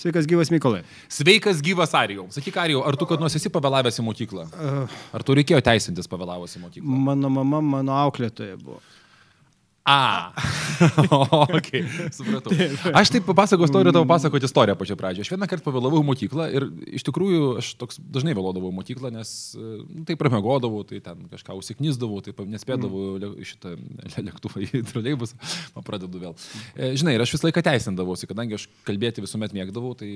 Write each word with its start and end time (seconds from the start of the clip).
Sveikas 0.00 0.24
gyvas 0.28 0.48
Mykolai. 0.52 0.80
Sveikas 1.12 1.60
gyvas 1.64 1.92
Arijau. 1.98 2.24
Sakyk, 2.32 2.56
Arijau, 2.62 2.80
ar 2.88 2.96
tu 2.96 3.08
kad 3.08 3.20
nors 3.20 3.36
esi 3.36 3.52
pavėlavęs 3.52 4.00
į 4.00 4.04
mokyklą? 4.06 4.46
Ar 5.12 5.24
tu 5.26 5.36
reikėjo 5.36 5.60
teisintis 5.66 6.08
pavėlavus 6.08 6.56
į 6.56 6.62
mokyklą? 6.62 7.00
Mano 7.10 7.28
mama, 7.32 7.60
mano 7.60 7.98
auklėtoja 8.06 8.56
buvo. 8.62 8.80
A. 9.84 10.32
ok, 11.56 11.70
supratau. 12.12 12.52
Aš 12.92 13.10
taip 13.12 13.24
papasakosiu 13.24 13.68
istoriją, 13.68 13.92
tavo 13.96 14.06
pasakoti 14.08 14.44
istoriją 14.44 14.76
pačią 14.76 14.96
pradžią. 15.00 15.24
Aš 15.24 15.30
vieną 15.32 15.48
kartą 15.48 15.64
pavėlavau 15.66 16.02
į 16.02 16.06
mokyklą 16.08 16.48
ir 16.52 16.66
iš 16.98 17.04
tikrųjų 17.08 17.46
aš 17.62 17.70
toks 17.80 18.00
dažnai 18.12 18.34
vėluodavau 18.36 18.70
į 18.72 18.76
mokyklą, 18.76 19.10
nes 19.14 19.32
nu, 19.56 20.04
tai 20.08 20.18
pramegodavau, 20.20 20.82
tai 20.88 21.00
ten 21.04 21.24
kažką 21.32 21.56
užsiknisdavau, 21.58 22.20
tai 22.24 22.34
nespėdavau 22.52 23.16
mm. 23.16 23.38
šitą 23.48 23.72
lėktuvą 24.28 24.64
į 24.66 24.82
troleibus, 24.90 25.32
man 25.76 25.86
pradedu 25.86 26.20
vėl. 26.22 26.36
E, 26.76 26.92
žinai, 27.00 27.16
ir 27.16 27.24
aš 27.24 27.34
visą 27.36 27.48
laiką 27.48 27.64
teisindavausi, 27.70 28.28
kadangi 28.30 28.58
aš 28.60 28.68
kalbėti 28.88 29.24
visuomet 29.24 29.56
mėgdavau, 29.56 29.94
tai 29.96 30.10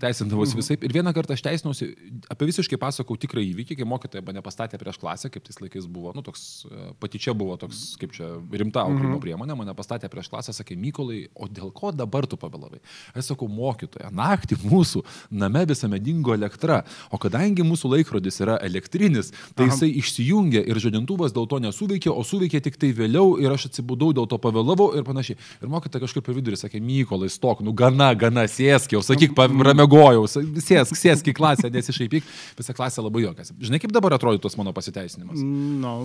teisindavausi 0.00 0.56
mm. 0.56 0.62
visai. 0.64 0.78
Ir 0.80 0.96
vieną 0.96 1.12
kartą 1.16 1.36
aš 1.36 1.44
teisinausi, 1.50 1.90
apie 2.32 2.48
visiškai 2.48 2.80
pasakau 2.80 3.20
tikrą 3.20 3.44
įvykį, 3.52 3.78
kai 3.80 3.88
mokytoja 3.92 4.24
mane 4.24 4.44
pastatė 4.44 4.80
prieš 4.80 5.00
klasę, 5.04 5.32
kaip 5.32 5.44
tais 5.46 5.60
laikais 5.60 5.88
buvo, 5.88 6.16
nu 6.16 6.24
toks 6.24 6.64
e, 6.68 6.90
patyčia 7.02 7.36
buvo 7.36 7.60
toks, 7.60 7.92
kaip 8.00 8.16
čia 8.16 8.34
rimta 8.56 8.86
auklė 8.88 9.01
ugdymo 9.02 9.18
mhm. 9.18 9.22
priemonė, 9.24 9.56
mane 9.58 9.74
pastatė 9.76 10.08
prieš 10.12 10.30
klasę, 10.32 10.54
sakė, 10.54 10.76
Mykolai, 10.78 11.26
o 11.34 11.48
dėl 11.50 11.72
ko 11.74 11.92
dabar 11.94 12.26
tu 12.30 12.38
pavėlavai? 12.40 12.80
Aš 13.16 13.32
sakau, 13.32 13.48
mokytoja, 13.50 14.10
naktį 14.14 14.58
mūsų 14.62 15.02
name 15.30 15.64
visame 15.68 16.00
dingo 16.02 16.34
elektra, 16.34 16.82
o 17.10 17.20
kadangi 17.20 17.66
mūsų 17.66 17.92
laikrodis 17.96 18.40
yra 18.44 18.58
elektrinis, 18.64 19.32
tai 19.56 19.66
Aha. 19.66 19.74
jisai 19.74 19.90
išsijungė 20.00 20.64
ir 20.70 20.80
žadintuvas 20.82 21.34
dėl 21.34 21.48
to 21.50 21.60
nesuveikė, 21.62 22.10
o 22.12 22.24
suveikė 22.26 22.62
tik 22.64 22.78
tai 22.80 22.92
vėliau 22.96 23.36
ir 23.42 23.52
aš 23.54 23.68
atsibudau, 23.70 24.12
dėl 24.16 24.28
to 24.30 24.38
pavėlavau 24.42 24.92
ir 24.98 25.06
panašiai. 25.06 25.38
Ir 25.62 25.72
mokytoja 25.72 26.06
kažkaip 26.06 26.26
per 26.26 26.38
vidurį 26.38 26.60
sakė, 26.60 26.82
Mykolai, 26.82 27.30
stok, 27.32 27.62
nu 27.66 27.74
gana, 27.76 28.12
gana, 28.18 28.46
sėsk 28.50 28.96
jau, 28.96 29.02
sakyk, 29.06 29.36
ramegojau, 29.68 30.26
sėsk, 30.30 30.96
sėsk 30.98 31.32
į 31.32 31.36
klasę, 31.36 31.70
nesišaipyk, 31.72 32.26
visa 32.58 32.76
klasė 32.76 33.04
labai 33.04 33.26
jokas. 33.26 33.54
Žinai, 33.62 33.82
kaip 33.82 33.94
dabar 33.94 34.16
atrodo 34.18 34.42
tas 34.42 34.58
mano 34.60 34.74
pasiteisinimas? 34.76 35.40
No. 35.82 35.96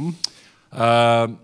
Uh, 0.71 1.37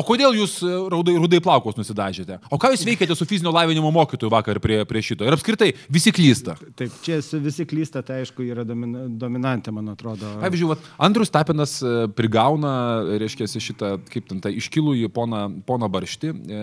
O 0.00 0.04
kodėl 0.06 0.36
jūs 0.38 0.56
e, 0.64 0.70
rudai, 0.92 1.14
rudai 1.20 1.40
plaukus 1.44 1.76
nusidažėte? 1.76 2.38
O 2.48 2.58
ką 2.60 2.72
jūs 2.72 2.84
veikėte 2.88 3.16
su 3.18 3.26
fizinio 3.28 3.52
lavinimo 3.52 3.90
mokytoju 3.92 4.32
vakar 4.32 4.60
prie, 4.62 4.80
prie 4.88 5.02
šito? 5.04 5.26
Ir 5.28 5.36
apskritai, 5.36 5.74
visi 5.92 6.12
klysta. 6.14 6.56
Taip, 6.78 6.94
čia 7.04 7.18
visi 7.44 7.66
klysta, 7.68 8.02
tai 8.06 8.22
aišku, 8.22 8.44
yra 8.46 8.64
domina, 8.64 9.04
dominantė, 9.20 9.74
man 9.76 9.92
atrodo. 9.92 10.30
Pavyzdžiui, 10.40 10.70
vat, 10.72 10.86
Andrius 11.04 11.32
Tapinas 11.34 11.76
e, 11.84 11.94
prigauna, 12.16 12.72
reiškia, 13.20 13.48
šitą, 13.60 13.92
kaip 14.10 14.30
ten, 14.30 14.40
tą 14.40 14.52
iškilų 14.56 14.96
į 15.02 15.10
poną, 15.12 15.42
poną 15.68 15.90
Baršti, 15.92 16.32
e, 16.32 16.62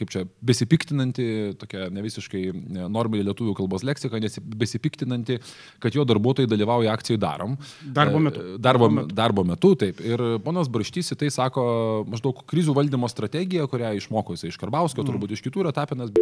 kaip 0.00 0.14
čia, 0.14 0.24
besipiktinanti, 0.46 1.28
tokia 1.60 1.90
ne 1.92 2.04
visiškai 2.06 2.44
normali 2.86 3.26
lietuvių 3.26 3.56
kalbos 3.58 3.84
leksika, 3.86 4.20
nes 4.22 4.40
besipiktinanti, 4.40 5.40
kad 5.82 5.96
jo 5.96 6.06
darbuotojai 6.08 6.48
dalyvauja 6.50 6.96
akcijai 6.96 7.20
darom. 7.20 7.58
Darbo 7.96 8.22
metu. 8.22 8.40
E, 8.54 8.58
darbo, 8.62 8.90
darbo 9.12 9.44
metu 9.46 9.74
taip. 9.78 10.00
Ir 10.04 10.24
ponas 10.44 10.72
Barštys 10.72 11.12
į 11.12 11.20
tai 11.20 11.32
sako, 11.34 11.65
maždaug 12.10 12.44
krizių 12.48 12.76
valdymo 12.76 13.10
strategija, 13.10 13.68
kurią 13.70 13.94
išmoko 14.00 14.36
jisai 14.36 14.52
iš 14.52 14.60
Karbauskio, 14.60 15.02
mm. 15.02 15.10
turbūt 15.12 15.36
iš 15.36 15.44
kitų 15.46 15.66
yra 15.66 15.74
tapinas. 15.76 16.14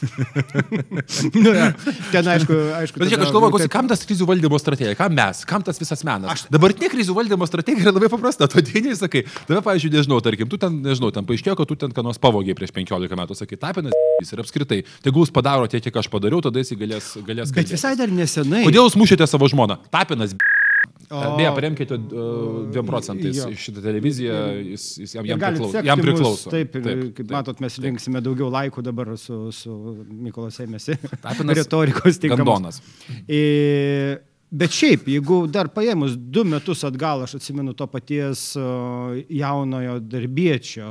nu, 1.34 1.50
ja. 1.52 1.72
Ten 2.12 2.24
aišku, 2.24 2.54
aišku. 2.80 3.00
Bet 3.00 3.10
žiūrėk, 3.10 3.24
aš 3.26 3.32
galvoju, 3.34 3.60
taip... 3.62 3.72
kam 3.72 3.88
tas 3.90 4.02
krizių 4.08 4.26
valdymo 4.28 4.58
strategija, 4.60 4.96
kam 4.98 5.12
mes, 5.16 5.42
kam 5.48 5.64
tas 5.66 5.80
visas 5.80 6.02
menas. 6.06 6.30
Aš... 6.32 6.44
Dabartinė 6.52 6.90
krizių 6.92 7.16
valdymo 7.16 7.48
strategija 7.48 7.86
yra 7.86 7.94
labai 7.96 8.10
paprasta, 8.12 8.48
tu 8.50 8.60
ateini 8.62 8.94
ir 8.94 8.98
sakai, 8.98 9.24
tave, 9.48 9.60
pavyzdžiui, 9.66 9.92
nežinau, 9.98 10.20
tarkim, 10.24 10.48
tu 10.50 10.60
ten, 10.60 10.80
nežinau, 10.84 11.12
ten 11.14 11.26
paaiškėjo, 11.28 11.58
kad 11.60 11.70
tu 11.70 11.76
ten 11.84 11.92
ką 11.96 12.06
nors 12.06 12.20
pavogė 12.22 12.56
prieš 12.58 12.72
15 12.76 13.20
metų, 13.20 13.36
sakai, 13.42 13.60
tapinas 13.60 13.96
ir 14.32 14.44
apskritai, 14.44 14.80
tegul 15.04 15.26
jis 15.26 15.34
padaro 15.36 15.68
tiek, 15.70 15.84
kiek 15.84 16.00
aš 16.00 16.08
padariau, 16.12 16.40
tada 16.44 16.64
jis 16.64 16.72
galės, 16.80 17.12
galės. 17.26 17.54
Bet 17.56 17.72
visai 17.72 17.92
dar 18.00 18.12
nesenai. 18.12 18.64
Kodėl 18.68 18.88
jūs 18.88 18.98
mušėte 19.00 19.28
savo 19.30 19.50
žmoną? 19.52 19.82
Tapinas. 19.92 20.36
O... 21.10 21.36
Beje, 21.36 21.50
paremkite 21.54 21.96
2 21.98 22.82
procentais 22.86 23.34
jo. 23.40 23.48
šitą 23.58 23.82
televiziją, 23.82 24.34
jis, 24.62 24.84
jis 25.02 25.14
jam, 25.16 25.26
jam, 25.26 25.40
priklauso, 25.42 25.82
jam 25.88 26.02
priklauso. 26.04 26.52
Taip, 26.52 26.70
taip, 26.76 26.84
kaip 26.86 27.18
taip, 27.24 27.32
matot, 27.34 27.62
mes 27.64 27.78
linksime 27.82 28.22
daugiau 28.22 28.46
laikų 28.54 28.84
dabar 28.86 29.10
su, 29.18 29.40
su 29.50 29.74
Mykolas 30.06 30.60
Ėmėsi. 30.62 30.94
Retorikos 31.60 32.22
tinkamos. 32.22 32.44
Gandonas. 32.46 32.78
E, 33.26 33.40
Bet 34.50 34.72
šiaip, 34.74 35.04
jeigu 35.06 35.44
dar 35.46 35.68
paėmus 35.70 36.16
du 36.18 36.42
metus 36.42 36.80
atgal, 36.82 37.20
aš 37.22 37.36
atsimenu 37.38 37.70
to 37.78 37.86
paties 37.86 38.40
jaunojo 39.30 39.92
darbiečio, 40.02 40.88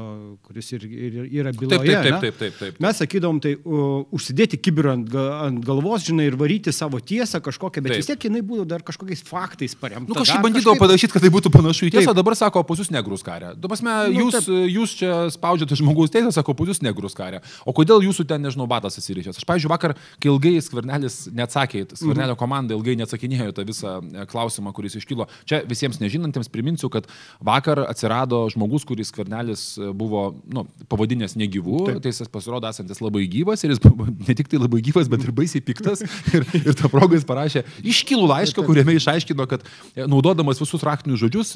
kuris 0.47 0.69
ir, 0.77 0.85
ir 0.87 1.17
yra 1.41 1.51
byloje. 1.51 1.81
Taip, 1.83 1.89
taip, 1.89 2.05
taip, 2.05 2.21
taip, 2.21 2.37
taip, 2.39 2.55
taip. 2.61 2.77
Mes 2.85 3.01
sakydom, 3.03 3.41
tai 3.43 3.57
uh, 3.59 4.05
užsidėti 4.15 4.61
kibirą 4.63 4.93
ant, 4.95 5.11
ant 5.43 5.59
galvos, 5.67 6.05
žinai, 6.07 6.29
ir 6.31 6.37
varyti 6.39 6.71
savo 6.75 7.01
tiesą 7.03 7.41
kažkokią, 7.43 7.83
bet 7.83 7.97
taip. 7.97 7.99
vis 7.99 8.07
tiek 8.13 8.27
jinai 8.29 8.43
būtų 8.47 8.63
dar 8.69 8.85
kažkokiais 8.87 9.25
faktais 9.27 9.75
paremta. 9.75 10.07
Nu, 10.07 10.15
kažkaip 10.15 10.39
bandydavo 10.45 10.77
kažkaip... 10.77 10.85
padaryti, 10.85 11.11
kad 11.17 11.27
tai 11.27 11.33
būtų 11.35 11.51
panašu 11.57 11.89
į 11.89 11.91
tiesą, 11.97 12.15
dabar 12.15 12.39
sako, 12.39 12.63
pas 12.63 12.79
jūs 12.79 12.93
negrus 12.95 13.27
karė. 13.27 13.51
Dabar 13.59 13.83
mes, 13.89 14.15
nu, 14.15 14.23
jūs, 14.23 14.39
taip. 14.39 14.71
jūs 14.77 14.95
čia 15.01 15.19
spaudžiate 15.35 15.81
žmogaus 15.81 16.15
teisę, 16.15 16.31
sako, 16.39 16.55
pas 16.55 16.71
jūs 16.71 16.79
negrus 16.87 17.17
karė. 17.19 17.43
O 17.67 17.75
kodėl 17.75 18.07
jūsų 18.07 18.23
ten, 18.31 18.47
nežinau, 18.47 18.69
batas 18.71 18.95
atsirišęs? 19.03 19.43
Aš, 19.43 19.49
pavyzdžiui, 19.51 19.73
vakar, 19.75 19.97
kai 20.15 20.31
ilgai 20.31 20.55
skvernelis 20.63 21.25
neatsakė, 21.35 21.83
skvernelio 21.91 22.37
mhm. 22.37 22.39
komanda 22.39 22.77
ilgai 22.77 22.95
neatsakinėjo 23.03 23.48
tą 23.55 23.65
visą 23.67 23.95
e, 24.03 24.25
klausimą, 24.29 24.73
kuris 24.75 24.97
iškilo. 24.99 25.27
Čia 25.49 25.61
visiems 25.69 25.99
nežinantiems 26.01 26.51
priminsiu, 26.51 26.89
kad 26.93 27.07
vakar 27.45 27.83
atsirado 27.87 28.41
žmogus, 28.53 28.85
kuris 28.87 29.13
kvarnelis 29.15 29.63
e, 29.77 29.91
buvo 29.95 30.29
nu, 30.51 30.65
pavadinęs 30.91 31.37
negyvų, 31.39 31.83
Taip. 31.87 32.01
tai 32.05 32.13
jis 32.13 32.31
pasirodo 32.31 32.69
esantis 32.69 33.01
labai 33.03 33.25
gyvas 33.31 33.65
ir 33.65 33.75
jis 33.75 33.83
ne 34.29 34.37
tik 34.37 34.51
tai 34.51 34.61
labai 34.61 34.81
gyvas, 34.85 35.09
bet 35.11 35.25
ir 35.25 35.33
baisiai 35.35 35.63
piktas. 35.65 36.05
Ir, 36.29 36.43
ir 36.59 36.75
tą 36.77 36.89
progą 36.91 37.17
jis 37.17 37.25
parašė 37.25 37.63
iškilų 37.89 38.27
laišką, 38.29 38.63
kuriame 38.67 38.93
išaiškino, 38.99 39.45
kad 39.49 39.63
e, 39.65 40.05
naudodamas 40.09 40.59
visus 40.61 40.83
raktinius 40.85 41.21
žodžius, 41.23 41.55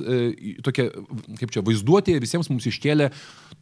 tokia, 0.66 0.88
kaip 1.40 1.54
čia, 1.54 1.62
vaizduotė 1.66 2.16
visiems 2.24 2.50
mums 2.52 2.66
iškėlė 2.70 3.12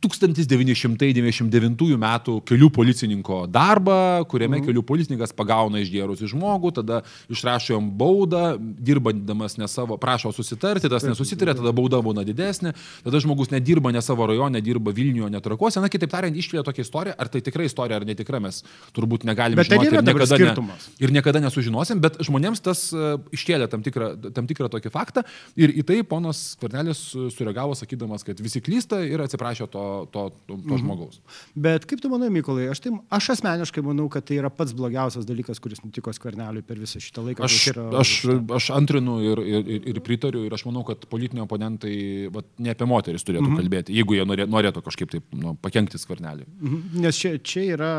1999 0.01 1.93
m. 1.97 2.07
kelių 2.47 2.69
policininko 2.73 3.43
darbą, 3.51 4.25
kuriame 4.31 4.57
mhm. 4.57 4.67
kelių 4.69 4.83
policininkas 4.87 5.33
pagauna 5.37 5.81
išgėrusi 5.83 6.29
žmogų, 6.31 6.73
tada 6.79 7.01
išrašo 7.31 7.75
jam 7.75 7.89
baudą, 7.97 8.20
dirbandamas 8.27 9.57
ne 9.57 9.67
savo, 9.71 9.97
prašo 10.01 10.31
susitarti, 10.35 10.89
tas 10.91 11.05
nesusitarė, 11.07 11.55
tada 11.57 11.73
bauda 11.75 12.01
būna 12.03 12.25
didesnė, 12.27 12.73
tada 13.05 13.21
žmogus 13.23 13.51
nedirba 13.53 13.93
ne 13.93 14.01
savo 14.03 14.27
rajone, 14.29 14.61
dirba 14.63 14.93
Vilniuje, 14.95 15.31
netrakuose. 15.33 15.81
Na, 15.83 15.89
kitaip 15.91 16.11
tariant, 16.11 16.37
iškėlė 16.37 16.63
tokią 16.67 16.85
istoriją, 16.85 17.15
ar 17.17 17.31
tai 17.31 17.43
tikrai 17.45 17.67
istorija, 17.69 18.01
ar 18.01 18.07
netikra, 18.07 18.41
mes 18.43 18.61
turbūt 18.95 19.25
negalime 19.27 19.61
bet 19.61 19.71
tai 19.71 19.79
žinoti. 19.81 20.01
Ir 20.01 20.05
niekada, 20.05 20.61
ne, 20.61 20.77
ir 21.05 21.15
niekada 21.15 21.43
nesužinosim, 21.45 22.01
bet 22.03 22.19
žmonėms 22.25 22.63
tas 22.63 22.87
uh, 22.95 23.15
iškėlė 23.35 23.69
tam 23.71 23.85
tikrą, 23.85 24.11
tam 24.35 24.49
tikrą 24.49 24.69
tokį 24.71 24.91
faktą 24.93 25.25
ir 25.59 25.73
į 25.73 25.85
tai 25.87 26.01
ponas 26.07 26.55
Kvarnelis 26.61 27.03
sureagavo 27.35 27.75
sakydamas, 27.77 28.25
kad 28.27 28.39
visi 28.43 28.61
klysta 28.63 29.01
ir 29.05 29.23
atsiprašė 29.23 29.67
to, 29.71 29.85
to, 30.13 30.27
to, 30.47 30.55
to 30.55 30.59
mhm. 30.59 30.81
žmogaus. 30.83 31.21
Bet 31.55 31.87
kaip 31.89 32.03
tu 32.03 32.11
manai, 32.11 32.31
Mykolai, 32.33 32.69
aš, 32.71 32.83
tai, 32.83 32.93
aš 33.13 33.31
asmeniškai 33.35 33.83
manau, 33.85 34.07
kad 34.11 34.25
tai 34.27 34.39
yra 34.39 34.51
pats 34.53 34.75
blogiausias 34.77 35.27
dalykas, 35.27 35.61
kuris 35.63 35.83
nutiko 35.85 36.13
Skverneliui 36.15 36.65
per 36.65 36.79
visą 36.81 37.01
šitą 37.03 37.25
laiką. 37.25 37.45
Aš, 37.47 37.57
yra, 37.73 37.87
aš, 38.01 38.10
aš 38.57 38.69
antrinu 38.75 39.17
ir, 39.23 39.41
ir, 39.41 39.87
ir 39.91 39.99
pritariu 40.05 40.43
ir 40.47 40.53
aš 40.55 40.65
manau, 40.67 40.83
kad 40.87 41.03
politiniai 41.11 41.45
oponentai 41.45 41.95
vat, 42.33 42.47
ne 42.61 42.73
apie 42.73 42.87
moteris 42.89 43.25
turėtų 43.27 43.47
mhm. 43.47 43.59
kalbėti, 43.61 43.95
jeigu 43.97 44.17
jie 44.17 44.25
norė, 44.27 44.47
norėtų 44.51 44.83
kažkaip 44.85 45.13
taip 45.13 45.37
nu, 45.37 45.53
pakengti 45.61 45.99
skvernelį. 46.01 46.47
Mhm. 46.59 47.01
Nes 47.05 47.19
čia, 47.21 47.33
čia 47.39 47.65
yra 47.77 47.93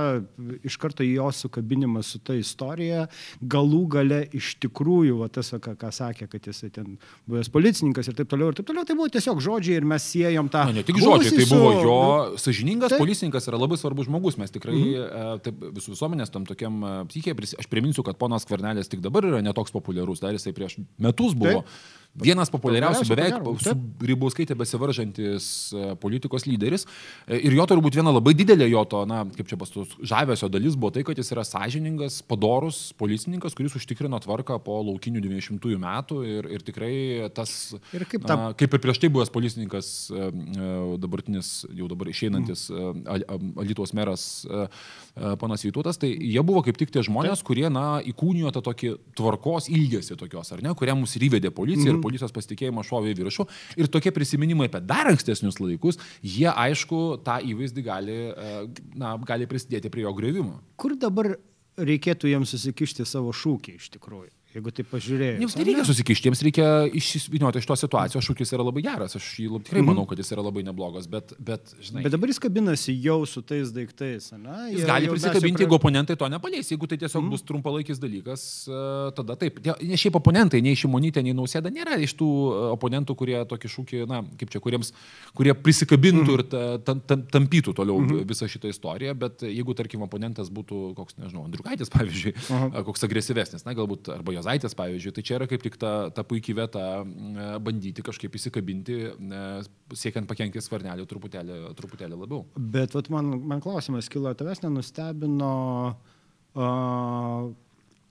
iš 0.67 0.78
karto 0.83 1.06
jo 1.06 1.28
sukabinimas 1.37 2.12
su 2.15 2.21
ta 2.25 2.37
istorija, 2.39 3.06
galų 3.41 3.83
gale 3.97 4.22
iš 4.37 4.55
tikrųjų, 4.62 5.19
va, 5.22 5.31
tas, 5.33 5.53
ką, 5.53 5.75
ką 5.78 5.93
sakė, 5.95 6.28
kad 6.33 6.51
jisai 6.51 6.72
ten 6.75 6.97
buvęs 7.31 7.51
policininkas 7.53 8.11
ir 8.11 8.19
taip 8.19 8.31
toliau, 8.33 8.53
ir 8.53 8.59
taip 8.59 8.69
toliau, 8.69 8.87
tai 8.89 8.97
buvo 8.99 9.11
tiesiog 9.12 9.42
žodžiai 9.45 9.81
ir 9.81 9.89
mes 9.89 10.07
siejom 10.13 10.51
tą... 10.53 10.66
Na, 10.71 10.77
ne 10.81 10.86
tik 10.86 11.01
žodžiai, 11.03 11.34
tai 11.41 11.48
buvo 11.51 11.72
su... 11.72 11.83
jo 11.86 11.98
sažiningas 12.42 12.95
taip. 12.95 13.03
policininkas, 13.03 13.48
yra 13.51 13.60
labai 13.60 13.78
svarbus 13.81 14.09
žmogus, 14.10 14.39
mes 14.41 14.53
tikrai 14.54 14.77
mhm. 14.77 15.42
taip, 15.47 15.66
visų 15.78 15.95
visuomenės 15.97 16.33
tam 16.33 16.47
tokiam 16.48 16.81
psichė, 17.10 17.34
aš 17.63 17.69
priminsiu, 17.71 18.04
kad 18.07 18.19
ponas 18.21 18.47
Kvarnelis 18.48 18.91
tik 18.91 19.03
dabar 19.04 19.27
yra 19.28 19.42
netoks 19.45 19.72
populiarus, 19.75 20.02
dar 20.22 20.34
jisai 20.37 20.54
prieš 20.57 20.78
metus 20.99 21.37
buvo. 21.39 21.63
Taip. 21.63 22.02
Vienas 22.12 22.50
populiariausių, 22.53 23.06
beveik 23.09 23.47
su 23.64 23.72
Grybauskaitė 24.03 24.53
besivaržantis 24.59 25.47
e, 25.72 25.84
politikos 26.00 26.44
lyderis. 26.44 26.84
E, 27.24 27.38
ir 27.48 27.54
jo 27.56 27.64
turbūt 27.70 27.97
viena 27.97 28.12
labai 28.12 28.34
didelė 28.36 28.66
jo 28.68 28.82
to, 28.84 29.00
na, 29.09 29.22
kaip 29.32 29.48
čia 29.48 29.56
pastus, 29.56 29.94
žavesio 30.04 30.50
dalis 30.53 30.76
buvo 30.76 30.91
tai, 30.92 31.06
kad 31.09 31.16
jis 31.16 31.32
yra 31.32 31.44
sąžiningas, 31.48 32.18
padorus 32.28 32.82
policininkas, 33.00 33.56
kuris 33.56 33.78
užtikrino 33.80 34.20
tvarką 34.20 34.59
po 34.64 34.82
laukinių 34.91 35.22
90-ųjų 35.24 35.80
metų. 35.80 36.18
Ir, 36.28 36.50
ir 36.59 36.66
tikrai 36.66 36.92
tas, 37.32 37.54
ir 37.97 38.04
kaip, 38.04 38.28
ta... 38.28 38.36
na, 38.36 38.53
kaip 38.60 38.76
ir 38.76 38.84
prieš 38.84 39.00
tai 39.00 39.12
buvęs 39.16 39.32
policininkas, 39.32 39.91
e, 40.12 40.28
dabartinis, 41.00 41.54
jau 41.72 41.88
dabar 41.88 42.12
išeinantis 42.12 42.66
mm. 42.68 43.56
Alitos 43.62 43.97
meras 43.97 44.28
panas 45.41 45.64
Vytuotas, 45.64 45.97
tai 46.00 46.12
jie 46.12 46.44
buvo 46.44 46.60
kaip 46.64 46.76
tik 46.80 46.92
tie 46.92 47.00
žmonės, 47.04 47.41
Taip. 47.41 47.48
kurie, 47.48 47.66
na, 47.72 48.03
įkūnijo 48.04 48.53
tą 48.53 48.62
tokį 48.68 48.94
tvarkos 49.16 49.68
ilgesį 49.72 50.16
tokios, 50.20 50.53
ar 50.53 50.62
ne, 50.64 50.72
kurie 50.76 50.94
mus 50.98 51.16
ir 51.16 51.28
įvedė 51.30 51.53
policija. 51.54 51.88
Mm 51.88 51.97
-hmm. 51.97 52.02
Ir 52.03 52.07
policijos 52.09 52.34
pasitikėjimas 52.34 52.89
šovė 52.91 53.13
į 53.13 53.19
viršų. 53.21 53.47
Ir 53.81 53.91
tokie 53.93 54.13
prisiminimai 54.15 54.69
apie 54.71 54.83
dar 54.84 55.10
ankstesnius 55.13 55.60
laikus, 55.63 56.01
jie 56.22 56.51
aišku 56.51 57.22
tą 57.27 57.39
įvaizdį 57.53 57.87
gali, 57.87 58.19
e, 58.33 58.60
na, 58.99 59.15
gali 59.28 59.49
prisidėti 59.51 59.93
prie 59.93 60.07
jo 60.07 60.15
grėvimo. 60.19 60.60
Kur 60.77 60.97
dabar 60.99 61.34
reikėtų 61.78 62.33
jiems 62.33 62.53
susikišti 62.53 63.07
savo 63.09 63.33
šūkį 63.33 63.78
iš 63.78 63.93
tikrųjų. 63.97 64.31
Jeigu 64.53 64.71
tai 64.77 64.84
pažiūrėjai. 64.84 65.37
Jiems 65.41 65.54
nereikia 65.57 65.84
susikišti, 65.89 66.28
jiems 66.28 66.43
reikia 66.45 66.66
išsivinioti 66.93 67.60
iš 67.63 67.66
tos 67.71 67.81
situacijos, 67.81 68.27
šūkis 68.27 68.51
yra 68.53 68.66
labai 68.66 68.83
geras, 68.84 69.16
aš 69.16 69.25
jį 69.41 69.49
tikrai 69.65 69.81
Mhm. 69.81 69.89
manau, 69.89 70.04
kad 70.09 70.19
jis 70.21 70.33
yra 70.34 70.43
labai 70.45 70.63
neblogas, 70.66 71.07
bet, 71.09 71.33
bet 71.41 71.72
žinai. 71.81 72.03
Bet 72.04 72.13
dabar 72.13 72.28
jis 72.28 72.39
kabinasi 72.39 72.93
jau 73.03 73.25
su 73.27 73.41
tais 73.43 73.72
daiktais, 73.72 74.33
ne? 74.37 74.72
Jis 74.75 74.83
Jie- 74.83 74.87
gali 74.87 75.09
prisikabinti, 75.09 75.63
jau 75.63 75.69
jeigu 75.71 75.78
oponentai 75.81 76.16
to 76.19 76.28
nepaleis. 76.28 76.69
Jeigu 76.69 76.87
tai 76.87 76.99
tiesiog 76.99 77.31
bus 77.31 77.43
trumpalaikis 77.43 77.99
dalykas, 77.99 78.69
e, 78.69 79.13
tada 79.16 79.37
taip. 79.37 79.59
Ne 79.65 79.97
šiaip 79.97 80.15
oponentai, 80.21 80.60
nei 80.63 80.75
Šimonytė, 80.77 81.22
nei 81.25 81.33
Nausėda 81.33 81.72
nėra 81.72 81.97
iš 82.03 82.13
tų 82.15 82.28
e, 82.28 82.77
oponentų, 82.77 83.16
kurie 83.16 83.39
tokį 83.48 83.69
šūkį, 83.72 84.07
na, 84.09 84.22
kaip 84.37 84.51
čia, 84.53 84.60
kuriems, 84.60 84.93
kurie 85.34 85.55
prisikabintų 85.55 86.33
ir 86.39 86.43
ta, 86.45 86.63
ta, 86.78 86.95
ta, 87.01 87.16
tampytų 87.16 87.72
toliau 87.75 87.97
visą 88.28 88.45
šitą 88.51 88.69
istoriją, 88.69 89.15
bet 89.16 89.41
jeigu, 89.48 89.75
tarkim, 89.75 90.03
oponentas 90.03 90.51
būtų 90.53 90.95
koks, 90.95 91.16
nežinau, 91.16 91.45
Andriukaitis, 91.48 91.89
pavyzdžiui, 91.97 92.34
a, 92.77 92.83
koks 92.84 93.05
agresyvesnis, 93.09 93.65
na, 93.65 93.72
galbūt, 93.75 94.13
arba 94.13 94.33
Jozaitis, 94.42 94.74
pavyzdžiui, 94.74 95.15
tai 95.15 95.22
čia 95.27 95.36
yra 95.39 95.47
kaip 95.50 95.62
tik 95.62 95.78
ta, 95.80 96.10
ta 96.15 96.24
puikiai 96.27 96.59
vieta 96.59 96.84
m, 97.06 97.36
bandyti 97.62 98.03
kažkaip 98.04 98.34
įsikabinti, 98.39 98.98
e, 99.15 99.42
siekiant 99.94 100.27
pakengti 100.30 100.62
svarnelį 100.62 101.06
truputėlį, 101.06 101.59
truputėlį 101.78 102.18
labiau. 102.18 102.42
Bet 102.56 102.97
vat 102.98 103.10
man, 103.15 103.36
man 103.47 103.62
klausimas 103.62 104.10
kilo, 104.12 104.33
tavęs 104.34 104.65
nenustebino 104.65 105.53
uh, 106.59 107.53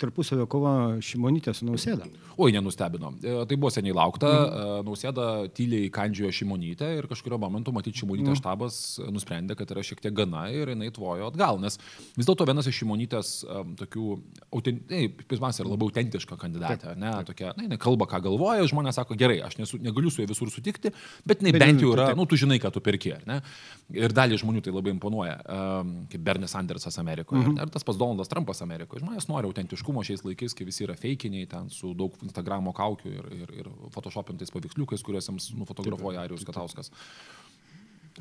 tarpusavio 0.01 0.47
kova 0.51 0.73
Šimonytė 1.03 1.53
su 1.55 1.67
Nausėda. 1.67 2.07
Oi, 2.41 2.51
nenustebino. 2.55 3.13
E, 3.21 3.35
Tai 3.47 3.57
buvo 3.59 3.71
seniai 3.73 3.95
laukta. 3.95 4.29
Mm. 4.31 4.87
Nausėda 4.87 5.27
tyliai 5.55 5.89
kandžiojo 5.93 6.31
Šimonytę 6.41 6.89
ir 6.97 7.07
kažkurio 7.11 7.39
momentu, 7.41 7.73
matyti, 7.75 8.01
Šimonytės 8.01 8.35
mm. 8.35 8.39
štabas 8.41 8.77
nusprendė, 9.11 9.57
kad 9.59 9.71
yra 9.73 9.83
šiek 9.85 10.01
tiek 10.03 10.15
gana 10.15 10.47
ir 10.53 10.73
jinai 10.73 10.91
tvojo 10.93 11.29
atgal. 11.31 11.59
Nes 11.61 11.77
vis 12.17 12.27
dėlto 12.27 12.47
vienas 12.49 12.69
iš 12.69 12.81
Šimonytės 12.81 13.33
um, 13.45 13.75
tokių, 13.79 14.07
autent... 14.51 14.93
pirmiausia, 15.31 15.63
yra 15.63 15.73
labai 15.73 15.89
autentiška 15.89 16.37
kandidatė. 16.41 16.95
Ne, 17.01 17.13
tokia, 17.27 17.51
na, 17.57 17.67
jinai 17.67 17.79
kalba, 17.81 18.07
ką 18.09 18.21
galvoja, 18.27 18.67
žmonės 18.71 18.99
sako, 19.01 19.17
gerai, 19.19 19.39
aš 19.45 19.57
nesu, 19.59 19.79
negaliu 19.83 20.11
su 20.13 20.23
ja 20.23 20.29
visur 20.29 20.51
sutikti, 20.53 20.93
bet 21.27 21.43
jinai 21.43 21.55
bent 21.57 21.83
jau 21.83 21.93
yra, 21.95 22.11
taip. 22.11 22.19
nu, 22.19 22.27
tu 22.29 22.39
žinai, 22.39 22.59
ką 22.61 22.71
tu 22.73 22.83
perki. 22.83 23.13
ar 23.17 23.25
Ne? 23.29 23.39
Ir 23.97 24.15
dalį 24.15 24.39
žmonių 24.41 24.63
tai 24.65 24.73
labai 24.73 24.93
imponuoja, 24.95 25.37
um, 25.43 25.93
kaip 26.11 26.23
Bernie 26.25 26.49
Sandersas 26.51 26.97
Amerikoje. 27.01 27.41
Mm 27.41 27.47
-hmm. 27.51 27.61
Ar 27.61 27.69
tas 27.69 27.83
pas 27.83 27.97
Donaldas 27.97 28.31
Trumpas 28.31 28.61
Amerikoje. 28.61 29.03
Žmonės 29.03 29.27
nori 29.29 29.47
autentiškumo 29.91 30.03
šiais 30.03 30.23
laikais, 30.25 30.55
kai 30.55 30.65
visi 30.65 30.85
yra 30.85 30.95
feikiniai, 30.95 31.47
ten 31.47 31.69
su 31.69 31.93
daug 31.93 32.15
Instagramo 32.23 32.73
kaukių 32.73 33.11
ir, 33.11 33.29
ir, 33.43 33.53
ir 33.61 33.69
photoshopintais 33.93 34.51
paveiksliukais, 34.51 35.03
kuriuos 35.03 35.29
jiems 35.29 35.51
nufotografuoja 35.57 36.23
Arijus 36.23 36.45
Katauskas. 36.45 36.91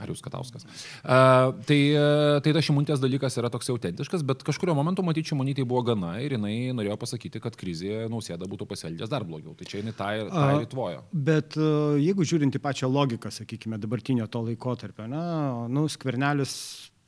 Arijus 0.00 0.22
Katauskas. 0.22 0.64
Uh, 1.02 1.50
tai, 1.66 1.78
uh, 1.98 2.38
tai 2.40 2.52
tas 2.54 2.64
šimonytės 2.64 3.00
dalykas 3.02 3.36
yra 3.40 3.50
toks 3.50 3.68
autentiškas, 3.72 4.22
bet 4.24 4.44
kažkurio 4.46 4.74
momentu 4.74 5.02
matyti 5.02 5.32
šimonytė 5.32 5.66
buvo 5.66 5.82
gana 5.90 6.14
ir 6.22 6.36
jinai 6.36 6.70
norėjo 6.72 6.96
pasakyti, 7.00 7.42
kad 7.42 7.58
krizėje 7.58 8.06
nausėda 8.08 8.48
būtų 8.48 8.68
pasielgęs 8.70 9.10
dar 9.10 9.26
blogiau. 9.26 9.56
Tai 9.58 9.66
čia 9.66 9.82
jinai 9.82 9.96
tą 9.98 10.12
ir, 10.16 10.30
tą 10.30 10.46
ir 10.54 10.68
įtvojo. 10.68 11.02
Bet 11.12 11.58
uh, 11.58 11.98
jeigu 12.00 12.24
žiūrint 12.24 12.54
į 12.54 12.62
pačią 12.62 12.88
logiką, 12.90 13.34
sakykime, 13.34 13.80
dabartinio 13.82 14.30
to 14.30 14.46
laikotarpio, 14.46 15.10
na, 15.10 15.24
nu, 15.68 15.84
skvernelis, 15.90 16.54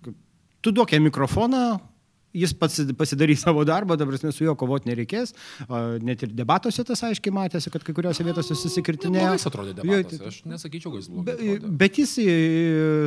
tu 0.03 0.75
duok 0.75 0.93
jam 0.93 1.07
mikrofoną, 1.07 1.65
jis 2.37 2.53
pats 2.57 2.81
pasidarys 2.99 3.43
savo 3.45 3.65
darbą, 3.69 3.97
dabar 4.01 4.17
su 4.23 4.45
juo 4.45 4.55
kovoti 4.59 4.89
nereikės. 4.91 5.35
Net 6.03 6.23
ir 6.27 6.33
debatuose 6.37 6.85
tas 6.89 7.03
aiškiai 7.09 7.35
matėsi, 7.37 7.71
kad 7.73 7.85
kai 7.87 7.95
kuriuose 7.97 8.25
vietose 8.27 8.57
susikirtinėjo. 8.59 9.21
Neblogai 9.21 9.39
jis 9.41 9.49
atrodė 9.51 9.75
debatuose. 9.79 10.31
Aš 10.33 10.41
nesakyčiau, 10.49 10.93
kad 10.95 11.03
jis 11.03 11.11
blogai. 11.13 11.37
Be, 11.37 11.73
bet 11.83 12.01
jis, 12.01 12.15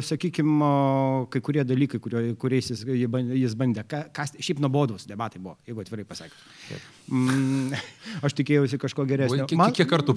sakykime, 0.10 0.72
kai 1.34 1.42
kurie 1.46 1.64
dalykai, 1.68 2.00
kurio, 2.04 2.22
kuriais 2.42 2.70
jis, 2.74 2.84
jis 2.86 3.56
bandė, 3.60 3.86
ka- 3.90 4.06
kas, 4.16 4.36
šiaip 4.40 4.62
nuobodus 4.64 5.08
debatai 5.10 5.42
buvo, 5.42 5.58
jeigu 5.68 5.84
atvirai 5.84 6.06
pasakius. 6.08 6.86
Mm, 7.06 7.76
aš 8.26 8.34
tikėjausi 8.38 8.80
kažko 8.82 9.06
geresnio. 9.10 9.46
Man... 9.60 9.74
kiek 9.78 9.90
kartų 9.92 10.16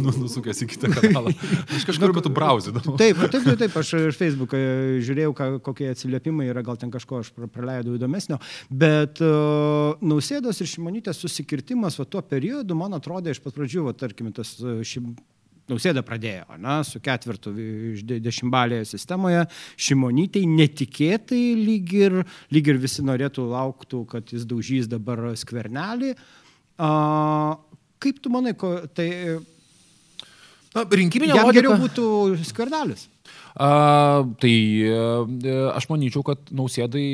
nu- 0.00 0.14
nusukęs 0.22 0.62
į 0.64 0.68
kitą 0.72 0.88
kanalą? 0.94 1.32
Aš 1.76 1.84
kažkur 1.90 2.14
metu 2.16 2.32
brauzidavau. 2.32 2.96
Taip, 3.00 3.20
taip, 3.28 3.44
taip, 3.44 3.58
taip, 3.60 3.76
aš 3.82 3.92
ir 3.98 4.16
Facebook'e 4.16 4.60
žiūrėjau, 5.04 5.34
kokie 5.66 5.90
atsiliepimai 5.92 6.48
yra, 6.52 6.64
gal 6.66 6.80
ten 6.80 6.92
kažko 6.94 7.20
aš 7.24 7.32
pra- 7.36 7.50
praleidau 7.52 7.96
įdomesnio, 7.98 8.40
bet 8.70 9.20
uh, 9.24 9.96
Nausėdos 10.02 10.60
ir 10.62 10.70
Šimonytės 10.70 11.20
susikirtimas 11.22 11.98
va, 12.00 12.06
tuo 12.08 12.22
periodu, 12.26 12.76
man 12.78 12.96
atrodė 12.96 13.34
iš 13.34 13.42
pat 13.44 13.56
pradžių, 13.56 13.88
va, 13.88 13.96
tarkim, 13.96 14.32
tas 14.36 14.56
uh, 14.62 14.80
šim... 14.86 15.12
Nausėda 15.70 16.02
pradėjo, 16.02 16.56
na, 16.58 16.80
su 16.82 16.98
ketvirtu 16.98 17.52
iš 17.92 18.00
de- 18.02 18.16
dešimtbalėje 18.24 18.88
sistemoje, 18.90 19.44
Šimonytei 19.78 20.42
netikėtai 20.50 21.38
lyg 21.54 21.92
ir, 21.94 22.16
lyg 22.50 22.72
ir 22.72 22.80
visi 22.82 23.04
norėtų 23.06 23.44
lauktų, 23.52 24.00
kad 24.10 24.32
jis 24.34 24.48
daužys 24.50 24.88
dabar 24.90 25.28
skvernelį. 25.38 26.16
A, 26.82 26.90
kaip 28.02 28.18
tu 28.18 28.34
manai, 28.34 28.56
ko, 28.58 28.80
tai 28.90 29.38
Na, 30.74 30.82
rinkiminė 30.86 31.34
logika. 31.38 31.54
geriau 31.60 31.78
būtų 31.84 32.04
skvernelis? 32.50 33.06
A, 33.54 33.70
tai 34.38 34.54
e, 34.86 35.56
aš 35.74 35.88
manyčiau, 35.90 36.22
kad 36.26 36.52
nausėdai, 36.54 37.04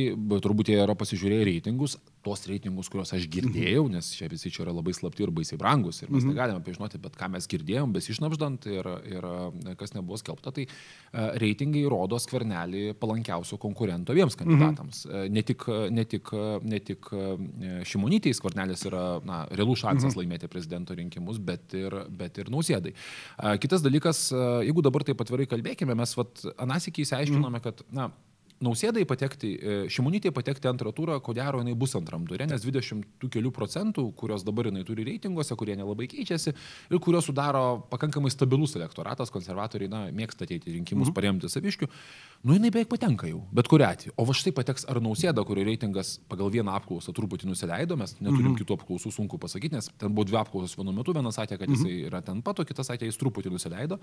turbūt 0.44 0.72
jie 0.72 0.82
yra 0.82 0.96
pasižiūrėję 0.98 1.46
reitingus, 1.48 1.96
tos 2.26 2.42
reitingus, 2.50 2.90
kuriuos 2.90 3.14
aš 3.16 3.26
girdėjau, 3.30 3.86
nes 3.92 4.08
čia 4.18 4.28
visi 4.30 4.50
čia 4.52 4.64
yra 4.64 4.74
labai 4.74 4.94
slapti 4.96 5.24
ir 5.24 5.32
baisiai 5.34 5.58
brangus 5.60 6.02
ir 6.02 6.10
mes 6.12 6.26
negalime 6.26 6.62
pažinoti, 6.66 7.00
bet 7.02 7.16
ką 7.18 7.30
mes 7.32 7.46
girdėjom, 7.50 7.94
besišnapždant 7.94 8.66
ir, 8.72 8.88
ir 9.08 9.28
e, 9.30 9.74
kas 9.78 9.94
nebuvo 9.94 10.18
skelbta, 10.20 10.52
tai 10.56 10.66
e, 10.66 10.70
reitingai 11.42 11.84
rodo 11.92 12.18
skvernelį 12.20 12.96
palankiausio 13.00 13.60
konkurento 13.62 14.14
abiems 14.14 14.38
kandidatams. 14.38 15.04
E, 15.06 15.24
Ne 15.36 15.42
tik, 15.44 15.64
ne 15.92 16.04
tik, 16.08 16.30
ne 16.64 16.78
tik 16.80 17.08
Šimonytei 17.88 18.32
skvernelis 18.36 18.84
yra 18.88 19.18
na, 19.26 19.40
realus 19.58 19.82
šansas 19.82 20.14
laimėti 20.16 20.48
prezidento 20.48 20.94
rinkimus, 20.96 21.40
bet 21.42 21.74
ir, 21.76 21.92
bet 22.08 22.38
ir 22.40 22.48
nausėdai. 22.52 22.92
Kitas 23.60 23.82
dalykas, 23.84 24.22
jeigu 24.64 24.84
dabar 24.86 25.04
taip 25.06 25.20
atvirai 25.20 25.48
kalbėkime, 25.50 25.96
mes 25.98 26.05
vat, 26.18 26.44
anasikį 26.62 27.06
įsiaiškinome, 27.06 27.60
kad 27.64 27.82
na, 27.94 28.10
Nausėdai 28.64 29.02
patekti, 29.04 29.50
e, 29.60 29.74
Šimonytė 29.92 30.30
patekti 30.32 30.68
antrą 30.70 30.88
turą, 30.96 31.18
ko 31.20 31.34
gero 31.36 31.60
jinai 31.60 31.74
bus 31.76 31.92
antram 31.98 32.22
turė, 32.24 32.46
nes 32.48 32.62
20 32.64 33.04
tų 33.20 33.28
kelių 33.34 33.50
procentų, 33.52 34.06
kurios 34.16 34.46
dabar 34.46 34.70
jinai 34.70 34.84
turi 34.88 35.04
reitinguose, 35.04 35.52
kurie 35.60 35.74
nelabai 35.76 36.06
keičiasi 36.08 36.54
ir 36.54 37.00
kurios 37.04 37.28
sudaro 37.28 37.82
pakankamai 37.90 38.32
stabilus 38.32 38.72
elektoratas, 38.78 39.32
konservatoriai, 39.34 39.90
na, 39.92 40.00
mėgsta 40.08 40.48
ateiti 40.48 40.72
rinkimus, 40.72 41.10
mhm. 41.10 41.16
paremti 41.18 41.50
saviškių, 41.52 41.88
nu 42.48 42.56
jinai 42.56 42.70
beveik 42.72 42.88
patenka 42.94 43.28
jau, 43.28 43.42
bet 43.52 43.68
kuriu 43.68 43.84
atveju. 43.90 44.14
O 44.16 44.24
va 44.24 44.38
štai 44.40 44.54
pateks 44.56 44.88
ar 44.88 45.02
Nausėda, 45.04 45.44
kurio 45.44 45.66
reitingas 45.68 46.14
pagal 46.30 46.48
vieną 46.54 46.72
apklausą 46.80 47.12
truputį 47.12 47.50
nusileido, 47.50 48.00
mes 48.00 48.16
neturim 48.22 48.54
mhm. 48.54 48.58
kitų 48.62 48.80
apklausų, 48.80 49.12
sunku 49.18 49.36
pasakyti, 49.42 49.76
nes 49.76 49.90
ten 50.00 50.16
buvo 50.16 50.24
dvi 50.30 50.40
apklausos 50.40 50.78
vienu 50.80 50.96
metu, 50.96 51.12
vienas 51.12 51.36
sakė, 51.36 51.60
kad 51.60 51.76
jisai 51.76 51.98
yra 52.08 52.24
ten 52.24 52.40
pat, 52.46 52.64
o 52.64 52.64
kitas 52.64 52.88
sakė, 52.88 53.10
jis 53.10 53.20
truputį 53.20 53.52
nusileido. 53.52 54.00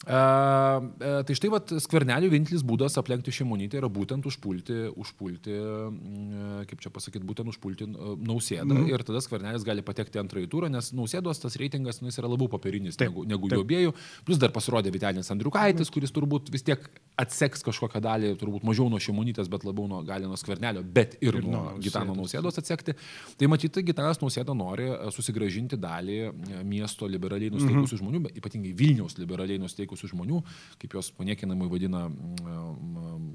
Uh, 0.00 1.24
tai 1.28 1.34
štai 1.36 1.50
vat 1.52 1.72
skvernelių 1.84 2.30
vienintelis 2.32 2.64
būdas 2.66 2.96
aplenkti 3.00 3.32
šimonytę 3.70 3.78
yra 3.78 3.88
būtent 3.90 4.26
užpulti, 4.26 4.90
užpulti, 4.96 5.54
mm, 5.54 6.66
kaip 6.68 6.80
čia 6.80 6.90
pasakyti, 6.90 7.24
būtent 7.24 7.48
užpulti 7.48 7.86
uh, 7.86 8.16
nausėdą 8.18 8.74
mm. 8.74 8.88
ir 8.90 9.02
tada 9.02 9.20
skvernelis 9.20 9.64
gali 9.64 9.82
patekti 9.82 10.18
antrąjį 10.18 10.48
turą, 10.50 10.70
nes 10.70 10.92
nausėdos 10.92 11.40
tas 11.40 11.56
reitingas 11.56 12.00
nu, 12.02 12.10
yra 12.10 12.28
labiau 12.28 12.48
popierinis 12.50 12.96
Taip, 12.96 13.10
negu, 13.10 13.24
negu 13.24 13.50
jo 13.50 13.62
abiejų. 13.62 13.94
Plus 14.26 14.38
dar 14.38 14.50
pasirodė 14.50 14.90
Vitelis 14.92 15.30
Andriukaitis, 15.30 15.90
kuris 15.90 16.12
turbūt 16.12 16.50
vis 16.50 16.64
tiek 16.66 16.82
atseks 17.20 17.62
kažkokią 17.66 18.00
dalį, 18.02 18.34
turbūt 18.40 18.64
mažiau 18.66 18.88
nuo 18.90 19.00
šimonytės, 19.00 19.50
bet 19.50 19.64
labiau 19.64 19.86
nuo, 19.90 20.02
gali 20.06 20.28
nuo 20.28 20.38
skvernelio, 20.40 20.82
bet 20.82 21.18
ir, 21.20 21.36
ir 21.36 21.44
nuo 21.44 21.52
nuo 21.52 21.78
Gitano 21.82 22.14
Nausėdos. 22.16 22.56
nausėdos 22.56 22.60
atsekti. 22.62 22.96
Tai 23.38 23.50
matyti, 23.50 23.84
Gitanas 23.86 24.20
nausėda 24.22 24.54
nori 24.56 24.88
e, 24.90 24.96
susigražinti 25.14 25.78
dalį 25.80 26.18
e, 26.20 26.62
miesto 26.66 27.08
liberaliai 27.10 27.52
nusteikusių 27.54 27.96
Mhm. 27.96 28.02
žmonių, 28.02 28.22
bet 28.26 28.40
ypatingai 28.40 28.72
Vilniaus 28.76 29.18
liberaliai 29.20 29.60
nusteikusių 29.60 30.12
žmonių, 30.14 30.40
kaip 30.80 30.96
jos 30.96 31.12
paniekinamai 31.16 31.68
vadina 31.70 32.06
mm, 32.08 33.30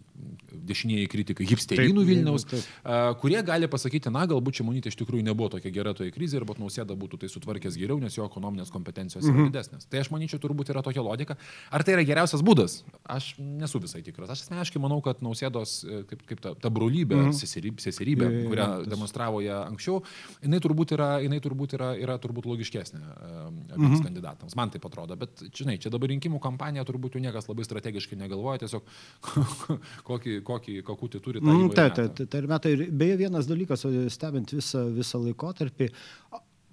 dešinieji 0.51 1.08
kritikai, 1.12 1.46
hipsterinų 1.50 2.03
Vilniaus, 2.08 2.46
taip. 2.50 2.63
a, 2.84 3.13
kurie 3.22 3.41
gali 3.46 3.67
pasakyti, 3.72 4.12
na, 4.13 4.25
galbūt 4.29 4.60
Šimonytė 4.62 4.91
iš 4.91 4.98
tikrųjų 5.01 5.24
nebuvo 5.27 5.50
tokia 5.58 5.72
gera 5.75 5.94
toje 5.94 6.12
krizėje, 6.15 6.41
arba 6.41 6.55
nausėda 6.60 6.96
būtų 6.98 7.20
tai 7.24 7.29
sutvarkęs 7.29 7.77
geriau, 7.77 8.00
nes 8.01 8.15
jo 8.17 8.25
ekonominės 8.27 8.72
kompetencijos 8.74 9.25
Mhm. 9.25 9.36
yra 9.36 9.50
didesnės. 9.51 9.88
Tai 9.89 10.00
aš 10.00 10.10
manyčiau, 10.12 10.39
turbūt 10.39 10.70
yra 10.74 10.82
tokia 10.82 11.01
logika. 11.05 11.38
Ar 11.72 11.84
tai 11.84 11.94
yra 11.98 12.03
geriausias 12.05 12.41
būdas? 12.41 12.84
Aš 13.08 13.36
nesu 13.39 13.79
visai 13.79 14.01
tikras. 14.01 14.29
Aš 14.29 14.46
asmeniškai 14.48 14.79
manau, 14.82 15.01
kad 15.03 15.20
nausėdos, 15.22 15.84
e, 15.86 16.03
kaip, 16.03 16.25
kaip 16.25 16.39
ta, 16.41 16.53
ta 16.55 16.70
brolybė, 16.70 17.15
Mhm. 17.15 17.32
seserybė, 17.34 17.79
seserybė, 17.82 18.25
jo, 18.44 18.50
kurią 18.50 18.65
tas- 18.65 18.88
demonstravo 18.88 19.41
ją 19.41 19.65
anksčiau, 19.70 20.03
jinai 20.44 20.60
turbūt 20.60 20.91
yra, 20.98 21.20
jinai 21.22 21.39
turbūt 21.41 21.74
yra, 21.77 21.94
yra 22.00 22.17
turbūt 22.17 22.46
logiškesnė 22.46 23.01
e, 23.01 23.74
abiems 23.75 24.01
kandidatams. 24.01 24.55
Man 24.55 24.70
tai 24.70 24.79
atrodo. 24.79 25.15
Bet, 25.17 25.36
žinai, 25.51 25.79
čia 25.79 25.89
dabar 25.89 26.08
rinkimų 26.10 26.39
kampanija 26.39 26.86
turbūt 26.86 27.15
jau 27.15 27.22
niekas 27.22 27.48
labai 27.48 27.63
strategiškai 27.65 28.15
negalvoja, 28.17 28.60
tiesiog 28.63 28.82
kokį, 30.15 30.39
kokį 30.48 30.79
kakutį 30.88 31.22
turi 31.22 31.43
Tai, 31.43 31.86
meta. 31.86 32.07
tai, 32.10 32.25
tai, 32.25 32.41
tai 32.63 32.74
ir 32.74 32.88
Beje, 32.89 33.19
vienas 33.25 33.48
dalykas, 33.50 33.86
stebint 34.13 34.55
visą, 34.55 34.88
visą 34.95 35.22
laikotarpį, 35.22 35.91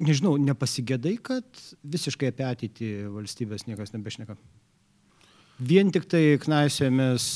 nežinau, 0.02 0.34
nepasigėdai, 0.40 1.16
kad 1.22 1.64
visiškai 1.84 2.32
apie 2.32 2.46
ateitį 2.49 2.92
valstybės 3.12 3.66
niekas 3.68 3.94
nebešneka. 3.94 4.38
Vien 5.61 5.90
tik 5.92 6.06
tai 6.11 6.21
knaisėmės, 6.42 7.26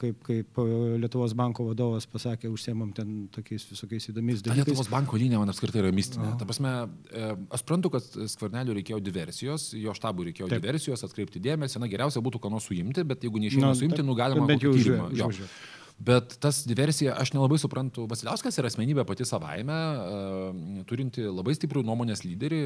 kaip, 0.00 0.18
kaip 0.26 0.60
Lietuvos 1.02 1.34
banko 1.38 1.66
vadovas 1.68 2.06
pasakė, 2.10 2.50
užsiemam 2.52 2.92
ten 2.96 3.26
tokiais 3.34 3.66
visokiais 3.70 4.10
įdomiais 4.12 4.44
dalykais. 4.44 4.64
Lietuvos 4.64 4.90
banko 4.92 5.20
linija 5.20 5.40
man 5.42 5.52
apskritai 5.52 5.82
yra 5.84 5.92
mistinė. 5.94 6.32
Ta 6.40 6.48
prasme, 6.48 6.74
e, 7.10 7.32
aš 7.50 7.64
suprantu, 7.64 7.92
kad 7.96 8.06
skvernelių 8.34 8.78
reikėjo 8.80 9.02
diversijos, 9.04 9.70
jo 9.78 9.94
štabų 9.96 10.30
reikėjo 10.30 10.50
Taip. 10.50 10.64
diversijos, 10.64 11.04
atkreipti 11.06 11.42
dėmesį, 11.44 11.82
na 11.82 11.90
geriausia 11.92 12.22
būtų 12.24 12.42
ką 12.42 12.54
nors 12.54 12.70
suimti, 12.70 13.04
bet 13.06 13.26
jeigu 13.26 13.42
neišėjo 13.44 13.74
suimti, 13.84 14.06
nu 14.06 14.16
galima 14.18 14.48
bent 14.50 14.66
jau 14.66 14.74
tyrimą. 14.76 15.12
Bet 16.00 16.38
tas 16.40 16.62
diversija, 16.64 17.12
aš 17.20 17.34
nelabai 17.34 17.58
suprantu, 17.60 18.06
Vasiliauskas 18.08 18.56
yra 18.56 18.70
asmenybė 18.70 19.02
pati 19.04 19.26
savaime, 19.28 19.74
uh, 20.00 20.84
turinti 20.88 21.26
labai 21.26 21.52
stiprų 21.58 21.82
nuomonės 21.84 22.22
lyderį, 22.24 22.60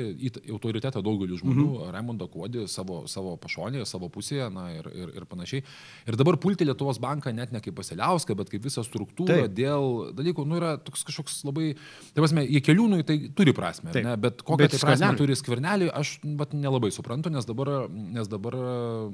autoritetą 0.54 1.02
daugeliu 1.02 1.40
žmonių, 1.40 1.64
mm 1.64 1.80
-hmm. 1.80 1.94
Raimondą 1.96 2.28
Kuodį 2.30 2.68
savo, 2.70 3.00
savo 3.10 3.34
pašonėje, 3.42 3.88
savo 3.90 4.06
pusėje 4.08 4.46
na, 4.54 4.68
ir, 4.76 4.86
ir, 4.94 5.10
ir 5.18 5.26
panašiai. 5.26 5.64
Ir 6.06 6.16
dabar 6.20 6.38
pulti 6.38 6.64
Lietuvos 6.64 7.00
banką 7.02 7.32
net 7.34 7.50
ne 7.50 7.60
kaip 7.60 7.74
Vasiliauską, 7.74 8.36
bet 8.38 8.52
kaip 8.54 8.62
visą 8.62 8.86
struktūrą 8.86 9.48
Taip. 9.48 9.56
dėl 9.58 10.14
dalykų, 10.14 10.46
nu 10.46 10.60
yra 10.60 10.76
toks 10.78 11.02
kažkoks 11.02 11.42
labai, 11.44 11.74
tai 12.14 12.22
prasme, 12.22 12.46
jie 12.46 12.62
keliūnui 12.62 13.02
tai 13.02 13.18
turi 13.34 13.52
prasme, 13.52 13.90
ne, 13.90 14.14
bet 14.16 14.46
kokią 14.46 14.70
tai 14.70 14.78
prasme 14.78 14.94
skvernelį. 14.94 15.18
turi 15.18 15.38
skvernelį, 15.42 15.90
aš 15.90 16.20
bet 16.22 16.54
nelabai 16.54 16.92
suprantu, 16.94 17.34
nes 17.34 17.44
dabar, 17.44 17.90
nes 17.90 18.30
dabar 18.30 18.54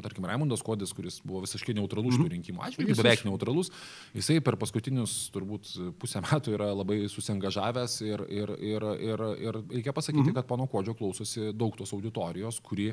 tarkim, 0.05 0.29
Raimondas 0.29 0.61
Kuodis, 0.61 0.93
kuris 0.93 1.23
buvo 1.25 1.41
visiškai 1.41 1.75
neutralus 1.75 2.12
mm 2.12 2.21
-hmm. 2.21 2.29
šių 2.29 2.35
rinkimų 2.37 2.61
atžvilgiu, 2.69 2.97
beveik 3.00 3.25
neutralus, 3.25 3.73
jisai 4.14 4.38
per 4.45 4.57
paskutinius 4.61 5.14
turbūt 5.35 5.73
pusę 6.00 6.23
metų 6.25 6.55
yra 6.57 6.71
labai 6.75 7.02
susengažavęs 7.11 7.97
ir, 8.07 8.25
ir, 8.33 8.52
ir, 8.59 8.87
ir, 9.11 9.25
ir 9.47 9.59
reikia 9.71 9.95
pasakyti, 9.97 10.31
mhm. 10.31 10.37
kad 10.38 10.49
pono 10.49 10.67
Kodžio 10.71 10.95
klausosi 10.99 11.50
daug 11.57 11.76
tos 11.79 11.93
auditorijos, 11.97 12.61
kuri, 12.64 12.90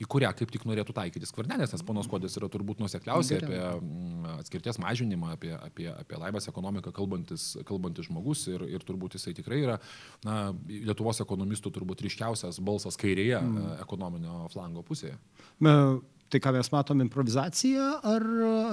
į 0.00 0.08
kurią 0.10 0.32
kaip 0.36 0.52
tik 0.54 0.66
norėtų 0.68 0.96
taikyti 0.96 1.28
skvernelės, 1.28 1.74
nes 1.74 1.84
ponas 1.86 2.08
Kodės 2.10 2.38
yra 2.40 2.48
turbūt 2.52 2.82
nusekliausiai 2.82 3.42
apie 3.42 3.60
mm, 3.60 4.30
atskirties 4.38 4.80
mažinimą, 4.82 5.34
apie, 5.38 5.52
apie, 5.58 5.88
apie 5.92 6.20
laivės 6.20 6.48
ekonomiką 6.52 6.94
kalbantis, 6.96 7.50
kalbantis 7.68 8.08
žmogus 8.08 8.46
ir, 8.52 8.66
ir 8.76 8.86
turbūt 8.86 9.18
jisai 9.18 9.36
tikrai 9.36 9.62
yra 9.64 9.78
na, 10.26 10.52
Lietuvos 10.68 11.20
ekonomistų 11.24 11.72
turbūt 11.74 12.04
ryškiausias 12.06 12.60
balsas 12.64 12.98
kairėje 13.00 13.40
mm. 13.40 13.70
ekonominio 13.84 14.44
flango 14.52 14.84
pusėje. 14.86 15.16
Me 15.64 15.74
tai 16.32 16.40
ką 16.42 16.52
mes 16.56 16.70
matom 16.72 17.02
improvizacija, 17.04 17.88
ar, 18.06 18.24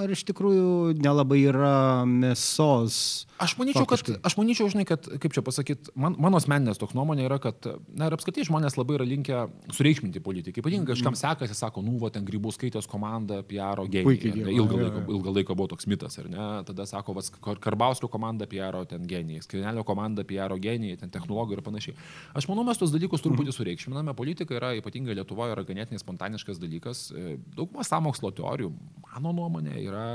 ar 0.02 0.12
iš 0.12 0.24
tikrųjų 0.28 0.96
nelabai 0.98 1.42
yra 1.46 2.02
mėsos? 2.08 3.26
Aš 3.42 3.54
manyčiau, 3.58 3.86
kad, 3.88 4.02
aš 4.24 4.36
manyčiau, 4.38 4.70
žinai, 4.72 4.84
kad, 4.88 5.06
kaip 5.22 5.34
čia 5.34 5.44
pasakyti, 5.44 5.92
man, 5.98 6.16
mano 6.22 6.38
asmeninės 6.40 6.80
toks 6.80 6.96
nuomonė 6.98 7.26
yra, 7.26 7.38
kad, 7.42 7.66
na 7.98 8.08
ir 8.08 8.16
apskritai 8.16 8.46
žmonės 8.48 8.78
labai 8.78 8.96
yra 8.98 9.06
linkę 9.06 9.44
sureikšminti 9.74 10.22
politikai. 10.24 10.62
Ypatingai 10.62 10.94
kažkam 10.94 11.14
mm. 11.14 11.20
sekasi, 11.20 11.56
sako, 11.58 11.84
nu, 11.86 11.96
va, 12.02 12.10
ten 12.14 12.26
grybų 12.26 12.54
skaitės 12.54 12.88
komanda, 12.90 13.42
PR 13.46 13.82
genijai. 13.90 14.46
Ilgą 14.52 14.80
laiką, 14.80 15.04
ilgą 15.10 15.36
laiką 15.38 15.58
buvo 15.58 15.72
toks 15.74 15.88
mitas, 15.90 16.18
ar 16.22 16.30
ne? 16.32 16.48
Tada 16.68 16.86
sako, 16.88 17.16
va, 17.18 17.26
Karbauskio 17.62 18.10
komanda 18.12 18.48
PR 18.50 18.80
ten 18.90 19.06
genijai, 19.10 19.42
Skrinelio 19.44 19.84
komanda 19.86 20.26
PR 20.26 20.54
genijai, 20.62 20.98
ten 21.02 21.12
technologijų 21.14 21.58
ir 21.58 21.64
panašiai. 21.66 21.96
Aš 22.38 22.48
manau, 22.50 22.66
mes 22.66 22.80
tos 22.80 22.94
dalykus 22.94 23.24
truputį 23.24 23.50
mm. 23.50 23.58
sureikšminame. 23.58 24.16
Politika 24.18 24.56
yra, 24.58 24.72
ypatingai 24.78 25.18
Lietuvoje, 25.18 25.56
yra 25.56 25.66
ganėtinai 25.66 26.00
spontaniškas 26.02 26.62
dalykas 26.62 27.08
dauguma 27.56 27.84
sąmokslo 27.86 28.32
teorijų, 28.36 28.72
mano 29.06 29.32
nuomonė, 29.36 29.76
yra 29.82 30.06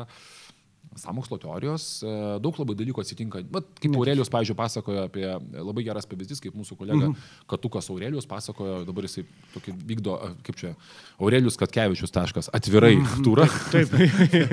Samokslo 0.95 1.37
teorijos, 1.37 2.01
e, 2.01 2.11
daug 2.41 2.57
labai 2.57 2.75
dalykų 2.79 3.03
atsitinka. 3.03 3.41
Bet 3.51 3.67
kaip 3.81 3.95
Aurelijus, 3.97 4.31
pavyzdžiui, 4.33 4.57
pasakojo 4.57 5.03
apie, 5.07 5.25
labai 5.53 5.83
geras 5.85 6.07
pavyzdys, 6.09 6.41
kaip 6.43 6.55
mūsų 6.57 6.77
kolega 6.79 6.97
mm 6.97 7.13
-hmm. 7.13 7.45
Katukas 7.47 7.89
Aurelijus 7.89 8.25
pasakojo, 8.25 8.83
dabar 8.87 9.05
jisai 9.05 9.25
tokį 9.53 9.75
vykdo, 9.91 10.17
kaip 10.43 10.55
čia, 10.55 10.73
Aurelijus 11.19 11.57
Katkevičius 11.57 12.11
taškas, 12.11 12.49
atvirai 12.53 12.95
mm 12.95 13.05
-hmm. 13.05 13.23
turą. 13.27 13.47
Taip. 13.71 13.89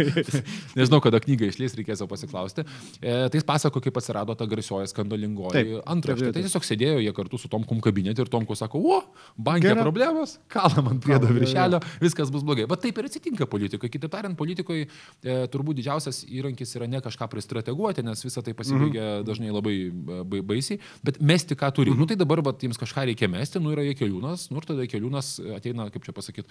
Nežinau, 0.79 1.01
kada 1.01 1.21
knygą 1.21 1.49
išleis, 1.49 1.75
reikės 1.75 2.01
jau 2.01 2.09
pasiklausti. 2.09 2.65
E, 3.01 3.29
tai 3.29 3.39
jis 3.39 3.45
pasako, 3.45 3.81
kaip 3.81 3.97
atsirado 3.97 4.35
ta 4.35 4.47
garsioji 4.47 4.89
skandalingoji 4.89 5.81
antraštė. 5.87 6.33
Tai 6.33 6.43
tiesiog 6.43 6.65
sėdėjo 6.65 7.01
jie 7.01 7.13
kartu 7.13 7.39
su 7.39 7.49
Tomkum 7.49 7.81
kabinete 7.81 8.23
ir 8.23 8.29
Tomku 8.29 8.57
sako, 8.57 8.79
o, 8.79 9.01
bankė 9.39 9.75
problemos, 9.81 10.39
kalą 10.49 10.83
man 10.83 11.01
priedo 11.01 11.27
viršelio, 11.27 11.81
viskas 12.01 12.31
bus 12.31 12.43
blogai. 12.43 12.67
Bet 12.67 12.81
taip 12.81 12.99
ir 12.99 13.05
atsitinka 13.05 13.47
politikoje. 13.47 13.91
Kitaip 13.91 14.11
tariant, 14.11 14.37
politikoje 14.37 14.87
e, 14.87 15.47
turbūt 15.53 15.81
didžiausias 15.81 16.25
įrankis 16.41 16.75
yra 16.79 16.89
ne 16.91 17.01
kažką 17.05 17.29
pristrateguoti, 17.33 18.05
nes 18.07 18.25
visą 18.25 18.43
tai 18.45 18.55
pasibaigia 18.55 19.03
mm 19.03 19.21
-hmm. 19.21 19.27
dažnai 19.29 19.51
labai 19.55 19.77
ba, 19.91 20.43
baisiai, 20.43 20.81
bet 21.05 21.21
mesti 21.21 21.55
ką 21.55 21.73
turi. 21.73 21.91
Mm 21.91 21.97
-hmm. 21.97 22.01
Nu 22.01 22.07
tai 22.07 22.17
dabar 22.17 22.43
va, 22.43 22.53
jiems 22.53 22.79
kažką 22.79 23.07
reikia 23.11 23.29
mesti, 23.29 23.61
nu 23.61 23.73
yra 23.73 23.83
jie 23.83 23.95
keliūnas, 23.95 24.51
nu 24.51 24.57
ir 24.59 24.65
tada 24.65 24.83
keliūnas 24.83 25.57
ateina, 25.57 25.91
kaip 25.91 26.05
čia 26.05 26.13
pasakyti, 26.13 26.49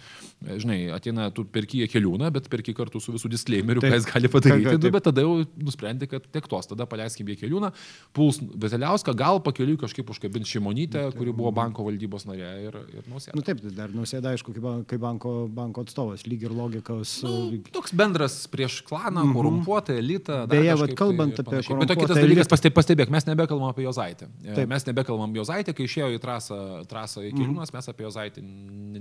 žinai, 0.58 0.92
ateina, 0.92 1.32
tu 1.32 1.46
perki 1.46 1.84
jie 1.84 1.88
keliūną, 1.88 2.32
bet 2.32 2.50
perki 2.50 2.74
kartu 2.74 3.00
su 3.00 3.12
visų 3.12 3.30
disclaimeriu, 3.30 3.82
ką 3.82 3.94
jis 3.94 4.06
gali 4.06 4.28
padaryti, 4.28 4.70
taip, 4.70 4.82
taip. 4.82 4.84
Nu, 4.84 4.92
bet 4.92 5.04
tada 5.04 5.22
jau 5.22 5.46
nusprendė, 5.58 6.08
kad 6.08 6.24
tiek 6.32 6.48
tos, 6.48 6.68
tada 6.68 6.86
paleiskim 6.86 7.28
jie 7.28 7.36
keliūną, 7.36 7.72
puls 8.13 8.40
Veseliauską, 8.40 9.16
gal 9.16 9.40
pakeliui 9.44 9.78
kažkaip 9.78 10.10
užkabins 10.10 10.48
Šimonytę, 10.48 11.12
kuri 11.18 11.34
buvo 11.34 11.52
banko 11.52 11.86
valdybos 11.88 12.28
narė 12.30 12.52
ir, 12.68 12.78
ir 12.94 13.08
nausėda. 13.10 13.36
Nu 13.38 13.46
taip, 13.46 13.62
dar 13.75 13.94
nausėda, 13.94 14.34
aišku, 14.34 14.54
kaip 14.88 15.02
banko, 15.02 15.34
banko 15.52 15.86
atstovas, 15.86 16.25
lyg 16.30 16.46
ir 16.48 16.54
logikos. 16.56 17.16
Nu, 17.25 17.62
toks 17.74 17.96
bendras 17.98 18.44
prieš 18.52 18.82
klaną, 18.88 19.24
mm 19.24 19.30
-hmm. 19.30 19.34
Korumpuotas 19.63 19.84
korumpuotą 19.84 19.93
elitą. 19.93 20.48
Beje, 20.48 20.75
vat, 20.75 20.93
kalbant 20.98 21.39
apie 21.39 21.43
korumpuotą 21.43 21.75
elitą. 21.75 21.88
Bet 21.88 22.01
kitas 22.03 22.20
dalykas, 22.20 22.50
pastebėk, 22.51 22.75
pastebėk, 22.77 23.12
mes 23.13 23.27
nebekalbam 23.27 23.72
apie 23.72 23.86
Jozaitę. 23.86 24.29
Taip. 24.43 24.70
Mes 24.70 24.88
nebekalbam 24.88 25.36
Jozaitę, 25.36 25.74
kai 25.74 25.88
išėjo 25.88 26.10
į 26.15 26.22
trasą, 26.24 26.60
trasą 26.89 27.24
į 27.24 27.34
Kiliūnas, 27.34 27.72
mm. 27.72 27.77
mes 27.77 27.91
apie 27.93 28.08
Jozaitę 28.08 28.43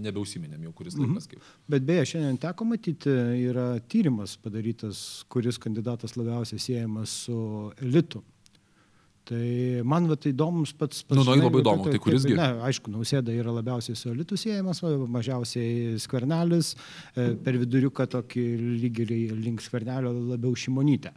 nebeusiminėm 0.08 0.66
jau 0.68 0.74
kuris 0.76 0.98
laikas. 0.98 1.28
Kaip. 1.30 1.46
Bet 1.72 1.86
beje, 1.88 2.06
šiandien 2.14 2.38
teko 2.42 2.66
matyti, 2.68 3.14
yra 3.50 3.68
tyrimas 3.92 4.36
padarytas, 4.42 5.24
kuris 5.32 5.60
kandidatas 5.62 6.16
labiausiai 6.18 6.62
siejamas 6.62 7.16
su 7.26 7.38
elitu. 7.82 8.22
Tai 9.22 9.82
man 9.86 10.08
va, 10.10 10.16
tai 10.18 10.32
įdomus 10.32 10.72
pats... 10.74 11.04
pats 11.06 11.14
nu, 11.14 11.22
nu, 11.22 11.44
labai 11.44 11.60
įdomu, 11.62 11.86
tai 11.86 12.00
kurisgi? 12.02 12.34
Ne, 12.34 12.48
aišku, 12.66 12.90
nausėda 12.90 13.30
yra 13.38 13.52
labiausiai 13.54 13.94
su 13.98 14.10
elitu 14.10 14.34
siejamas, 14.40 14.80
mažiausiai 14.82 15.94
skvernelis, 16.02 16.72
e, 17.14 17.28
per 17.44 17.60
viduriuką 17.60 18.08
tokį 18.16 18.46
lygį 18.82 19.06
link 19.38 19.62
skvernelio 19.62 20.10
labiau 20.32 20.56
šimonytę. 20.58 21.14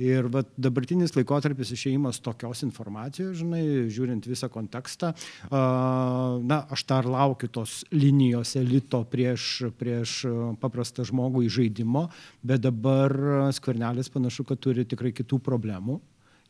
Ir 0.00 0.30
va, 0.32 0.40
dabartinis 0.56 1.12
laikotarpis 1.12 1.74
išėjimas 1.76 2.22
tokios 2.24 2.64
informacijos, 2.64 3.34
žinai, 3.42 3.60
žiūrint 3.92 4.24
visą 4.26 4.48
kontekstą, 4.50 5.10
na, 5.52 6.58
aš 6.72 6.86
dar 6.88 7.04
laukiu 7.04 7.50
tos 7.52 7.82
linijos 7.92 8.54
elito 8.56 9.02
prieš, 9.12 9.68
prieš 9.76 10.22
paprastą 10.62 11.04
žmogų 11.04 11.44
į 11.44 11.52
žaidimo, 11.58 12.06
bet 12.40 12.64
dabar 12.64 13.12
skvernelis 13.52 14.08
panašu, 14.12 14.48
kad 14.48 14.64
turi 14.64 14.88
tikrai 14.88 15.12
kitų 15.20 15.42
problemų 15.44 16.00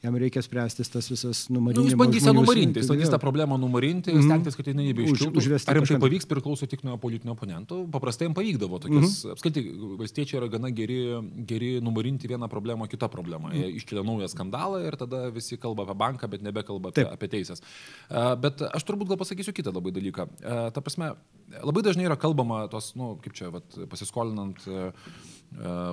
jam 0.02 0.16
reikia 0.18 0.42
spręsti 0.42 0.84
tas 0.90 1.08
visas 1.10 1.44
numarinimas. 1.50 1.84
Nu, 1.84 1.90
jis 1.90 1.98
bandys 1.98 2.24
ją 2.26 2.32
numarinti, 2.34 2.80
jis 2.82 2.88
bandys 2.90 3.10
tą 3.12 3.18
problemą 3.22 3.58
numarinti 3.58 4.10
mm 4.10 4.18
-hmm. 4.18 4.26
stengtis, 4.26 4.56
kad 4.58 4.66
jinai 4.66 4.86
nebeiškiltų. 4.88 5.36
Už, 5.38 5.68
Ar 5.70 5.76
jam 5.78 5.86
tai 5.86 5.98
pavyks 6.02 6.26
priklauso 6.26 6.66
tik 6.66 6.82
nuo 6.82 6.96
politinio 6.98 7.32
oponento. 7.32 7.86
Paprastai 7.90 8.26
jam 8.26 8.34
pavykdavo. 8.34 8.78
Tokias, 8.78 9.24
mm 9.24 9.28
-hmm. 9.28 9.32
Apskritai, 9.32 9.62
valstiečiai 9.98 10.40
yra 10.40 10.48
gana 10.48 10.70
geri, 10.70 10.98
geri 11.46 11.80
numarinti 11.80 12.28
vieną 12.28 12.48
problemą 12.48 12.88
kitą 12.88 13.08
problemą. 13.08 13.48
Mm 13.48 13.54
-hmm. 13.54 13.62
Jie 13.62 13.76
iškelia 13.76 14.02
naują 14.02 14.28
skandalą 14.28 14.86
ir 14.86 14.96
tada 14.96 15.30
visi 15.30 15.56
kalba 15.56 15.82
apie 15.82 15.94
banką, 15.94 16.28
bet 16.28 16.42
nebekalba 16.42 16.88
apie, 16.88 17.04
Taip. 17.04 17.12
apie 17.12 17.28
teisės. 17.28 17.62
Uh, 18.10 18.34
bet 18.40 18.62
aš 18.62 18.84
turbūt 18.84 19.08
gal 19.08 19.16
pasakysiu 19.16 19.52
kitą 19.52 19.72
labai 19.74 19.92
dalyką. 19.92 20.22
Uh, 20.22 20.70
ta 20.72 20.80
prasme, 20.80 21.14
labai 21.62 21.82
dažnai 21.82 22.04
yra 22.04 22.16
kalbama 22.16 22.68
tos, 22.68 22.94
nu, 22.96 23.18
kaip 23.22 23.32
čia, 23.32 23.50
vat, 23.50 23.64
pasiskolinant 23.88 24.58
uh, 24.66 24.90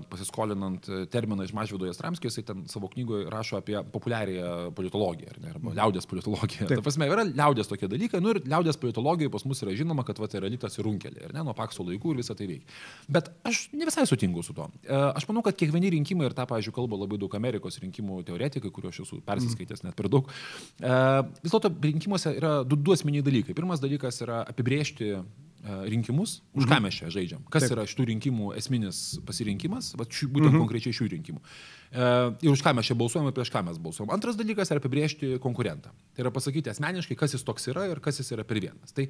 pasiskolinant 0.10 0.88
terminą 1.12 1.44
iš 1.44 1.54
Mažvido 1.54 1.88
Jastramskio, 1.88 2.30
jisai 2.30 2.46
ten 2.48 2.64
savo 2.72 2.88
knygoje 2.88 3.28
rašo 3.30 3.58
apie 3.60 3.78
populiarią 3.94 4.72
politologiją, 4.76 5.36
ne, 5.44 5.52
arba 5.54 5.74
liaudės 5.78 6.08
politologiją. 6.10 6.68
Taip. 6.68 6.80
Ta 6.80 6.86
prasme, 6.86 7.10
yra 7.12 7.26
liaudės 7.28 7.70
tokie 7.70 7.90
dalykai, 7.92 8.22
nu 8.24 8.34
ir 8.34 8.42
liaudės 8.48 8.80
politologijoje 8.80 9.34
pas 9.34 9.46
mus 9.50 9.64
yra 9.66 9.76
žinoma, 9.76 10.06
kad 10.08 10.22
va, 10.22 10.30
tai 10.32 10.40
yra 10.42 10.50
elitas 10.52 10.80
ir 10.80 10.88
runkelė, 10.88 11.26
ir 11.28 11.36
ne, 11.36 11.44
nuo 11.46 11.56
pakso 11.58 11.84
laikų 11.88 12.14
ir 12.16 12.22
visą 12.22 12.38
tai 12.40 12.48
veikia. 12.50 12.78
Bet 13.12 13.32
aš 13.50 13.66
ne 13.76 13.90
visai 13.90 14.06
sutinku 14.10 14.46
su 14.46 14.56
to. 14.58 14.70
Aš 14.90 15.28
manau, 15.30 15.44
kad 15.46 15.60
kiekvieni 15.60 15.92
rinkimai, 15.98 16.30
ir 16.30 16.38
tą, 16.38 16.48
pavyzdžiui, 16.50 16.76
kalba 16.80 17.02
labai 17.04 17.20
daug 17.22 17.36
Amerikos 17.40 17.82
rinkimų 17.84 18.22
teoretikai, 18.30 18.72
kuriuos 18.74 18.96
aš 18.96 19.04
esu 19.06 19.20
persiskaitęs 19.28 19.84
net 19.86 19.98
per 20.00 20.10
daug, 20.12 20.32
vis 20.80 21.52
dėlto 21.52 21.74
rinkimuose 21.84 22.34
yra 22.40 22.60
du, 22.64 22.80
du 22.80 22.96
esminiai 22.96 23.26
dalykai. 23.26 23.58
Pirmas 23.58 23.84
dalykas 23.84 24.24
yra 24.24 24.42
apibriežti 24.48 25.10
E, 25.10 25.24
rinkimus, 25.64 26.40
už 26.56 26.64
ką 26.64 26.78
mhm. 26.78 26.86
mes 26.88 26.96
čia 26.96 27.10
žaidžiam, 27.12 27.42
kas 27.52 27.66
Taip. 27.66 27.74
yra 27.76 27.84
šitų 27.90 28.06
rinkimų 28.14 28.54
esminis 28.60 29.20
pasirinkimas, 29.28 29.92
va, 30.00 30.08
šių, 30.08 30.30
būtent 30.32 30.54
mhm. 30.54 30.62
konkrečiai 30.64 30.96
šių 30.96 31.10
rinkimų. 31.16 31.42
E, 31.44 32.08
ir 32.46 32.54
už 32.54 32.64
ką 32.64 32.74
mes 32.78 32.88
čia 32.88 32.96
balsuojame, 33.00 33.34
prieš 33.36 33.52
ką 33.52 33.66
mes 33.68 33.82
balsuojame. 33.84 34.16
Antras 34.16 34.40
dalykas 34.40 34.72
yra 34.72 34.80
apibriežti 34.80 35.34
konkurentą. 35.44 35.92
Tai 36.16 36.24
yra 36.24 36.32
pasakyti 36.32 36.72
asmeniškai, 36.72 37.18
kas 37.20 37.36
jis 37.36 37.44
toks 37.44 37.68
yra 37.74 37.90
ir 37.92 38.00
kas 38.04 38.22
jis 38.22 38.32
yra 38.38 38.48
per 38.48 38.62
vienas. 38.64 38.96
Tai 38.96 39.10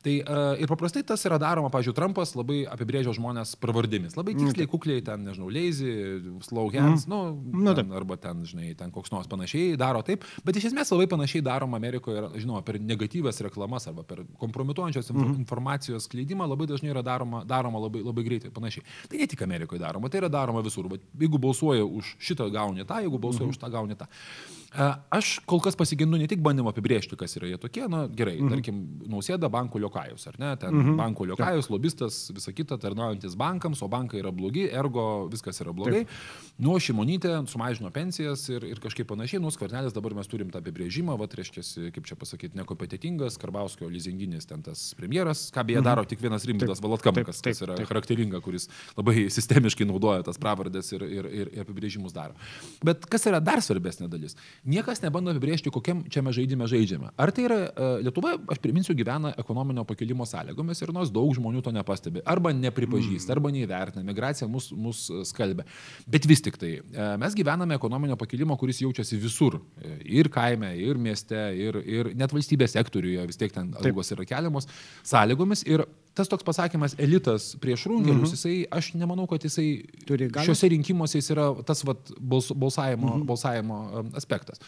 Tai 0.00 0.14
uh, 0.24 0.56
ir 0.56 0.70
paprastai 0.70 1.02
tas 1.06 1.22
yra 1.28 1.36
daroma, 1.40 1.68
pažiūrėjau, 1.72 1.96
Trumpas 1.98 2.32
labai 2.38 2.62
apibrėžia 2.72 3.12
žmonės 3.16 3.52
pravardėmis. 3.60 4.16
Labai 4.16 4.32
Mm, 4.40 4.48
tiksliai, 4.48 4.68
kukliai, 4.70 5.02
ten, 5.04 5.24
nežinau, 5.26 5.50
lazy, 5.52 5.90
slow 6.46 6.70
hands, 6.72 7.06
mm. 7.06 7.10
nu, 7.10 7.60
Nu, 7.60 7.74
ten, 7.76 7.90
arba 7.92 8.16
ten, 8.16 8.42
žinai, 8.46 8.72
ten 8.78 8.92
koks 8.94 9.12
nors 9.12 9.28
panašiai 9.30 9.76
daro 9.80 10.00
taip. 10.06 10.24
Bet 10.46 10.56
iš 10.56 10.70
esmės 10.70 10.92
labai 10.94 11.08
panašiai 11.10 11.44
daroma 11.44 11.76
Amerikoje, 11.80 12.22
žinoma, 12.40 12.62
per 12.66 12.78
negatyvės 12.80 13.42
reklamas 13.46 13.88
arba 13.90 14.04
per 14.06 14.22
kompromituojančios 14.40 15.10
mm. 15.12 15.34
informacijos 15.42 16.08
skleidimą 16.08 16.48
labai 16.48 16.70
dažnai 16.70 16.94
yra 16.94 17.04
daroma, 17.06 17.42
daroma 17.48 17.82
labai, 17.84 18.04
labai 18.06 18.24
greitai 18.26 18.50
ir 18.50 18.56
panašiai. 18.56 18.86
Tai 19.10 19.20
ne 19.20 19.28
tik 19.30 19.44
Amerikoje 19.46 19.82
daroma, 19.82 20.08
tai 20.08 20.22
yra 20.22 20.32
daroma 20.32 20.64
visur. 20.64 20.88
Bet 20.90 21.04
jeigu 21.20 21.40
balsuoja 21.42 21.84
už 21.84 22.14
šitą 22.22 22.48
gauni 22.54 22.88
tą, 22.88 23.02
jeigu 23.04 23.20
balsuoja 23.20 23.50
mm. 23.50 23.54
už 23.56 23.60
tą 23.60 23.72
gauni 23.72 23.98
tą. 24.00 24.08
Aš 24.70 25.40
kol 25.50 25.58
kas 25.58 25.74
pasigendu 25.74 26.18
ne 26.20 26.28
tik 26.30 26.38
bandymo 26.44 26.70
apibrėžti, 26.70 27.16
kas 27.18 27.34
yra 27.40 27.48
jie 27.50 27.56
tokie, 27.58 27.82
na 27.90 28.04
gerai, 28.06 28.36
mm 28.38 28.46
-hmm. 28.46 28.54
tarkim, 28.54 28.76
nausėda 29.10 29.50
bankų 29.50 29.80
liokajus, 29.82 30.26
ar 30.30 30.38
ne, 30.38 30.50
ten 30.56 30.70
mm 30.70 30.84
-hmm. 30.84 31.00
bankų 31.00 31.26
liokajus, 31.32 31.70
lobistas, 31.70 32.30
visa 32.34 32.52
kita, 32.52 32.78
tarnaujantis 32.78 33.34
bankams, 33.34 33.82
o 33.82 33.88
bankai 33.88 34.20
yra 34.20 34.30
blogi, 34.30 34.68
ergo 34.70 35.26
viskas 35.32 35.60
yra 35.60 35.72
blogai. 35.72 36.06
Nuo 36.58 36.78
šimonytė 36.78 37.46
sumažino 37.46 37.90
pensijas 37.90 38.48
ir, 38.48 38.64
ir 38.64 38.78
kažkaip 38.80 39.06
panašiai, 39.06 39.42
nuo 39.42 39.50
skvernelis 39.50 39.92
dabar 39.92 40.14
mes 40.14 40.28
turim 40.28 40.50
tą 40.50 40.58
apibrėžimą, 40.62 41.18
va, 41.18 41.26
reiškia, 41.26 41.90
kaip 41.90 42.06
čia 42.06 42.14
pasakyti, 42.14 42.56
nekompetitingas, 42.56 43.38
Karbauskio 43.38 43.88
lizinginis 43.88 44.46
ten 44.46 44.62
tas 44.62 44.94
premjeras, 44.94 45.50
ką 45.50 45.64
beje 45.64 45.80
mm 45.80 45.82
-hmm. 45.82 45.84
daro 45.84 46.04
tik 46.04 46.20
vienas 46.20 46.44
rimtas 46.44 46.82
Valotkamkas, 46.82 47.40
kas 47.42 47.62
yra 47.62 47.74
charakteringa, 47.86 48.40
kuris 48.40 48.68
labai 48.96 49.30
sistemiškai 49.30 49.86
naudoja 49.86 50.22
tas 50.22 50.38
pravardės 50.38 50.92
ir, 50.92 51.02
ir, 51.02 51.26
ir, 51.26 51.48
ir 51.52 51.60
apibrėžimus 51.60 52.12
daro. 52.12 52.34
Bet 52.84 53.06
kas 53.06 53.26
yra 53.26 53.40
dar 53.40 53.58
svarbesnė 53.58 54.08
dalis? 54.08 54.36
Niekas 54.60 55.00
nebando 55.00 55.32
apibrėžti, 55.32 55.70
kokiam 55.72 56.02
čia 56.12 56.20
mes 56.20 56.34
žaidime 56.36 56.66
žaidžiame. 56.68 57.08
Ar 57.16 57.30
tai 57.32 57.46
yra 57.46 57.58
uh, 57.64 57.94
Lietuva, 58.04 58.34
aš 58.52 58.58
priminsiu, 58.60 58.92
gyvena 58.98 59.32
ekonominio 59.40 59.86
pakilimo 59.88 60.26
sąlygomis 60.28 60.82
ir 60.84 60.92
nors 60.92 61.12
daug 61.14 61.32
žmonių 61.36 61.62
to 61.64 61.72
nepastebi. 61.72 62.20
Arba 62.28 62.52
nepripažįsta, 62.52 63.32
arba 63.32 63.52
neįvertina. 63.54 64.04
Migracija 64.04 64.48
mus, 64.52 64.68
mus 64.76 65.06
skalbia. 65.30 65.64
Bet 66.04 66.28
vis 66.28 66.44
tik 66.44 66.60
tai 66.60 66.74
uh, 66.82 67.14
mes 67.20 67.36
gyvename 67.38 67.78
ekonominio 67.80 68.18
pakilimo, 68.20 68.58
kuris 68.60 68.82
jaučiasi 68.84 69.16
visur. 69.22 69.56
Ir 70.04 70.28
kaime, 70.32 70.74
ir 70.76 71.00
mieste, 71.00 71.40
ir, 71.56 71.80
ir 71.80 72.12
net 72.20 72.36
valstybės 72.36 72.76
sektoriuje 72.76 73.24
vis 73.32 73.40
tiek 73.40 73.56
ten 73.56 73.72
algos 73.80 74.12
yra 74.12 74.28
keliamos 74.28 74.68
sąlygomis. 75.08 75.64
Ir 75.72 75.86
tas 76.14 76.28
toks 76.30 76.44
pasakymas 76.46 76.96
elitas 76.98 77.52
prieš 77.62 77.86
runkelius, 77.90 78.32
mhm. 78.32 78.36
jisai, 78.36 78.54
aš 78.70 78.92
nemanau, 78.98 79.26
kad 79.30 79.44
jisai 79.46 79.68
šiuose 80.08 80.70
rinkimuose 80.72 81.20
jis 81.20 81.30
yra 81.34 81.48
tas 81.66 81.84
vat, 81.86 82.12
bals, 82.18 82.50
balsavimo, 82.52 83.14
mhm. 83.14 83.26
balsavimo 83.28 83.80
aspektas. 84.18 84.62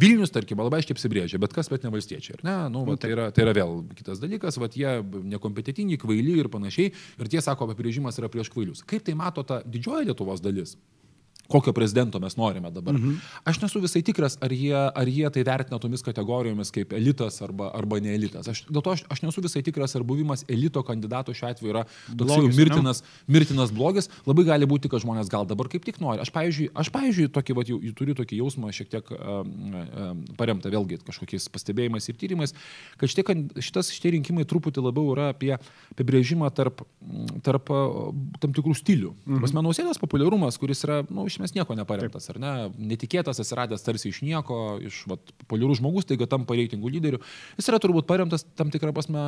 Vilnius, 0.00 0.32
tarkim, 0.34 0.60
labai 0.62 0.80
aiškiai 0.80 0.96
apsibrėžia, 0.96 1.40
bet 1.42 1.54
kas, 1.54 1.70
bet 1.72 1.86
ne 1.86 1.92
valstiečiai. 1.94 2.40
Ne? 2.46 2.56
Nu, 2.72 2.84
va, 2.86 2.94
tai, 3.00 3.12
yra, 3.14 3.30
tai 3.34 3.46
yra 3.46 3.54
vėl 3.56 3.80
kitas 3.98 4.22
dalykas, 4.22 4.58
vat, 4.62 4.76
jie 4.78 5.00
nekompetitingi, 5.34 5.98
kvaili 6.00 6.38
ir 6.42 6.50
panašiai. 6.52 6.94
Ir 7.20 7.32
tie 7.32 7.42
sako, 7.44 7.70
apibrėžimas 7.70 8.18
yra 8.22 8.30
prieš 8.32 8.52
kvailius. 8.54 8.84
Kaip 8.86 9.06
tai 9.06 9.16
mato 9.18 9.46
ta 9.46 9.60
didžioji 9.66 10.10
Lietuvos 10.10 10.42
dalis? 10.44 10.76
Kokio 11.50 11.74
prezidento 11.76 12.20
mes 12.22 12.36
norime 12.38 12.70
dabar. 12.70 12.94
Mhm. 12.94 13.18
Aš 13.44 13.60
nesu 13.62 13.82
visai 13.82 14.02
tikras, 14.06 14.38
ar 14.40 14.52
jie, 14.54 14.74
ar 14.74 15.08
jie 15.08 15.30
tai 15.34 15.44
vertina 15.46 15.80
tomis 15.82 16.04
kategorijomis 16.06 16.70
kaip 16.74 16.94
elitas 16.96 17.40
arba, 17.42 17.70
arba 17.76 18.00
ne 18.00 18.14
elitas. 18.14 18.48
Aš, 18.50 18.64
dėl 18.70 18.84
to 18.86 18.94
aš, 18.94 19.04
aš 19.10 19.24
nesu 19.24 19.42
visai 19.44 19.62
tikras, 19.66 19.96
ar 19.98 20.06
buvimas 20.06 20.44
elito 20.48 20.82
kandidato 20.86 21.34
šiuo 21.36 21.50
atveju 21.50 21.74
yra 21.74 21.84
toks 22.08 22.36
jau 22.36 22.50
mirtinas, 22.54 23.02
mirtinas 23.26 23.74
blogis. 23.74 24.10
Labai 24.28 24.46
gali 24.48 24.68
būti, 24.70 24.90
kad 24.92 25.02
žmonės 25.02 25.30
gal 25.32 25.48
dabar 25.48 25.70
kaip 25.72 25.84
tik 25.86 26.00
nori. 26.02 26.22
Aš, 26.22 26.32
pavyzdžiui, 26.34 26.70
aš, 26.78 26.92
pavyzdžiui 26.94 27.30
tokį, 27.34 27.56
va, 27.58 27.66
jau, 27.66 27.80
turiu 27.98 28.16
tokį 28.18 28.40
jausmą 28.40 28.72
šiek 28.74 28.92
tiek 28.92 29.12
um, 29.16 29.50
um, 29.74 30.22
paremtą 30.38 30.72
vėlgi 30.72 31.00
kažkokiais 31.06 31.48
pastebėjimais 31.52 32.06
ir 32.10 32.18
tyrimais, 32.20 32.54
kad 33.00 33.10
šitie, 33.10 33.36
šitas, 33.58 33.90
šitie 33.94 34.14
rinkimai 34.16 34.46
truputį 34.48 34.84
labiau 34.84 35.14
yra 35.16 35.30
apie 35.34 35.56
apibrėžimą 35.94 36.50
tarp, 36.54 36.84
tarp 37.46 37.70
tam 38.40 38.54
tikrų 38.56 38.76
stilių. 38.78 39.14
Mhm. 39.26 39.42
Pasmenausėdas 39.44 40.00
populiarumas, 40.00 40.58
kuris 40.60 40.84
yra, 40.86 41.02
na, 41.08 41.20
nu, 41.20 41.26
iš 41.30 41.39
esmės 41.40 41.54
nieko 41.56 41.74
neparemtas, 41.78 42.28
ar 42.32 42.38
ne? 42.40 42.52
Netikėtas, 42.76 43.40
atsiradęs 43.40 43.84
tarsi 43.84 44.10
iš 44.10 44.20
nieko, 44.26 44.78
iš 44.84 45.02
vat, 45.10 45.32
populiarus 45.44 45.80
žmogus, 45.80 46.06
taiga 46.08 46.28
tampa 46.30 46.56
reitingų 46.58 46.92
lyderiu. 46.92 47.20
Jis 47.58 47.70
yra 47.72 47.80
turbūt 47.82 48.06
paremtas 48.08 48.44
tam 48.58 48.70
tikrą 48.72 48.92
prasme 48.96 49.22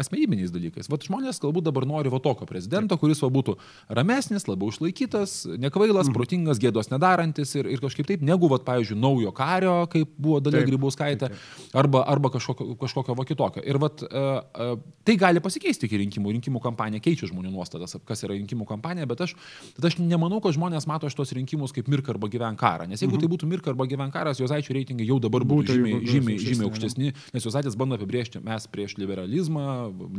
asmenybiniais 0.00 0.52
dalykais. 0.54 0.90
Vat 0.92 1.06
žmonės 1.06 1.40
galbūt 1.42 1.66
dabar 1.68 1.86
nori 1.88 2.10
va 2.12 2.20
tokio 2.22 2.48
prezidento, 2.48 2.98
kuris 2.98 3.22
va 3.22 3.30
būtų 3.32 3.56
ramesnis, 3.94 4.48
labiau 4.50 4.72
išlaikytas, 4.72 5.36
nekvailas, 5.62 6.08
mm. 6.08 6.16
protingas, 6.16 6.60
gėdos 6.62 6.90
nedarantis 6.92 7.54
ir, 7.58 7.68
ir 7.70 7.82
kažkaip 7.82 8.08
taip, 8.08 8.24
negu, 8.26 8.50
va, 8.50 8.58
pavyzdžiui, 8.62 8.98
naujo 9.02 9.32
kario, 9.36 9.76
kaip 9.92 10.12
buvo 10.18 10.40
Dalia 10.42 10.64
Grybauskaitė, 10.66 11.32
arba, 11.78 12.04
arba 12.10 12.32
kažkokio, 12.34 12.74
kažkokio 12.80 13.16
va 13.18 13.26
kitokio. 13.28 13.64
Ir 13.68 13.78
vat, 13.82 14.02
uh, 14.08 14.42
uh, 14.42 14.74
tai 15.06 15.16
gali 15.20 15.42
pasikeisti 15.44 15.88
iki 15.88 16.00
rinkimų. 16.04 16.34
Rinkimų 16.38 16.62
kampanija 16.64 17.02
keičia 17.04 17.28
žmonių 17.30 17.52
nuostatas, 17.52 17.96
kas 18.08 18.24
yra 18.26 18.36
rinkimų 18.36 18.66
kampanija, 18.68 19.08
bet 19.10 19.24
aš, 19.26 19.36
aš 19.76 19.98
nemanau, 20.00 20.40
kad 20.42 20.56
žmonės 20.56 20.88
mato 20.90 21.10
šitos 21.12 21.34
rinkimus 21.36 21.51
rinkimus 21.52 21.72
kaip 21.72 21.88
mirk 21.88 22.08
arba 22.08 22.28
gyven 22.28 22.56
karą. 22.56 22.86
Nes 22.88 23.00
jeigu 23.00 23.16
mhm. 23.16 23.22
tai 23.22 23.30
būtų 23.32 23.48
mirk 23.50 23.68
arba 23.68 23.86
gyven 23.86 24.12
karas, 24.12 24.40
Jozaičio 24.40 24.74
reitingai 24.74 25.06
jau 25.06 25.18
dabar 25.20 25.44
būtų, 25.44 25.76
būtų 25.76 25.76
žymiai, 25.76 26.06
žymiai, 26.08 26.38
žymiai 26.40 26.68
aukštesni, 26.68 27.12
nes 27.34 27.46
Jozaitis 27.46 27.76
bando 27.76 27.98
apibriežti 27.98 28.40
mes 28.42 28.66
prieš 28.72 28.96
liberalizmą, 29.00 29.66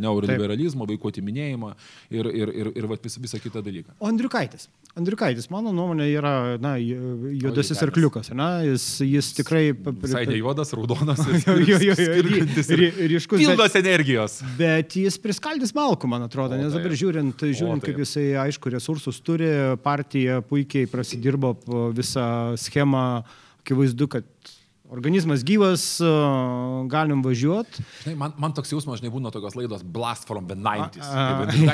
neoliberalizmą, 0.06 0.88
vaikų 0.94 1.14
atiminėjimą 1.14 1.74
ir, 2.14 2.30
ir, 2.30 2.54
ir, 2.54 2.72
ir 2.78 2.90
vis, 2.94 3.18
visą 3.18 3.42
kitą 3.42 3.64
dalyką. 3.66 3.98
O 4.00 4.10
Andriukaitis. 4.12 4.70
Andriukaitis, 4.94 5.48
mano 5.50 5.72
nuomonė, 5.74 6.06
yra 6.14 6.32
na, 6.62 6.76
juodasis 6.78 7.80
arkliukas. 7.82 8.28
Na, 8.38 8.60
jis, 8.62 8.84
jis 9.02 9.32
tikrai... 9.40 9.72
Visai 9.74 10.22
ne 10.30 10.38
juodas, 10.38 10.70
raudonas 10.78 11.24
ir, 11.32 11.64
jo, 11.66 11.80
jo, 11.82 11.96
jo, 11.98 12.18
ir, 12.22 13.00
ryškus. 13.16 13.42
Pildos 13.42 13.78
energijos. 13.80 14.38
Bet 14.60 14.94
jis 15.02 15.18
priskaldys 15.24 15.74
malku, 15.74 16.06
man 16.12 16.28
atrodo, 16.28 16.54
o, 16.54 16.62
nes 16.62 16.78
dabar 16.78 16.94
žiūrint, 16.94 17.42
žiūrint 17.42 17.82
o, 17.82 17.88
kaip 17.88 18.04
jisai, 18.04 18.28
aišku, 18.44 18.70
resursus 18.76 19.18
turi, 19.26 19.50
partija 19.82 20.44
puikiai 20.46 20.86
prasidėjo 20.92 21.24
dirbo 21.24 21.56
visą 21.98 22.28
schemą, 22.62 23.24
akivaizdu, 23.64 24.12
kad 24.14 24.53
organizmas 24.94 25.42
gyvas, 25.46 25.84
galim 26.92 27.24
važiuoti. 27.26 27.84
Man, 28.20 28.34
man 28.38 28.54
toks 28.54 28.72
jausmas, 28.74 29.02
žinai, 29.02 29.12
būna 29.14 29.32
tokios 29.34 29.56
laidos 29.58 29.82
Blast 29.96 30.28
from 30.30 30.46
the 30.50 30.58
90s. 30.58 31.08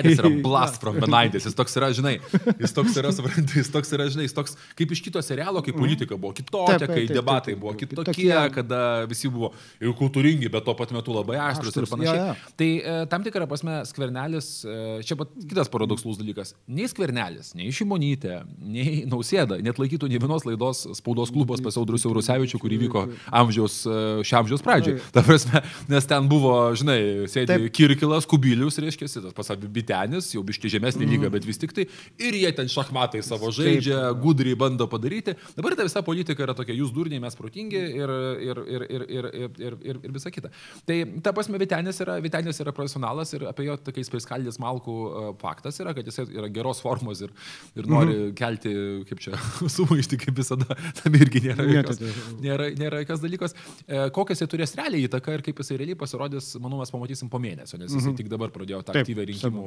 Jis 0.07 0.21
yra 0.21 0.31
Blast 0.45 0.79
from 0.81 0.99
the 1.01 1.09
90s. 1.09 1.49
Jis 1.49 1.57
toks 1.57 1.75
yra, 1.79 1.91
žinai, 1.95 2.15
jis 2.61 2.75
toks 2.75 2.95
yra, 3.01 3.11
suprantu, 3.15 3.57
jis 3.59 3.71
toks 3.73 3.91
yra, 3.97 4.07
žinai, 4.13 4.27
jis 4.29 4.35
toks 4.37 4.55
kaip 4.79 4.93
iš 4.95 5.03
kito 5.05 5.23
serialo, 5.25 5.63
kai 5.65 5.75
politika 5.75 6.15
buvo 6.15 6.31
kitokia, 6.37 6.79
kai 6.87 7.05
debatai 7.11 7.57
buvo 7.59 7.75
kitokie, 7.79 8.07
tokie. 8.13 8.37
kada 8.55 8.81
visi 9.09 9.31
buvo 9.31 9.51
ir 9.81 9.91
kultūringi, 9.99 10.51
bet 10.53 10.67
tuo 10.67 10.77
pat 10.79 10.95
metu 10.95 11.15
labai 11.15 11.41
aštrus 11.49 11.75
ir 11.81 11.89
panašiai. 11.91 12.37
Tai 12.59 12.69
e, 12.79 12.95
tam 13.11 13.25
tikrą 13.27 13.49
prasme 13.51 13.81
skvernelis, 13.89 14.51
e, 14.63 14.79
čia 15.07 15.19
pat 15.19 15.35
kitas 15.43 15.71
paradokslus 15.73 16.21
dalykas, 16.21 16.55
nei 16.71 16.87
skvernelis, 16.91 17.51
nei 17.59 17.73
šimonytė, 17.75 18.41
nei 18.63 19.03
nausėda 19.09 19.59
net 19.65 19.81
laikytų 19.81 20.11
ne 20.11 20.23
vienos 20.23 20.47
laidos 20.47 20.85
spaudos 21.01 21.33
klubos 21.35 21.63
pasiaudrusiu 21.65 22.13
Rusevičiu, 22.15 22.61
kurį 22.61 22.81
vyko 22.85 23.08
amžiaus, 23.41 23.81
e, 23.85 23.99
šio 24.27 24.39
amžiaus 24.41 24.63
pradžiai. 24.65 24.99
Ta 25.15 25.23
prasme, 25.25 25.61
nes 25.91 26.09
ten 26.09 26.29
buvo, 26.31 26.53
žinai, 26.79 26.99
sėdi 27.31 27.51
Taip. 27.53 27.67
Kirkilas, 27.75 28.27
Kubilius, 28.29 28.79
reiškia, 28.81 29.09
tas 29.09 29.35
pasakė, 29.37 29.69
Bitenis, 29.79 30.31
jau 30.35 30.43
biški 30.45 30.71
žemesnį 30.75 31.05
mm. 31.05 31.13
lygą, 31.15 31.31
bet 31.33 31.47
vis 31.47 31.61
tik 31.61 31.73
tai. 31.75 31.87
Ir 32.21 32.37
jie 32.37 32.51
ten 32.55 32.69
šachmatai 32.71 33.21
savo 33.25 33.51
žaidžia, 33.55 33.97
Taip. 34.09 34.21
gudriai 34.23 34.57
bando 34.59 34.87
padaryti. 34.91 35.35
Dabar 35.57 35.77
ta 35.77 35.87
visa 35.87 36.03
politika 36.05 36.45
yra 36.45 36.55
tokia, 36.57 36.77
jūs 36.77 36.93
durniai, 36.95 37.21
mes 37.23 37.37
protingi 37.39 37.79
ir, 37.79 38.15
ir, 38.49 38.63
ir, 38.67 38.85
ir, 38.89 39.07
ir, 39.09 39.29
ir, 39.29 39.53
ir, 39.69 39.79
ir, 39.93 40.01
ir 40.03 40.15
visa 40.15 40.31
kita. 40.33 40.51
Tai 40.87 40.99
ta 41.25 41.33
prasme, 41.35 41.59
Vitenis 41.61 41.99
yra, 42.03 42.17
Vitenis 42.23 42.59
yra 42.63 42.73
profesionalas 42.75 43.33
ir 43.35 43.45
apie 43.49 43.67
jo 43.67 43.77
tokiais 43.89 44.11
priskaldės 44.11 44.59
malkų 44.61 44.97
uh, 44.99 45.29
faktas 45.41 45.79
yra, 45.83 45.93
kad 45.97 46.07
jis 46.07 46.21
yra 46.27 46.49
geros 46.53 46.81
formos 46.83 47.23
ir, 47.25 47.33
ir 47.75 47.87
nori 47.89 48.13
mm 48.13 48.21
-hmm. 48.21 48.35
kelti, 48.39 48.73
kaip 49.09 49.23
čia, 49.23 49.39
sumaišti, 49.75 50.19
kaip 50.25 50.37
visada. 50.37 50.77
Tam 51.01 51.15
irgi 51.15 51.43
nėra, 51.47 51.67
jokios, 51.73 52.01
nėra, 52.43 52.69
nėra 52.79 52.98
jokios 53.03 53.23
dalykas. 53.23 53.55
E, 53.87 54.01
kokias 54.15 54.43
jis 54.43 54.51
turės 54.51 54.75
realiai 54.79 55.07
įtaką 55.07 55.37
ir 55.37 55.43
kaip 55.45 55.61
jisai 55.63 55.79
realiai 55.81 55.99
pasirodys, 55.99 56.51
manau, 56.61 56.81
mes 56.81 56.93
pamatysim 56.93 57.31
po 57.31 57.41
mėnesio, 57.41 57.77
nes 57.77 57.89
jisai 57.89 58.01
mm 58.01 58.11
-hmm. 58.11 58.17
tik 58.21 58.31
dabar 58.31 58.53
pradėjo 58.55 58.81
tą 58.85 58.97
aktyvę 58.99 59.25
rinkimų, 59.31 59.65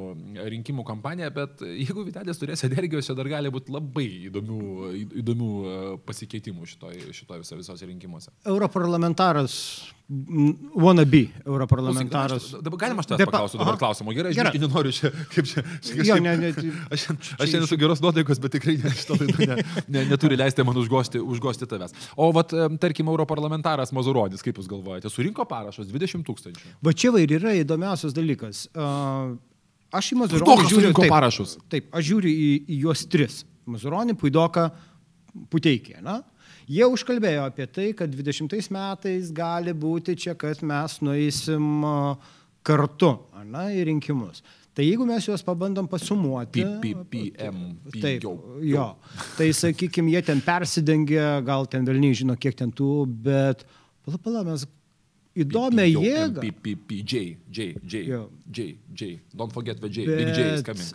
rinkimų 0.55 0.85
kampaniją, 0.87 1.31
bet 1.33 1.65
jeigu 1.67 2.05
Vitelis 2.07 2.39
turės 2.41 2.63
energijos, 2.67 3.07
čia 3.07 3.15
dar 3.17 3.29
gali 3.29 3.49
būti 3.53 3.73
labai 3.73 4.09
įdomių, 4.29 4.61
įdomių 5.23 5.51
e, 5.63 5.97
pasikeitimų 6.05 6.69
šitoje 6.73 7.13
šito 7.13 7.39
viso, 7.39 7.57
visose 7.59 7.89
rinkimuose. 7.89 8.31
Europarlamentaras 8.45 9.55
wanna 10.75 11.05
be 11.05 11.29
europarlamentaras. 11.45 12.51
Dabar 12.61 12.79
galima 12.79 12.99
aš 12.99 13.07
tavęs 13.07 13.25
paklausiu 13.25 13.59
dabar 13.59 13.77
klausimo. 13.79 14.11
Gerai, 14.13 14.33
aš 14.35 14.57
nenoriu 14.59 14.91
čia, 14.91 15.11
kaip 15.31 15.47
čia. 15.47 15.63
čia 15.85 16.03
jo, 16.09 16.17
ne, 16.21 16.35
ne, 16.37 16.51
aš 16.93 17.05
aš 17.39 17.53
esu 17.61 17.77
geros 17.79 18.03
nuotaikos, 18.03 18.41
bet 18.43 18.53
tikrai 18.57 18.75
ne, 18.81 18.91
šito 18.91 19.15
laido 19.21 19.47
ne, 19.47 19.63
ne, 19.87 20.03
neturi 20.11 20.37
leisti 20.39 20.65
man 20.67 20.77
užgosti, 20.81 21.21
užgosti 21.23 21.69
tavęs. 21.71 21.95
O, 22.17 22.29
vat, 22.35 22.51
tarkim, 22.83 23.07
europarlamentaras 23.13 23.95
Mazurodis, 23.95 24.43
kaip 24.43 24.59
jūs 24.59 24.67
galvojate, 24.69 25.11
surinko 25.13 25.47
parašus 25.49 25.87
20 25.87 26.27
tūkstančių. 26.27 26.75
Va 26.83 26.93
čia 26.93 27.13
ir 27.23 27.37
yra 27.39 27.55
įdomiausias 27.61 28.15
dalykas. 28.17 28.67
Aš 29.93 30.11
į 30.11 30.19
Mazuronį 30.19 30.67
žiūriu 30.67 30.93
taip, 30.97 31.09
parašus. 31.13 31.57
Taip, 31.71 31.87
aš 31.95 32.11
žiūriu 32.11 32.29
į, 32.33 32.51
į 32.67 32.83
juos 32.87 33.07
tris. 33.07 33.43
Mazuronį, 33.69 34.17
Puidoką, 34.19 34.67
Puteikį. 35.53 36.01
Na? 36.03 36.19
Jie 36.69 36.87
užkalbėjo 36.87 37.45
apie 37.49 37.67
tai, 37.67 37.89
kad 37.97 38.11
20 38.13 38.69
metais 38.73 39.31
gali 39.35 39.73
būti 39.75 40.15
čia, 40.25 40.35
kad 40.39 40.61
mes 40.63 40.99
nueisim 41.03 41.85
kartu, 42.63 43.15
ar 43.35 43.47
ne, 43.47 43.65
į 43.77 43.87
rinkimus. 43.91 44.43
Tai 44.73 44.81
jeigu 44.81 45.05
mes 45.05 45.25
juos 45.27 45.43
pabandom 45.45 45.85
pasumuoti. 45.89 46.63
PPM. 46.81 47.57
Taip, 47.93 48.23
jo. 48.65 48.85
Tai 49.37 49.49
sakykime, 49.53 50.15
jie 50.15 50.23
ten 50.25 50.41
persidengia, 50.41 51.35
gal 51.45 51.67
ten 51.69 51.85
vėl 51.85 51.99
nežino, 52.01 52.33
kiek 52.39 52.57
ten 52.57 52.71
tų, 52.73 53.03
bet 53.27 53.61
pala, 54.01 54.17
pala, 54.17 54.41
mes 54.47 54.65
įdomią 55.37 55.85
jėgą. 55.91 56.47
PPJ, 56.63 57.21
J, 57.53 57.67
J, 57.85 58.01
Jo. 58.07 58.23
J, 58.49 58.73
J. 58.97 59.19
Don't 59.35 59.53
forget 59.53 59.79
the 59.81 59.89
J. 59.89 60.07
Big 60.09 60.33
J 60.33 60.55
is 60.55 60.65
coming. 60.65 60.89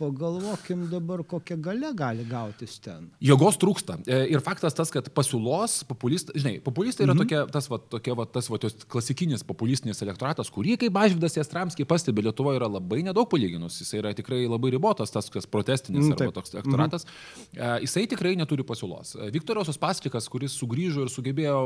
Pagalvokim 0.00 0.86
dabar, 0.90 1.20
kokią 1.28 1.58
galę 1.60 1.90
gali 1.96 2.24
gautis 2.24 2.78
ten. 2.80 3.10
Jėgos 3.20 3.58
trūksta. 3.60 3.98
E, 4.08 4.22
Ir 4.32 4.40
faktas 4.44 4.72
tas, 4.76 4.88
kad 4.92 5.08
pasiūlos 5.16 5.80
populistai, 5.88 6.38
žinai, 6.40 6.52
populistai 6.64 7.04
yra 7.04 7.12
mhm. 7.14 7.22
tokia, 7.24 7.40
tas, 7.52 7.66
va, 7.68 7.78
tokia, 7.92 8.14
va, 8.16 8.24
tas 8.30 8.48
va, 8.48 8.58
tos 8.62 8.76
klasikinis 8.90 9.44
populistinis 9.46 10.00
elektoratas, 10.04 10.48
kurį, 10.54 10.78
kaip 10.80 10.96
Ažvidas 11.02 11.36
Jastramskiai 11.36 11.88
pastebi, 11.90 12.24
Lietuvoje 12.24 12.60
yra 12.60 12.68
labai 12.70 13.02
nedaug 13.06 13.28
palyginus. 13.30 13.76
Jis 13.82 13.92
yra 13.98 14.14
tikrai 14.16 14.42
labai 14.48 14.72
ribotas, 14.76 15.12
tas, 15.12 15.28
kas 15.32 15.48
protestinis 15.50 16.00
Mm, 16.00 16.06
mm, 16.08 16.16
arba 16.16 16.24
taip. 16.24 16.34
toks 16.38 16.54
elektoratas. 16.54 17.04
Mhm. 17.04 17.84
Jisai 17.84 18.06
tikrai 18.08 18.32
neturi 18.40 18.64
pasiūlos. 18.64 19.14
E, 19.20 19.30
Viktoras 19.34 19.68
Uspaskikas, 19.68 20.28
kuris 20.32 20.54
sugrįžo 20.56 21.04
ir 21.04 21.10
sugebėjo 21.12 21.60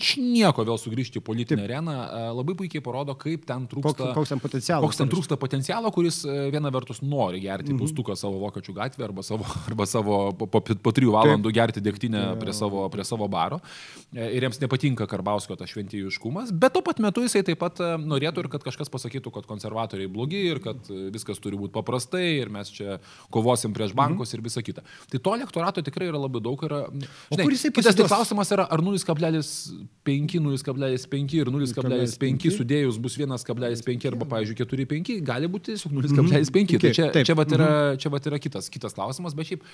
iš 0.00 0.14
nieko 0.22 0.64
vėl 0.64 0.78
sugrįžti 0.80 1.20
į 1.20 1.24
politinę 1.26 1.66
areną, 1.68 1.94
e, 2.00 2.24
labai 2.38 2.54
puikiai 2.56 2.80
parodo, 2.84 3.14
kaip 3.18 3.44
ten 3.48 3.66
Koks, 3.68 3.74
trūksta. 3.74 4.14
koks 4.16 4.32
ten 4.32 4.40
potencialas. 4.40 4.84
Koks 4.86 5.00
ten 5.02 5.12
trūksta 5.12 5.36
potencialo, 5.40 5.92
kuris 5.92 6.22
viena 6.24 6.70
vertus 6.72 7.02
nori 7.02 7.40
gerti 7.44 7.73
Mhm. 7.74 7.82
pustuką 7.84 8.16
savo 8.18 8.40
vokiečių 8.42 8.74
gatvę 8.76 9.04
arba 9.08 9.22
savo, 9.26 9.46
arba 9.68 9.86
savo 9.86 10.32
po, 10.38 10.46
po, 10.46 10.60
po 10.60 10.94
trijų 10.94 11.14
valandų 11.14 11.52
gerti 11.54 11.82
degtinę 11.84 12.24
prie 12.40 12.54
savo, 12.56 12.86
prie 12.92 13.04
savo 13.04 13.28
baro. 13.28 13.60
E, 14.14 14.30
Ir 14.34 14.46
jiems 14.46 14.60
nepatinka 14.62 15.06
Karbauskio 15.10 15.56
tas 15.58 15.70
šventėjiškumas, 15.70 16.52
bet 16.54 16.74
tuo 16.74 16.82
pat 16.84 17.00
metu 17.02 17.22
jisai 17.24 17.44
taip 17.46 17.60
pat 17.62 17.80
e, 17.82 17.90
norėtų 18.00 18.44
ir 18.44 18.50
kad 18.52 18.64
kažkas 18.66 18.90
pasakytų, 18.92 19.32
kad 19.34 19.48
konservatoriai 19.50 20.10
blogi 20.10 20.40
ir 20.50 20.60
kad 20.64 20.78
e, 20.90 21.08
viskas 21.14 21.40
turi 21.42 21.58
būti 21.60 21.74
paprastai 21.74 22.24
ir 22.40 22.50
mes 22.52 22.70
čia 22.74 22.98
kovosim 23.34 23.74
prieš 23.76 23.94
bankus 23.96 24.34
ir 24.34 24.42
visa 24.44 24.62
kita. 24.64 24.84
Tai 25.12 25.20
to 25.20 25.34
elektorato 25.38 25.84
tikrai 25.84 26.08
yra 26.10 26.20
labai 26.20 26.42
daug. 26.44 26.62
Yra, 26.64 26.84
žinai, 27.30 27.46
kitas 27.50 27.66
tik 27.66 27.76
pasiduos? 27.78 28.10
klausimas 28.10 28.52
yra, 28.54 28.66
ar 28.70 28.82
0,5, 28.84 30.38
0,5 30.40 31.38
ir 31.38 31.50
0,5 31.54 32.54
sudėjus 32.54 32.98
bus 33.02 33.18
1,5 33.20 34.08
arba, 34.10 34.28
pavyzdžiui, 34.30 34.58
4,5, 34.62 35.18
gali 35.26 35.50
būti 35.50 35.72
tiesiog 35.72 35.94
0,5. 35.98 36.78
Tai 36.80 36.92
čia, 36.96 37.08
Taip. 37.14 37.26
čia, 37.28 37.36
vat 37.38 37.54
yra, 37.56 37.63
čia 38.00 38.12
vat 38.12 38.28
yra 38.30 38.40
kitas, 38.42 38.68
kitas 38.72 38.96
klausimas, 38.96 39.36
bet 39.36 39.50
šiaip, 39.50 39.64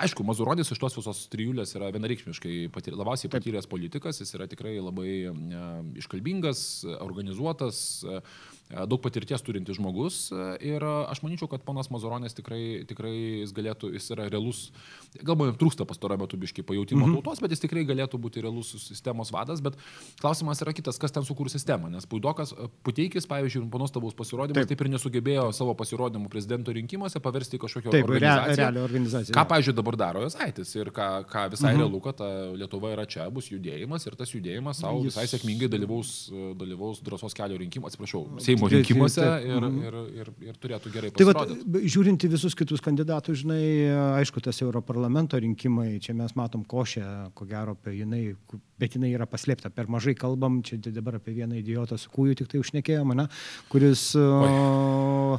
aišku, 0.00 0.26
Mazurodis 0.26 0.72
iš 0.74 0.80
tos 0.82 0.98
visos 0.98 1.24
trijulės 1.32 1.74
yra 1.78 1.90
vienareikšmiškai 1.94 2.56
patyr, 2.74 2.96
labiausiai 2.98 3.32
patyręs 3.32 3.70
politikas, 3.70 4.20
jis 4.22 4.34
yra 4.38 4.48
tikrai 4.50 4.76
labai 4.80 5.10
e, 5.28 5.32
iškalbingas, 6.02 6.64
organizuotas, 7.04 7.84
daug 8.70 9.00
patirties 9.04 9.42
turintis 9.44 9.76
žmogus 9.76 10.30
e, 10.32 10.44
ir 10.72 10.82
e, 10.82 10.92
aš 11.12 11.20
manyčiau, 11.22 11.48
kad 11.52 11.62
ponas 11.66 11.90
Mazuronis 11.92 12.32
tikrai, 12.34 12.84
tikrai 12.88 13.12
jis 13.44 13.52
galėtų, 13.54 13.90
jis 13.94 14.06
yra 14.14 14.24
realus, 14.32 14.70
galbūt 15.20 15.50
jam 15.52 15.58
trūksta 15.60 15.84
pastarojame 15.86 16.24
metu 16.24 16.38
biškai 16.40 16.64
pajūtimo 16.66 17.04
mhm. 17.04 17.18
tautos, 17.18 17.42
bet 17.44 17.52
jis 17.52 17.60
tikrai 17.62 17.84
galėtų 17.86 18.18
būti 18.24 18.42
realus 18.42 18.72
sistemos 18.86 19.30
vadas, 19.34 19.60
bet 19.64 19.76
klausimas 20.22 20.62
yra 20.64 20.72
kitas, 20.76 20.96
kas 20.98 21.12
ten 21.12 21.26
sukūrė 21.28 21.52
sistemą, 21.52 21.90
nes 21.92 22.08
Puidokas, 22.08 22.54
e, 22.56 22.68
Puteikis, 22.86 23.28
pavyzdžiui, 23.30 23.66
po 23.70 23.82
nuostabaus 23.82 24.16
pasirodymo, 24.16 24.56
taip. 24.56 24.70
Taip. 24.72 24.80
ir 24.86 24.90
nesugebėjo 24.96 25.44
savo 25.54 25.76
pasirodymų 25.78 26.32
prezidento 26.32 26.72
rinkimuose 26.74 27.20
paversti 27.22 27.58
į 27.60 27.62
kažkokią 27.66 27.92
Taip, 27.94 28.08
organizaciją. 28.08 28.56
realią 28.64 28.82
organizaciją. 28.88 29.36
Ką, 29.36 29.44
pavyzdžiui, 29.52 29.76
dabar 29.76 29.96
daro 30.00 30.24
Josaitis 30.24 30.72
ir 30.80 30.90
ką, 30.94 31.10
ką 31.28 31.44
visai 31.52 31.74
Mhm. 31.74 31.84
realu, 31.84 32.00
kad 32.02 32.16
Lietuva 32.56 32.90
yra 32.96 33.04
čia, 33.06 33.28
bus 33.30 33.50
judėjimas 33.52 34.06
ir 34.08 34.16
tas 34.16 34.32
judėjimas 34.32 34.80
savo 34.80 35.04
Jis- 35.04 35.12
visai 35.12 35.26
sėkmingai 35.30 35.68
dalyvaus, 35.70 36.30
dalyvaus 36.58 37.02
drąsos 37.04 37.34
kelio 37.36 37.58
rinkimuose, 37.60 37.94
atsiprašau, 37.94 38.24
Taip, 38.53 38.53
Seimo 38.54 38.68
rinkimuose 38.72 39.20
taip. 39.20 39.44
ir, 39.48 39.60
Mhm. 39.64 39.78
ir, 39.82 39.94
ir, 40.22 40.28
ir 40.50 40.54
turėtų 40.62 40.92
gerai 40.94 41.10
Tai 41.12 41.26
pasirodyti. 41.26 41.88
žiūrint 41.94 42.24
į 42.24 42.30
visus 42.34 42.54
kitus 42.54 42.80
kandidatus, 42.80 43.42
žinai, 43.42 43.64
aišku, 44.22 44.40
tas 44.42 44.60
Europarlamento 44.62 45.38
rinkimai, 45.38 46.00
čia 46.00 46.14
mes 46.14 46.32
matom 46.36 46.64
košę, 46.64 47.32
ko 47.34 47.44
gero, 47.46 47.72
apie 47.76 47.98
jinai, 48.00 48.34
bet 48.78 48.94
jinai 48.96 49.12
yra 49.14 49.26
paslėpta, 49.26 49.70
per 49.70 49.86
mažai 49.86 50.14
kalbam, 50.14 50.62
čia 50.62 50.76
dabar 50.78 51.16
apie 51.20 51.34
vieną 51.34 51.58
idiotą 51.62 51.98
su 51.98 52.08
kūju 52.10 52.36
tik 52.36 52.48
tai 52.48 52.58
užnekėjom, 52.60 53.14
ne, 53.16 53.28
kuris, 53.70 54.14
o, 54.16 55.38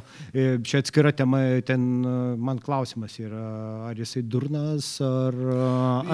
čia 0.66 0.80
atskira 0.82 1.12
tema, 1.16 1.40
ten 1.66 1.82
e, 2.04 2.14
man 2.36 2.60
klausimas 2.62 3.16
yra, 3.20 3.44
ar 3.90 3.98
jisai 3.98 4.22
durnas, 4.22 4.96
ar, 5.04 5.36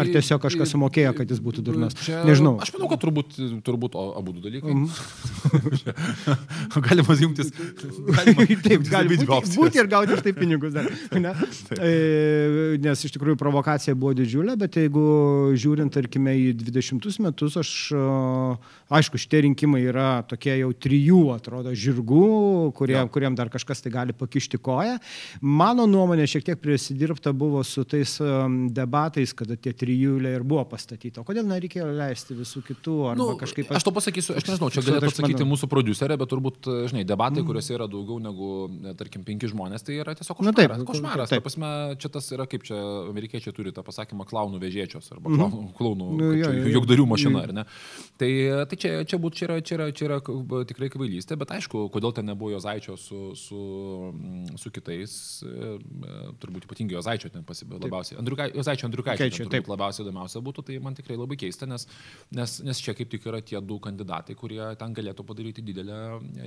ar 0.03 0.11
tiesiog 0.11 0.43
kažkas 0.47 0.75
sumokėjo, 0.75 1.15
kad 1.21 1.31
jis 1.33 1.43
būtų 1.43 1.65
durnas. 1.67 1.97
Čia, 2.03 2.23
Nežinau. 2.29 2.57
Aš 2.63 2.75
manau, 2.77 2.91
kad 2.93 3.03
turbūt, 3.05 3.39
turbūt 3.67 3.99
abu 4.01 4.37
du 4.37 4.45
dalykai. 4.45 4.75
Mhm. 4.75 4.89
Galima 6.87 7.17
jungtis. 7.19 7.53
Galima 7.53 8.47
Taip, 8.63 8.85
gali 8.89 9.11
abidvi 9.11 9.27
būti, 9.29 9.53
būti 9.59 9.81
ir 9.81 9.89
gauti 9.91 10.17
už 10.17 10.23
tai 10.25 10.33
pinigus. 10.37 10.75
Dar, 10.75 10.89
ne? 11.25 11.33
E, 11.79 11.93
nes 12.83 13.05
iš 13.07 13.15
tikrųjų 13.17 13.39
provokacija 13.41 13.95
buvo 13.99 14.15
didžiulė, 14.17 14.57
bet 14.61 14.79
jeigu 14.81 15.05
žiūrint, 15.59 15.93
tarkime, 15.95 16.35
į 16.39 16.53
20 16.63 17.21
metus, 17.27 17.59
aš, 17.61 17.73
aišku, 18.93 19.21
šitie 19.21 19.45
rinkimai 19.49 19.83
yra 19.85 20.11
tokie 20.29 20.55
jau 20.61 20.71
trijų, 20.73 21.23
atrodo, 21.37 21.75
žirgų, 21.77 22.73
kurie, 22.79 22.99
kuriem 23.13 23.39
dar 23.39 23.53
kažkas 23.53 23.85
tai 23.85 23.93
gali 23.95 24.12
pakišti 24.17 24.61
koją. 24.63 24.99
Mano 25.43 25.87
nuomonė 25.91 26.27
šiek 26.31 26.47
tiek 26.47 26.61
prisidirbta 26.63 27.33
buvo 27.37 27.63
su 27.67 27.85
tais 27.89 28.17
am, 28.23 28.69
debatais, 28.75 29.35
kada 29.37 29.57
tie 29.57 29.73
trijulė 29.77 30.37
ir 30.39 30.47
buvo 30.47 30.65
pastatyta. 30.73 31.23
O 31.23 31.27
kodėl 31.29 31.47
nereikėjo 31.49 31.89
leisti 31.97 32.37
visų 32.39 32.65
kitų? 32.69 32.97
Arba 33.13 33.21
Nu, 33.23 33.39
kažkaip... 33.41 33.71
aš 33.73 33.87
to 33.87 33.93
pasakysiu, 33.95 34.37
aš 34.39 34.47
nežinau, 34.49 34.71
čia 34.75 34.85
galėtų 34.85 35.11
atsakyti 35.13 35.47
mūsų 35.49 35.69
producerė, 35.71 36.17
bet 36.21 36.31
turbūt, 36.33 36.69
žinai, 36.91 37.05
debatai, 37.09 37.45
kuriuose 37.47 37.75
yra 37.77 37.89
daugiau 37.91 38.19
negu, 38.23 38.51
e, 38.83 38.95
tarkim, 38.99 39.25
penki 39.27 39.51
žmonės, 39.51 39.85
tai 39.87 39.99
yra 40.01 40.15
tiesiog 40.19 40.43
Na, 40.45 40.55
taip, 40.57 40.73
košmaras. 40.73 40.89
košmaras. 40.91 41.33
taip. 41.33 41.43
Ta 41.43 41.47
prasme, 41.49 41.73
čia 42.03 42.11
tas 42.13 42.29
yra, 42.35 42.47
kaip 42.51 42.67
čia 42.67 42.79
amerikiečiai 43.11 43.55
turi 43.57 43.73
tą 43.75 43.85
pasakymą, 43.87 44.27
klaunų 44.29 44.61
vežėčios 44.63 45.11
arba 45.15 45.33
klaunų, 45.33 45.63
klaunų 45.79 46.09
Nu, 46.19 46.31
jogdarių 46.73 47.07
mašina, 47.11 47.45
ar 47.47 47.55
ne? 47.57 47.65
Tai, 48.21 48.31
tai 48.71 48.79
čia, 48.79 48.93
čia, 49.09 49.19
būt, 49.23 49.39
čia, 49.39 49.49
yra, 49.49 49.59
čia, 49.65 49.79
yra, 49.79 49.89
čia 49.97 50.09
yra 50.09 50.19
tikrai 50.69 50.91
kvailystė, 50.93 51.39
bet 51.41 51.55
aišku, 51.57 51.87
kodėl 51.95 52.15
ten 52.17 52.29
nebuvo 52.29 52.53
Jozaičio 52.55 52.97
su, 53.01 53.33
su, 53.39 53.59
mm, 53.59 54.02
su 54.59 54.71
kitais, 54.75 55.13
e, 55.43 55.49
e, 55.49 56.33
turbūt 56.43 56.67
ypatingai 56.69 56.97
Jozaičio 56.99 57.31
ten 57.33 57.45
pasibė 57.49 57.79
labiausiai. 57.83 58.19
Andriukai, 58.21 58.51
Jozaičio 58.57 58.87
Andriukaičio 58.89 59.29
turbūt 59.45 59.51
taip. 59.57 59.69
labiausiai 59.73 60.07
įdomiausia 60.07 60.43
būtų, 60.45 60.65
tai 60.69 60.79
man 60.83 60.95
tikrai 60.99 61.17
labai 61.19 61.37
keista, 61.41 61.67
nes, 61.67 61.87
nes, 62.31 62.57
nes 62.67 62.81
čia 62.83 62.95
kaip 62.99 63.11
tik 63.13 63.27
yra 63.31 63.41
tie 63.43 63.61
du 63.61 63.79
kandidatai, 63.83 64.35
kurie 64.39 64.61
ten 64.79 64.95
galėtų 64.95 65.25
padaryti 65.29 65.63
didelę, 65.65 65.99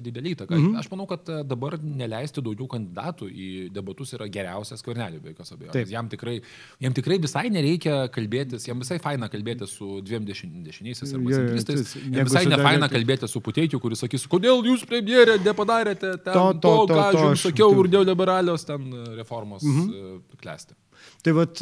didelę 0.02 0.34
įtaką. 0.36 0.56
Mhm. 0.60 0.76
Aš 0.82 0.90
manau, 0.92 1.08
kad 1.10 1.28
e, 1.30 1.44
dabar 1.44 1.78
neleisti 1.82 2.42
daugiau 2.46 2.68
kandidatų 2.68 3.30
į 3.32 3.50
debatus 3.74 4.14
yra 4.18 4.28
geriausias 4.28 4.82
kvarnelį, 4.86 5.22
be 5.24 5.34
jokios 5.34 5.52
abejonės. 5.56 5.90
Jam 5.92 6.10
tikrai, 6.10 6.42
jam 6.82 6.94
tikrai 6.94 7.20
visai 7.22 7.50
nereikia 7.50 8.08
kalbėtis, 8.14 8.68
jam 8.68 8.80
visai 8.80 9.00
faina 9.00 9.30
kalbėtis 9.30 9.76
su 9.78 10.02
dviem 10.06 10.26
dešin, 10.28 10.64
dešiniaisiais 10.66 11.14
arba 11.16 11.30
jo, 11.32 11.38
centristais. 11.42 11.84
tas- 11.84 11.96
Jam 12.06 12.12
negu 12.12 12.30
visai 12.30 12.46
nefaina 12.46 12.88
Dalia- 12.88 12.94
kalbėti 12.96 13.28
su 13.30 13.40
Puteikiu, 13.46 13.80
kuris 13.80 14.00
sakys, 14.04 14.26
kodėl 14.28 14.64
jūs 14.66 14.86
premjerė 14.90 15.38
nepadarėte 15.44 16.12
ten, 16.24 16.34
To, 16.34 16.54
to, 16.54 16.60
to, 16.60 16.72
to, 16.76 16.86
to, 16.88 16.94
ką 16.94 17.12
to 17.12 17.18
aš 17.18 17.24
jums 17.24 17.45
aš- 17.45 17.45
sakiau 17.50 17.72
to- 17.74 17.86
ir 17.86 17.92
dėl 17.94 18.08
liberalios 18.10 18.66
ten 18.68 18.90
e, 18.92 19.06
reformos 19.20 19.64
mhm. 19.64 20.24
klesti. 20.42 20.78
Tai 21.26 21.34
vad, 21.36 21.60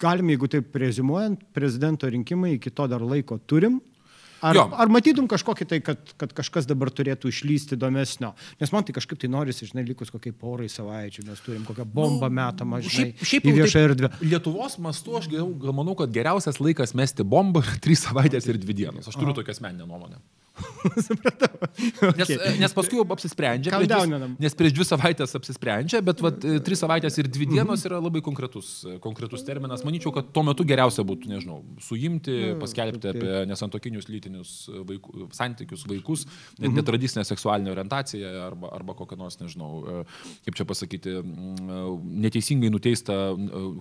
galim, 0.00 0.32
jeigu 0.32 0.48
taip 0.52 0.70
prezimuojant, 0.72 1.42
prezidento 1.56 2.08
rinkimai 2.08 2.54
iki 2.56 2.72
to 2.72 2.86
dar 2.90 3.04
laiko 3.04 3.38
turim. 3.38 3.80
Ar, 4.44 4.52
Jo. 4.54 4.66
ar 4.76 4.90
matytum 4.92 5.24
kažkokį 5.30 5.64
tai, 5.68 5.78
kad, 5.80 6.10
kad 6.20 6.32
kažkas 6.36 6.66
dabar 6.68 6.90
turėtų 6.92 7.30
išlysti 7.32 7.74
įdomesnio? 7.78 8.34
Nes 8.60 8.72
man 8.72 8.84
tai 8.84 8.92
kažkaip 8.96 9.18
tai 9.22 9.30
norisi, 9.32 9.64
žinai, 9.70 9.86
likus 9.88 10.12
kokiai 10.12 10.34
porai 10.36 10.68
savaičių, 10.68 11.24
nes 11.24 11.40
turim 11.40 11.64
kokią 11.64 11.86
bombą 11.88 12.28
metamą, 12.28 12.82
žinai, 12.84 13.14
Nu, 13.16 13.16
Šiaip, 13.16 13.24
šiaip 13.30 13.48
į 13.48 13.54
viešą 13.56 13.84
erdvę. 13.88 14.10
Lietuvos 14.20 14.76
mastu 14.84 15.16
aš 15.16 15.30
manau, 15.32 15.96
kad 15.98 16.12
geriausias 16.12 16.60
laikas 16.60 16.92
mesti 16.98 17.24
bombą 17.24 17.64
yra 17.64 17.78
trys 17.84 18.04
savaitės 18.04 18.46
ir 18.52 18.60
dvi 18.60 18.76
dienos. 18.84 19.08
Aš 19.08 19.16
turiu 19.16 19.34
tokią 19.36 19.56
asmeninę 19.56 19.88
nuomonę. 19.88 20.20
Nes, 22.16 22.26
Okay. 22.26 22.58
nes 22.60 22.72
paskui 22.74 22.96
jau 22.98 23.04
apsisprendžia. 23.12 23.76
Prieš 23.76 23.88
dvi-. 24.08 24.36
Nes 24.40 24.54
prieš 24.56 24.72
dvi 24.76 24.84
savaitės 24.88 25.34
apsisprendžia, 25.38 26.00
bet 26.04 26.20
vat, 26.24 26.44
e, 26.44 26.58
trys 26.64 26.80
savaitės 26.82 27.16
ir 27.20 27.26
Mhm. 27.28 27.32
dvi 27.36 27.46
dienos 27.52 27.84
yra 27.88 27.98
labai 28.00 28.22
konkretus, 28.24 28.84
e, 28.88 28.98
konkretus 29.02 29.44
terminas. 29.44 29.84
Manyčiau, 29.84 30.12
kad 30.14 30.30
tuo 30.32 30.42
metu 30.46 30.64
geriausia 30.64 31.04
būtų, 31.04 31.28
nežinau, 31.32 31.58
suimti, 31.80 32.54
paskelbti 32.60 33.00
taip. 33.06 33.16
apie 33.16 33.46
nesantokinius 33.50 34.08
lytinius 34.08 34.68
vaikų, 34.70 35.28
santykius 35.32 35.84
vaikus, 35.86 36.26
Mhm. 36.58 36.74
netradicinę 36.78 37.24
seksualinę 37.24 37.70
orientaciją 37.76 38.28
arba, 38.46 38.68
arba 38.72 38.94
kokią 38.94 39.18
nors, 39.18 39.36
nežinau, 39.38 39.84
e, 39.84 40.04
kaip 40.46 40.54
čia 40.54 40.64
pasakyti, 40.64 41.10
neteisingai 42.24 42.70
nuteistą, 42.70 43.16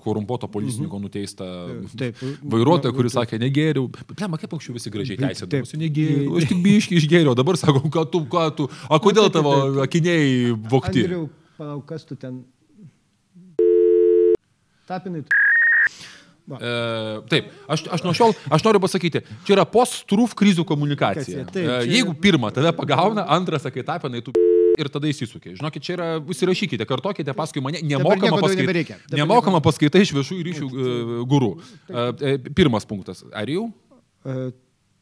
korumpuoto 0.04 0.48
policininko 0.52 1.00
nuteistą 1.00 1.46
Mhm. 1.46 2.50
Vairuotoją, 2.50 2.94
kuris 2.96 3.14
sakė, 3.16 3.40
negėriau. 3.40 3.90
Plema, 4.16 4.38
kaip 4.38 4.52
anksčiau 4.54 4.74
visi 4.76 4.90
gražiai 4.92 5.18
teisėdavosi, 5.18 5.78
negėriau. 5.80 6.38
Aš 6.38 6.48
tik 6.50 6.58
biški 6.65 6.97
išgėriau, 6.99 7.36
dabar 7.38 7.58
sakau, 7.62 7.84
ką 7.93 8.04
tu, 8.12 8.23
ką 8.34 8.47
tu, 8.58 8.67
o 8.89 8.99
kodėl 9.06 9.30
taip, 9.30 9.38
tavo 9.39 9.56
taip. 9.62 9.82
akiniai 9.88 10.51
vokti? 10.73 11.06
Andriau, 11.06 11.30
palauk, 11.60 11.86
kas 11.93 12.04
tu 12.10 12.17
ten? 12.17 12.41
Tapinai. 14.88 15.21
tu- 15.25 15.43
Va. 16.45 16.60
E, 16.62 17.21
taip, 17.25 17.47
aš, 17.73 17.88
aš 17.89 18.04
nuo 18.06 18.12
šiol, 18.13 18.36
aš 18.54 18.62
noriu 18.62 18.78
pasakyti, 18.84 19.23
čia 19.47 19.56
yra 19.56 19.63
post-truth 19.65 20.36
krizių 20.38 20.62
komunikacija. 20.69 21.45
Taip, 21.49 21.56
E, 21.58 21.65
čia- 21.65 21.88
Jeigu 21.89 22.13
pirmą 22.21 22.51
tave 22.54 22.69
pagauna, 22.78 23.23
antrą 23.34 23.58
sakai 23.60 23.82
tapinai, 23.82 24.21
tu 24.21 24.30
ir 24.78 24.89
tada 24.93 25.08
įsisukė. 25.10 25.56
Žinokit, 25.58 25.82
čia 25.82 25.93
yra, 25.97 26.08
užsirašykite, 26.21 26.86
kartokite 26.86 27.34
paskui 27.34 27.63
mane, 27.65 27.82
nemokama. 27.82 28.38
Dabar 28.38 29.17
Nemokama 29.17 29.60
paskaita 29.63 29.97
iš 29.97 30.13
viešųjų 30.13 30.43
ryšių 30.45 30.67
e, 30.69 31.25
gurų. 31.25 31.49
E, 31.89 32.36
e, 32.36 32.38
Pirmas 32.54 32.86
punktas. 32.86 33.23
Ar 33.34 33.47
jau 33.49 33.71
E, 34.25 34.51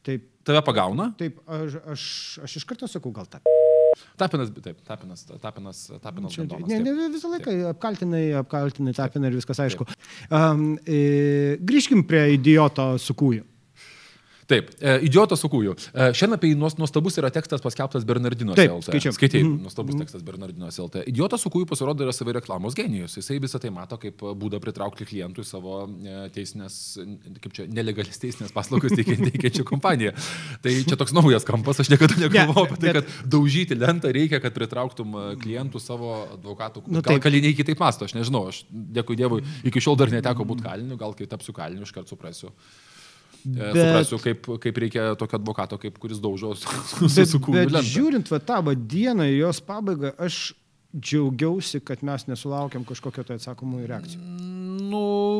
Taip, 0.04 0.24
tave 0.46 0.62
pagauna? 0.66 1.10
taip, 1.18 1.40
aš, 1.48 1.78
aš, 1.94 2.06
aš 2.46 2.56
iš 2.60 2.66
karto 2.68 2.90
sakau, 2.90 3.12
gal 3.14 3.28
tą. 3.30 3.42
Tapinas, 4.18 4.50
taip, 4.62 4.80
tapinas, 4.86 5.24
tapinas, 5.42 5.80
tapinas. 6.02 6.34
Čia, 6.34 6.44
Gandonas, 6.44 6.68
ne, 6.68 6.80
taip. 6.82 6.98
ne, 6.98 7.08
visą 7.14 7.30
laiką 7.30 7.54
apkaltinai, 7.70 8.24
apkaltinai, 8.40 8.94
tapinai 8.96 9.30
ir 9.30 9.38
viskas 9.38 9.60
aišku. 9.64 9.86
Um, 10.30 10.74
e, 10.82 11.56
grįžkim 11.62 12.02
prie 12.08 12.26
idioto 12.34 12.94
su 13.02 13.14
kūju. 13.18 13.46
Taip, 14.46 14.70
e, 14.80 14.98
idiotas 15.06 15.40
su 15.40 15.48
kūju. 15.48 15.72
E, 15.94 16.08
šiandien 16.12 16.36
apie 16.36 16.50
jį 16.52 16.56
nuos- 16.60 16.76
nuostabus 16.76 17.16
yra 17.20 17.30
tekstas 17.32 17.62
paskelbtas 17.64 18.04
Bernardino 18.04 18.54
Taip, 18.54 18.70
LT. 18.76 18.90
skaičiau. 18.90 19.12
Skaitai, 19.16 19.40
Mhm. 19.42 19.62
nuostabus 19.64 19.96
tekstas 19.96 20.22
Bernardino 20.22 20.68
LT. 20.68 21.04
Idiotas 21.08 21.40
su 21.40 21.48
kūju 21.50 21.66
pasirodo 21.70 22.04
yra 22.04 22.12
savireklamos 22.12 22.74
genijus. 22.76 23.16
Jisai 23.16 23.38
visą 23.40 23.58
tai 23.60 23.70
mato 23.70 23.96
kaip 23.96 24.18
būdą 24.20 24.60
pritraukti 24.60 25.06
klientų 25.08 25.40
į 25.40 25.46
savo 25.48 25.88
e, 25.88 26.28
teisinės, 26.34 26.98
kaip 27.40 27.52
čia, 27.56 27.66
nelegalis 27.72 28.18
teisinės 28.20 28.52
paslaugas 28.52 28.92
teikiančią 28.98 29.64
kompaniją. 29.64 30.12
Tai 30.60 30.70
čia 30.84 30.96
toks 30.96 31.12
naujas 31.16 31.44
kampas, 31.44 31.80
aš 31.80 31.88
niekada 31.88 32.14
negalvojau 32.20 32.66
apie 32.68 32.76
tai, 32.84 32.92
kad 33.00 33.06
daužyti 33.26 33.74
lentą 33.78 34.12
reikia, 34.12 34.40
kad 34.44 34.52
pritrauktum 34.52 35.08
e, 35.14 35.36
klientų 35.40 35.80
savo 35.80 36.28
advokatų. 36.36 36.84
Nu, 36.88 37.00
gal 37.00 37.18
kaliniai 37.18 37.56
kitaip 37.56 37.78
masto, 37.80 38.04
aš 38.04 38.12
nežinau, 38.12 38.48
aš 38.48 38.64
dėkui 38.70 39.16
Dievui, 39.16 39.40
iki 39.64 39.80
šiol 39.80 39.96
dar 39.96 40.08
neteko 40.12 40.44
būti 40.44 40.62
kaliniu, 40.68 40.98
gal 41.00 41.14
kai 41.14 41.24
tapsiu 41.26 41.54
kaliniu, 41.56 41.82
iškart 41.88 42.08
suprasiu. 42.12 42.50
Bet... 43.44 43.74
Bet- 43.76 43.80
Suprasiu, 43.84 44.18
kaip, 44.24 44.48
kaip 44.62 44.78
reikia 44.84 45.06
tokio 45.20 45.38
advokato, 45.40 45.78
kaip 45.80 45.98
kuris 46.00 46.20
daužo 46.22 46.54
su, 46.56 46.68
kūnu. 47.44 47.82
žiūrint 47.84 48.30
va 48.32 48.40
tą 48.40 48.60
va 48.64 48.74
dieną 48.74 49.26
ir 49.28 49.42
jos 49.42 49.60
pabaigą, 49.64 50.14
aš 50.16 50.54
džiaugiausi, 50.94 51.82
kad 51.84 52.04
mes 52.06 52.24
nesulaukėm 52.30 52.86
kažkokio 52.88 53.24
tai 53.26 53.40
atsakomųjų 53.40 53.88
reakcijų. 53.90 54.53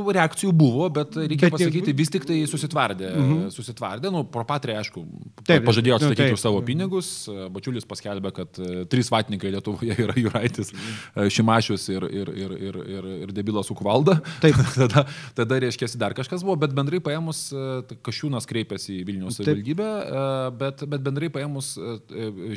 Nu, 0.04 0.12
reakcijų 0.14 0.52
buvo, 0.56 0.88
bet 0.92 1.16
reikia 1.16 1.48
Bet 1.48 1.56
pasakyti, 1.56 1.94
vis 1.96 2.12
tik 2.12 2.26
tai 2.28 2.40
susitvardė. 2.50 3.10
Mm 3.14 3.28
-hmm. 3.30 3.50
Susitvardė, 3.54 4.10
nu, 4.12 4.24
propatrė, 4.24 4.76
aišku, 4.80 5.04
Taip, 5.44 5.46
taip, 5.46 5.64
pažadėjo 5.68 5.96
nu, 5.96 6.00
atstatyti 6.00 6.22
taip. 6.22 6.36
už 6.36 6.40
savo 6.40 6.60
pinigus. 6.64 7.08
Bačiulis 7.52 7.84
paskelbė, 7.84 8.32
kad 8.32 8.58
e, 8.58 8.84
trys 8.90 9.10
vatnikai 9.12 9.50
Lietuvoje 9.52 9.96
yra 10.04 10.14
Juraitis, 10.16 10.72
e, 10.72 11.28
Šimašius 11.28 11.88
ir, 11.92 12.06
ir, 12.08 12.30
ir, 12.32 12.54
ir, 12.68 12.78
ir, 12.96 13.08
ir 13.26 13.32
Debilas 13.32 13.70
Ukvalda. 13.70 14.20
Taip. 14.40 14.56
tada, 14.80 15.06
tada 15.34 15.60
reiškia, 15.60 15.88
dar 16.00 16.14
kažkas 16.16 16.44
buvo, 16.46 16.56
bet 16.56 16.74
bendrai 16.76 17.00
paėmus, 17.04 17.46
e, 17.52 17.98
Kašiūnas 18.04 18.48
kreipėsi 18.48 19.00
į 19.00 19.04
Vilniaus 19.08 19.38
Taip. 19.38 19.48
savivaldybę, 19.48 19.90
bet, 20.58 20.84
bet 20.88 21.04
bendrai 21.04 21.30
paėmus 21.32 21.74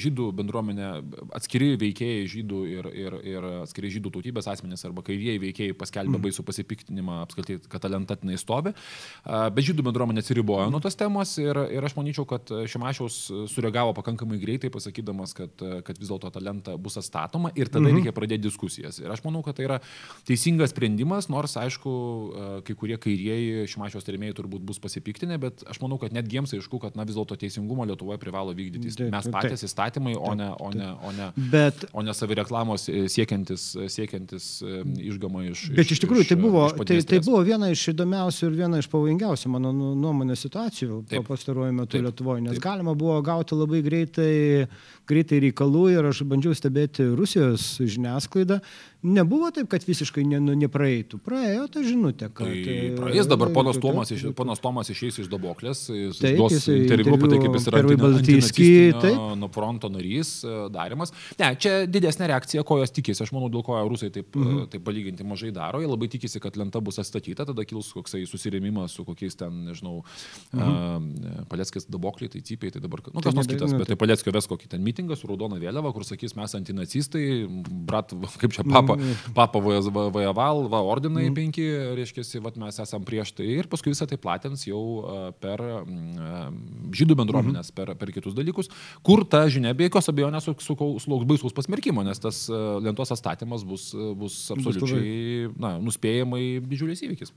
žydų 0.03 0.31
bendruomenė, 0.37 0.89
atskiri 1.35 1.73
veikėjai 1.79 2.23
žydų 2.37 2.61
ir, 2.71 2.89
ir, 3.05 3.17
ir 3.35 3.49
atskiri 3.63 3.91
žydų 3.97 4.11
tautybės 4.17 4.47
asmenys 4.51 4.85
arba 4.87 5.03
kairieji 5.05 5.41
veikėjai 5.43 5.75
paskelbė 5.77 6.21
baisų 6.27 6.45
pasipiktinimą 6.47 7.21
apskritai, 7.25 7.36
kad 7.67 7.81
ta 7.83 7.91
lenta 7.91 8.17
tenai 8.19 8.37
stovi. 8.39 8.73
Bet 9.25 9.67
žydų 9.67 9.85
bendruomenė 9.87 10.23
atsiribojo 10.23 10.69
nuo 10.73 10.81
tos 10.83 10.97
temos 10.99 11.35
ir, 11.41 11.57
ir 11.73 11.85
aš 11.85 11.95
manyčiau, 11.97 12.25
kad 12.29 12.51
Šimašiaus 12.69 13.19
sureagavo 13.51 13.93
pakankamai 13.97 14.39
greitai, 14.41 14.71
pasakydamas, 14.73 15.35
kad, 15.37 15.53
kad 15.57 15.99
vis 15.99 16.11
dėlto 16.11 16.31
ta 16.33 16.43
lenta 16.43 16.77
bus 16.81 16.99
atstatoma 16.99 17.53
ir 17.55 17.71
tada 17.71 17.87
mhm. 17.87 17.99
reikia 17.99 18.15
pradėti 18.15 18.47
diskusijas. 18.47 19.01
Ir 19.03 19.11
aš 19.13 19.23
manau, 19.25 19.43
kad 19.45 19.57
tai 19.57 19.67
yra 19.67 19.79
teisingas 20.27 20.73
sprendimas, 20.73 21.29
nors, 21.31 21.57
aišku, 21.59 21.93
kai 22.67 22.77
kurie 22.77 22.99
kairieji 23.01 23.67
Šimašiaus 23.71 24.07
rėmėjai 24.07 24.37
turbūt 24.37 24.65
bus 24.67 24.81
pasipiktinę, 24.83 25.39
bet 25.41 25.63
aš 25.69 25.81
manau, 25.83 25.99
kad 26.01 26.15
net 26.15 26.29
jiems 26.31 26.53
aišku, 26.57 26.81
kad 26.83 26.97
na, 26.97 27.05
vis 27.07 27.17
dėlto 27.17 27.37
teisingumą 27.39 27.87
Lietuvoje 27.89 28.19
privalo 28.21 28.55
vykdyti 28.57 28.93
Taip, 28.97 29.11
mes 29.13 29.27
taip. 29.27 29.35
patys 29.35 29.65
įstatymai, 29.67 30.15
o 30.17 30.33
ne, 30.37 30.49
o 30.63 30.71
ne, 30.73 30.89
o 31.03 31.13
ne, 31.15 31.29
Bet 31.37 31.85
o 31.93 32.03
ne 32.05 32.13
savireklamos 32.17 32.87
e, 32.89 33.05
siekiantis, 33.11 33.69
siekiantis 33.93 34.47
e, 34.65 34.81
išgamą 35.11 35.43
iš... 35.51 35.67
Bet 35.77 35.93
iš 35.93 36.01
tikrųjų 36.03 36.27
tai 36.31 36.37
buvo, 36.39 36.65
iš 36.69 36.75
tai, 36.77 36.79
tai 36.79 36.87
Padniestrės. 36.87 37.26
Buvo 37.27 37.43
viena 37.45 37.69
iš 37.73 37.89
įdomiausių 37.93 38.49
ir 38.49 38.57
viena 38.61 38.81
iš 38.81 38.89
pavojingiausių, 38.91 39.51
mano 39.53 39.73
nu- 39.75 39.93
nuomonė, 39.99 40.37
situacijų 40.39 41.03
pastaruoju 41.27 41.75
metu. 41.75 42.01
Lietuvoje, 42.01 42.41
nes 42.45 42.57
Taip. 42.57 42.63
galima 42.63 42.93
buvo 42.97 43.17
gauti 43.25 43.57
labai 43.57 43.81
greitai, 43.85 44.67
greitai 45.07 45.41
reikalų 45.47 45.83
ir 45.95 46.09
aš 46.11 46.23
bandžiau 46.29 46.55
stebėti 46.55 47.07
Rusijos 47.17 47.77
žiniasklaidą. 47.81 48.61
Nebuvo 49.07 49.51
taip, 49.53 49.67
kad 49.69 49.83
visiškai 49.85 50.23
ne, 50.25 50.39
nu, 50.41 50.55
nepraeitų. 50.57 51.19
Praėjo 51.23 51.67
ta 51.71 51.83
žinutė, 51.85 52.31
kad... 52.33 52.49
Tai 52.49 52.77
praeis 52.97 53.29
dabar 53.29 53.51
ponas 53.53 53.77
Tomas, 53.81 54.09
iš, 54.11 54.23
ponas 54.35 54.61
Tomas 54.63 54.89
išeis 54.89 55.19
iš 55.21 55.29
daboklės, 55.31 55.83
jis 55.93 56.17
Taip, 56.19 56.39
duos 56.39 56.55
jisai 56.55 56.79
interviu 56.81 57.13
apie 57.13 57.29
tai, 57.29 57.39
kaip 57.43 57.57
jis 57.59 57.67
yra 57.69 57.83
Baltijski, 58.01 58.69
nuo 59.37 59.51
fronto 59.53 59.91
narys 59.93 60.31
e, 60.41 60.55
darimas. 60.73 61.13
Ne, 61.37 61.51
čia 61.61 61.75
didesnė 61.85 62.31
reakcija, 62.33 62.65
ko 62.67 62.79
jos 62.81 62.95
tikisi. 62.95 63.21
Aš 63.23 63.31
manau, 63.35 63.51
dėl 63.53 63.63
ko 63.67 63.77
rusai 63.85 64.09
taip, 64.13 64.33
mhm. 64.33 64.65
taip 64.73 64.83
palyginti 64.87 65.27
mažai 65.27 65.53
daro. 65.55 65.83
Jie 65.83 65.91
labai 65.93 66.09
tikisi, 66.17 66.41
kad 66.43 66.57
lenta 66.59 66.81
bus 66.81 66.97
atstatyta, 66.97 67.16
tada 67.21 67.65
kils 67.67 67.91
koksai 67.95 68.23
susirėmimas 68.29 68.95
su 68.97 69.05
kokiais 69.07 69.37
ten, 69.39 69.63
nežinau, 69.67 70.03
mhm. 70.53 71.45
Paleckis 71.51 71.87
daboklį, 71.91 72.29
tai 72.33 72.41
cypiai, 72.45 72.71
tai 72.73 72.81
dabar, 72.83 73.01
nu 73.13 73.21
Tai 73.21 73.29
kas 73.29 73.37
nors 73.37 73.47
kitas, 73.49 73.73
bet 73.77 73.87
tai 73.91 73.97
Paleckio 73.99 74.33
ves 74.35 74.47
kokį 74.49 74.69
ten 74.73 74.83
mitingą 74.85 75.17
su 75.17 75.27
raudona 75.29 75.59
vėliava, 75.61 75.91
kur 75.95 76.05
sakys, 76.07 76.35
mes 76.37 76.55
antinacistai, 76.57 77.25
brat, 77.87 78.13
kaip 78.41 78.55
čia 78.55 78.65
papa, 78.67 78.97
papa 79.37 79.61
Vajaval, 79.61 80.67
va, 80.71 80.81
ordinai 80.85 81.27
penki, 81.35 81.65
reiškia, 81.97 82.25
vat 82.43 82.57
mes 82.61 82.79
esam 82.83 83.05
prieš 83.07 83.33
tai 83.37 83.47
ir 83.57 83.69
paskui 83.71 83.93
visą 83.93 84.07
tai 84.09 84.19
platins 84.21 84.65
jau 84.67 84.81
per 85.41 85.61
žydų 86.97 87.17
bendruomenės, 87.19 87.71
per, 87.75 87.93
per 87.99 88.11
kitus 88.15 88.35
dalykus, 88.37 88.69
kur 89.05 89.23
ta 89.27 89.45
žinia 89.51 89.73
be 89.77 89.87
jokios 89.87 90.09
abejonės 90.11 90.47
su- 90.47 90.55
su- 90.63 90.75
sulauks 91.03 91.27
baisaus 91.29 91.55
pasmerkimo, 91.55 92.03
nes 92.05 92.19
tas 92.19 92.45
lentos 92.83 93.11
atstatymas 93.15 93.65
bus, 93.67 93.89
bus 94.17 94.37
absoliučiai, 94.55 95.51
na, 95.59 95.75
nuspėjamai 95.83 96.43
didžiulis 96.65 97.03
įvykis. 97.06 97.06
Because. 97.09 97.31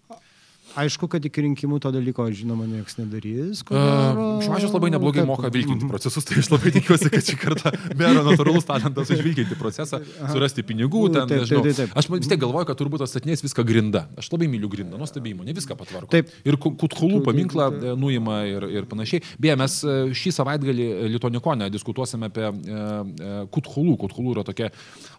Aišku, 0.79 1.09
kad 1.11 1.25
iki 1.27 1.43
rinkimų 1.43 1.81
to 1.83 1.91
dalyko, 1.91 2.27
žinoma, 2.31 2.67
niekas 2.71 2.95
nedarys. 3.01 3.63
Šimašius 3.67 4.71
labai 4.75 4.91
neblogai 4.95 5.25
moka 5.27 5.51
vilkinti 5.53 5.89
procesus, 5.91 6.23
tai 6.29 6.39
aš 6.43 6.51
labai 6.53 6.71
tikiuosi, 6.77 7.11
kad 7.11 7.27
šį 7.27 7.37
kartą 7.43 7.73
mero 7.99 8.23
natūralus 8.27 8.67
talentas 8.69 9.11
užvilkinti 9.11 9.57
procesą, 9.59 9.99
surasti 10.31 10.63
pinigų, 10.67 11.07
Nu, 11.11 11.15
ten, 11.17 11.27
taip, 11.31 11.43
nežinau. 11.43 11.63
taip, 11.67 11.77
taip. 11.81 11.95
Aš 11.99 12.11
vis 12.13 12.29
tiek 12.31 12.41
galvoju, 12.43 12.69
kad 12.71 12.79
turbūt 12.79 13.03
atstatinės 13.07 13.43
viską 13.43 13.65
grinda. 13.67 14.05
Aš 14.21 14.31
labai 14.35 14.47
myliu 14.53 14.71
grindą, 14.71 14.99
nuostabi 15.01 15.33
įmonė, 15.35 15.57
viską 15.59 15.77
patvarko. 15.81 16.11
Taip. 16.13 16.31
Ir 16.47 16.59
Ku- 16.61 16.75
Kutchulų 16.79 17.19
Taip, 17.21 17.27
paminklą 17.31 17.67
taip, 17.75 17.87
nuima 17.99 18.41
ir, 18.47 18.69
ir 18.79 18.87
panašiai. 18.91 19.25
Beje, 19.41 19.57
mes 19.59 19.79
e, 19.83 19.97
šį 20.15 20.35
savaitgalį 20.39 20.87
Litonikone 21.17 21.71
diskutuosime 21.75 22.29
apie 22.31 22.47
e, 22.47 22.53
e, 22.53 23.35
Kutchulų. 23.55 23.97
Kutchulų 24.05 24.37
yra 24.37 24.45
tokia 24.47 24.71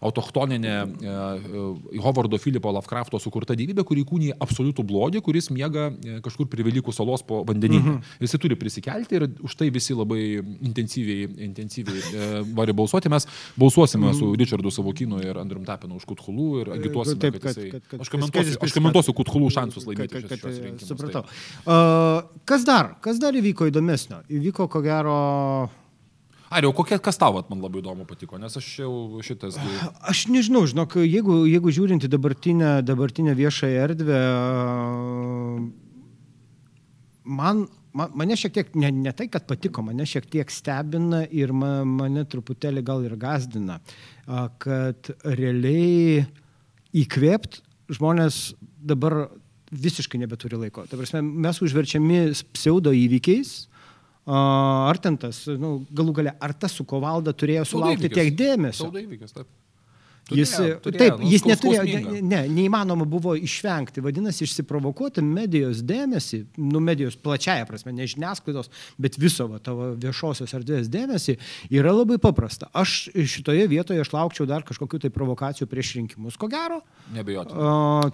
autochtoninė 0.02 0.76
Hovardo 2.02 2.38
Filipo 2.42 2.72
Lovecrafto 2.74 3.20
sukurta 3.22 3.56
gyvybė, 3.58 3.84
kuri 3.88 4.04
kūnė 4.08 4.32
absoliutų 4.42 4.86
blogį, 4.88 5.22
kuris 5.26 5.41
miega 5.50 5.90
e, 5.90 6.20
kažkur 6.26 6.50
prie 6.52 6.66
Velykų 6.68 6.94
salos 6.94 7.24
po 7.26 7.42
vandenyje. 7.48 7.82
Mhm. 7.82 8.14
Jis 8.22 8.38
turi 8.42 8.58
prisikelti 8.60 9.18
ir 9.18 9.28
už 9.42 9.56
tai 9.58 9.70
visi 9.74 9.96
labai 9.98 10.22
intensyviai, 10.42 11.28
intensyviai 11.48 12.02
e, 12.02 12.30
varė 12.58 12.76
balsuoti. 12.78 13.12
Mes 13.12 13.28
balsuosime 13.60 14.12
mhm. 14.12 14.20
su 14.20 14.32
Richardu 14.38 14.74
Savokinu 14.74 15.22
ir 15.26 15.42
Andrium 15.42 15.66
Tapinu 15.68 15.98
už 16.00 16.08
Kutchulų 16.10 16.48
ir 16.62 16.74
agituosime, 16.78 17.20
Taip, 17.22 17.42
kad, 17.42 17.56
jisai... 17.56 17.74
kad- 17.74 17.90
kad- 17.90 18.06
aš 18.06 18.14
komentuosiu, 18.14 18.56
kad- 18.56 18.70
aš 18.70 18.78
komentuosiu 18.78 19.18
Kutchulų 19.18 19.52
šansus 19.58 19.90
laimėti 19.90 20.22
kad, 20.22 20.30
kad, 20.30 20.46
kad, 20.46 20.86
supratau. 20.86 21.26
Uh, 21.66 22.24
kas 22.46 22.66
dar? 22.68 22.96
Kas 23.04 23.22
dar 23.22 23.38
įvyko 23.38 23.70
įdomesnio? 23.72 24.22
Įvyko, 24.32 24.68
ko 24.72 24.84
gero, 24.86 25.18
Ar 26.52 26.66
jau 26.68 26.74
kokia, 26.76 26.98
kas 27.00 27.16
tau 27.16 27.38
man 27.48 27.62
labai 27.64 27.80
įdomu 27.80 28.04
patiko, 28.08 28.36
nes 28.42 28.58
aš 28.60 28.68
jau 28.82 29.22
šitas... 29.24 29.56
Aš 30.12 30.26
nežinau, 30.28 30.66
žinok, 30.68 30.98
jeigu, 31.08 31.46
jeigu 31.48 31.72
žiūrint 31.72 32.04
į 32.04 32.10
dabartinę, 32.12 32.72
dabartinę 32.84 33.36
viešąją 33.40 33.86
erdvę, 33.86 34.18
man, 37.24 37.64
man, 37.96 38.12
mane 38.20 38.38
šiek 38.40 38.56
tiek, 38.58 38.76
ne, 38.76 38.92
ne 38.92 39.16
tai, 39.16 39.30
kad 39.32 39.48
patiko, 39.48 39.86
mane 39.88 40.04
šiek 40.04 40.28
tiek 40.32 40.52
stebina 40.52 41.24
ir 41.32 41.56
ma, 41.56 41.72
mane 41.88 42.26
truputėlį 42.28 42.84
gal 42.84 43.08
ir 43.08 43.16
gazdina, 43.22 43.80
kad 44.60 45.14
realiai 45.24 46.26
įkvėpt 46.92 47.62
žmonės 47.96 48.44
dabar 48.76 49.30
visiškai 49.72 50.20
nebeturi 50.20 50.60
laiko. 50.66 50.84
Ta 50.88 51.00
prasme, 51.00 51.24
mes 51.24 51.64
užverčiami 51.64 52.26
pseudo 52.56 52.92
įvykiais. 52.96 53.71
Ar 54.30 55.00
ten 55.02 55.18
tas, 55.18 55.44
nu, 55.58 55.82
galų 55.90 56.14
gale, 56.20 56.36
ar 56.38 56.54
tas 56.54 56.76
su 56.78 56.86
kovalda 56.86 57.34
turėjo 57.34 57.66
sulaukti 57.66 58.12
tiek 58.14 58.30
dėmesio? 58.38 58.86
Saudo 58.86 59.02
įvykis, 59.02 59.34
taip. 59.34 59.48
Jis, 60.36 60.54
Turėjo, 60.56 60.78
turėjo, 60.86 61.02
taip, 61.02 61.20
nu, 61.22 61.30
jis 61.32 61.46
neturėjo, 61.48 61.84
ne, 61.88 62.22
ne, 62.24 62.42
neįmanoma 62.56 63.08
buvo 63.10 63.34
išvengti. 63.36 64.04
Vadinasi, 64.06 64.46
išsiprovokuoti 64.48 65.24
medijos 65.26 65.84
dėmesį, 65.88 66.42
nu, 66.62 66.82
medijos 66.84 67.18
plačiaja 67.20 67.68
prasme, 67.70 67.94
ne 67.96 68.08
žiniasklaidos, 68.10 68.72
bet 69.02 69.20
viso 69.22 69.48
va, 69.52 69.60
tavo 69.64 69.92
viešosios 70.02 70.54
erdvės 70.58 70.90
dėmesį 70.92 71.38
yra 71.74 71.94
labai 71.96 72.20
paprasta. 72.22 72.70
Aš 72.78 73.10
šitoje 73.12 73.68
vietoje 73.72 74.02
aš 74.04 74.14
laukčiau 74.16 74.48
dar 74.50 74.66
kažkokių 74.68 75.04
tai 75.06 75.14
provokacijų 75.14 75.68
prieš 75.72 75.96
rinkimus. 76.00 76.40
Ko 76.40 76.50
gero, 76.52 76.82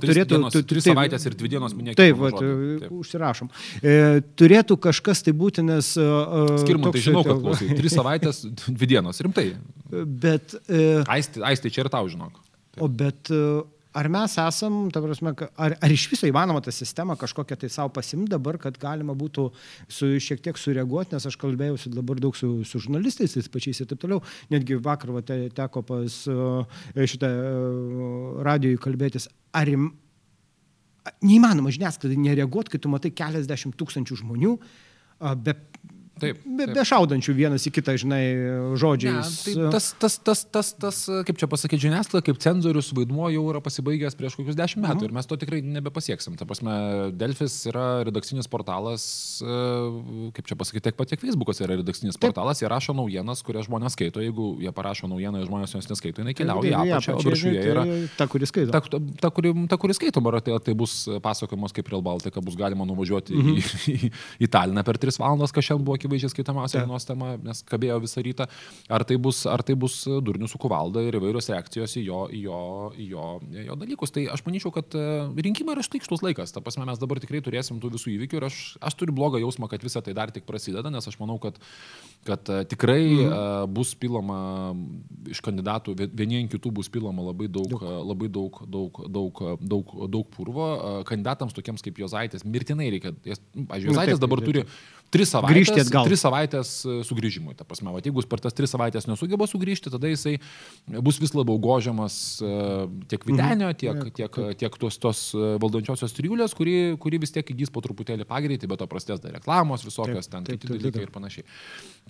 Tris 0.02 0.16
turėtų... 0.16 0.36
dienos, 0.36 0.56
tu- 0.56 0.64
tris 0.66 0.86
taip, 0.88 0.96
savaitės 0.96 1.28
ir 1.30 1.36
dvi 1.38 1.52
dienos 1.54 1.76
minėti. 1.78 1.98
Taip, 2.00 2.18
vat, 2.22 2.40
užsirašom. 2.98 3.52
E, 3.82 3.96
turėtų 4.40 4.78
kažkas 4.88 5.22
tai 5.26 5.34
būti, 5.38 5.66
nes... 5.68 5.94
a, 6.02 6.08
a, 6.08 6.60
Skirmantai, 6.64 7.04
žinau, 7.06 7.24
kad 7.28 7.42
klausai. 7.44 7.70
Tris 7.78 7.94
savaitės, 7.98 8.42
dvi 8.66 8.90
dienos. 8.96 9.22
Rimtai. 9.26 9.52
Bet... 9.92 10.58
E, 10.68 11.02
Aistė, 11.08 11.42
aistė 11.48 11.72
čia 11.72 11.86
ir 11.86 11.92
tau, 11.94 12.08
žinok. 12.12 12.40
O 12.84 12.90
bet 12.92 13.32
e, 13.34 13.42
ar 13.98 14.10
mes 14.12 14.36
esam, 14.42 14.80
ta 14.94 15.02
prasme, 15.02 15.34
ar, 15.58 15.76
ar 15.82 15.94
iš 15.94 16.08
viso 16.12 16.28
įmanoma 16.30 16.62
tą 16.64 16.74
sistemą 16.76 17.16
kažkokią 17.20 17.58
tai 17.62 17.70
savo 17.74 17.92
pasimti 17.96 18.30
dabar, 18.34 18.60
kad 18.62 18.78
galima 18.82 19.16
būtų 19.18 19.48
su, 19.88 20.12
šiek 20.24 20.44
tiek 20.46 20.60
sureaguoti, 20.60 21.16
nes 21.16 21.30
aš 21.30 21.38
kalbėjausi 21.42 21.94
dabar 21.96 22.20
daug 22.22 22.38
su, 22.38 22.52
su 22.68 22.84
žurnalistais, 22.84 23.38
tais 23.38 23.50
pačiais 23.54 23.82
ir 23.82 23.90
taip 23.90 24.04
toliau. 24.04 24.22
Netgi 24.54 24.78
vakar 24.84 25.16
va, 25.16 25.24
te, 25.26 25.40
teko 25.56 25.86
pas 25.88 26.20
e, 26.30 27.08
šitą 27.14 27.32
radijui 28.48 28.82
kalbėtis. 28.84 29.30
Ar 29.58 29.72
neįmanoma 31.24 31.72
žiniasklaidai 31.74 32.20
nereaguoti, 32.20 32.76
kai 32.76 32.84
tu 32.84 32.92
matai 32.92 33.14
keliasdešimt 33.16 33.78
tūkstančių 33.80 34.22
žmonių 34.22 34.58
a, 34.58 35.34
be, 36.18 36.34
Taip, 36.34 36.42
be, 36.46 36.66
taip. 36.66 36.76
be 36.76 36.84
šaudančių 36.90 37.36
vienas 37.38 37.66
į 37.70 37.72
kitą, 37.78 37.96
žinai, 38.02 38.24
Ne, 38.38 38.76
žodžiais. 38.80 39.34
tai 39.46 39.54
tas, 39.72 39.90
tas, 40.00 40.18
tas, 40.20 40.44
tas, 40.52 40.72
tas, 40.74 40.98
kaip 41.28 41.38
čia 41.40 41.48
pasakyti, 41.50 41.88
žiniasklaida 41.88 42.26
kaip 42.26 42.40
cenzorius 42.44 42.92
vaidmuo 42.98 43.30
jau 43.34 43.44
yra 43.52 43.62
pasibaigęs 43.64 44.18
prieš 44.18 44.36
kokius 44.40 44.58
dešimt 44.58 44.84
metų 44.86 45.02
Mhm. 45.02 45.06
ir 45.06 45.14
mes 45.14 45.26
to 45.30 45.38
tikrai 45.38 45.62
nebepasieksim. 45.62 46.38
Ta 46.38 46.46
prasme, 46.46 47.12
Delfis 47.18 47.56
yra 47.70 48.04
redakcinis 48.08 48.48
portalas, 48.50 49.42
e, 49.42 50.32
kaip 50.34 50.46
čia 50.50 50.56
pasakyti, 50.58 50.84
tiek 50.90 50.96
pat, 50.98 51.08
tiek 51.10 51.22
Facebookas 51.22 51.62
yra 51.62 51.78
redakcinis 51.78 52.18
portalas, 52.18 52.62
jie 52.62 52.70
rašo 52.70 52.96
naujienas, 52.98 53.44
kurias 53.46 53.68
žmonės 53.68 53.96
skaito, 53.98 54.22
jeigu 54.24 54.58
jie 54.62 54.72
parašo 54.72 55.08
naujieną 55.08 55.42
ir 55.42 55.48
žmonės 55.48 55.76
jos 55.78 55.90
neskaito, 55.90 56.24
jinai 56.24 56.34
keliauja 56.38 56.84
į 56.84 56.92
apačią, 56.96 57.16
o 57.18 57.22
viršuje 57.26 57.62
yra... 57.72 57.86
Ta, 58.18 58.28
kuris 58.28 58.50
skaito. 58.50 58.72
Ta, 58.72 58.82
ta, 58.82 59.00
ta, 59.22 59.30
kuri, 59.30 59.54
ta, 59.70 59.78
kuri 59.78 59.94
skaitoma, 59.94 60.34
ar 60.34 60.42
tai, 60.42 60.58
tai 60.64 60.74
bus 60.78 61.08
pasakojimas 61.22 61.74
kaip 61.76 61.88
Real 61.92 62.02
Baltica, 62.02 62.42
bus 62.42 62.56
galima 62.60 62.86
nuvažiuoti 62.88 63.36
mhm. 63.36 63.58
į, 63.58 63.62
į, 64.08 64.12
į 64.48 64.52
Taliną 64.52 64.84
per 64.88 64.98
3 65.02 65.20
valandas, 65.22 65.54
kas 65.56 65.68
šiandien 65.68 65.86
buvo 65.88 65.98
akivaizdžiai 66.08 66.34
skaitamiausia 66.34 66.82
dienos 66.84 67.06
tema, 67.08 67.36
nes 67.44 67.62
kabėjo 67.68 68.00
visą 68.04 68.24
rytą. 68.26 68.48
Ar 68.90 69.04
tai 69.08 69.18
bus, 69.22 69.44
ar 69.50 69.64
tai 69.66 69.76
bus 69.80 70.00
durnių 70.08 70.50
su 70.50 70.60
kuvalda 70.62 71.04
ir 71.06 71.18
įvairios 71.20 71.50
reakcijos 71.52 71.98
į 72.00 72.04
jo, 72.08 72.22
į 72.32 72.42
jo, 72.48 72.60
į 72.96 73.08
jo, 73.12 73.26
į 73.52 73.66
jo 73.68 73.78
dalykus. 73.80 74.14
Tai 74.16 74.26
aš 74.34 74.44
manyčiau, 74.48 74.72
kad 74.76 74.96
e, 74.98 75.06
rinkimai 75.48 75.76
yra 75.76 75.86
štaikštus 75.86 76.24
laikas. 76.26 76.54
Ta 76.56 76.64
prasme, 76.64 76.86
mes 76.88 77.02
dabar 77.02 77.22
tikrai 77.24 77.42
turėsim 77.46 77.82
tų 77.84 77.94
visų 77.98 78.14
įvykių 78.16 78.40
ir 78.40 78.48
aš, 78.50 78.62
aš 78.90 78.98
turiu 79.00 79.16
blogą 79.18 79.42
jausmą, 79.44 79.70
kad 79.72 79.84
visa 79.86 80.02
tai 80.06 80.16
dar 80.18 80.32
tik 80.34 80.48
prasideda, 80.48 80.92
nes 80.94 81.08
aš 81.10 81.20
manau, 81.22 81.38
kad, 81.44 81.60
kad 82.28 82.52
e, 82.54 82.64
tikrai 82.72 83.02
mhm. 83.04 83.76
bus 83.76 83.94
pilama 84.00 84.40
iš 85.28 85.44
kandidatų, 85.46 85.98
vie- 86.00 86.12
vieni 86.24 86.42
ant 86.42 86.54
kitų 86.54 86.74
bus 86.80 86.92
pilama 86.94 87.30
labai 87.30 87.50
daug, 87.52 87.70
daug. 87.76 87.88
labai 88.14 88.32
daug, 88.32 88.62
daug, 88.78 89.02
daug, 89.20 89.44
daug, 89.62 89.96
daug 90.18 90.32
purvo. 90.34 90.70
E, 90.76 90.96
Kandidatams 91.08 91.56
tokiems 91.58 91.84
kaip 91.86 92.00
Jozaitis 92.04 92.46
mirtinai 92.48 92.90
reikia. 92.94 93.14
jas- 93.28 93.44
nu, 93.54 93.68
Jozaitis 93.68 94.18
taip, 94.18 94.24
dabar 94.24 94.42
taip, 94.44 94.48
turi 94.48 94.66
tris 95.14 95.32
savaitės, 95.32 95.56
Grįžti 95.56 95.84
atgal. 95.86 96.08
tris 96.08 96.24
savaitės 96.24 96.72
e, 96.84 96.98
sugrįžimui. 97.08 97.56
Ta 97.58 97.66
prasme, 97.68 97.92
va, 97.94 98.02
jeigu 98.04 98.22
jis 98.22 98.30
per 98.30 98.42
tas 98.44 98.56
tris 98.58 98.74
savaitės 98.74 99.08
nesugeba 99.10 99.48
sugrįžti, 99.50 99.92
tada 99.94 100.12
jisai 100.12 100.36
bus 101.04 101.20
vis 101.22 101.34
labiau 101.38 101.60
gožiamas 101.64 102.18
e, 102.44 102.52
tiek 103.12 103.28
Vitenio, 103.28 103.72
tiek, 103.78 104.02
tiek, 104.18 104.40
tiek 104.60 104.80
tos, 104.82 105.00
tos 105.04 105.24
e, 105.38 105.54
valdančiosios 105.64 106.16
triulės, 106.18 106.56
kuri, 106.58 106.78
kuri 107.02 107.22
vis 107.24 107.34
tiek 107.36 107.56
įgys 107.56 107.72
po 107.74 107.84
truputėlį 107.86 108.28
pagreitį, 108.28 108.70
bet 108.72 108.84
to 108.84 108.90
prasidės 108.92 109.24
dar 109.24 109.38
reklamos 109.40 109.86
visokios, 109.88 110.28
Taip, 110.28 110.34
ten 110.36 110.50
taip, 110.50 110.60
kiti 110.60 110.74
taip, 110.74 110.82
dalykai 110.82 111.00
taip. 111.00 111.10
ir 111.10 111.16
panašiai. 111.16 111.48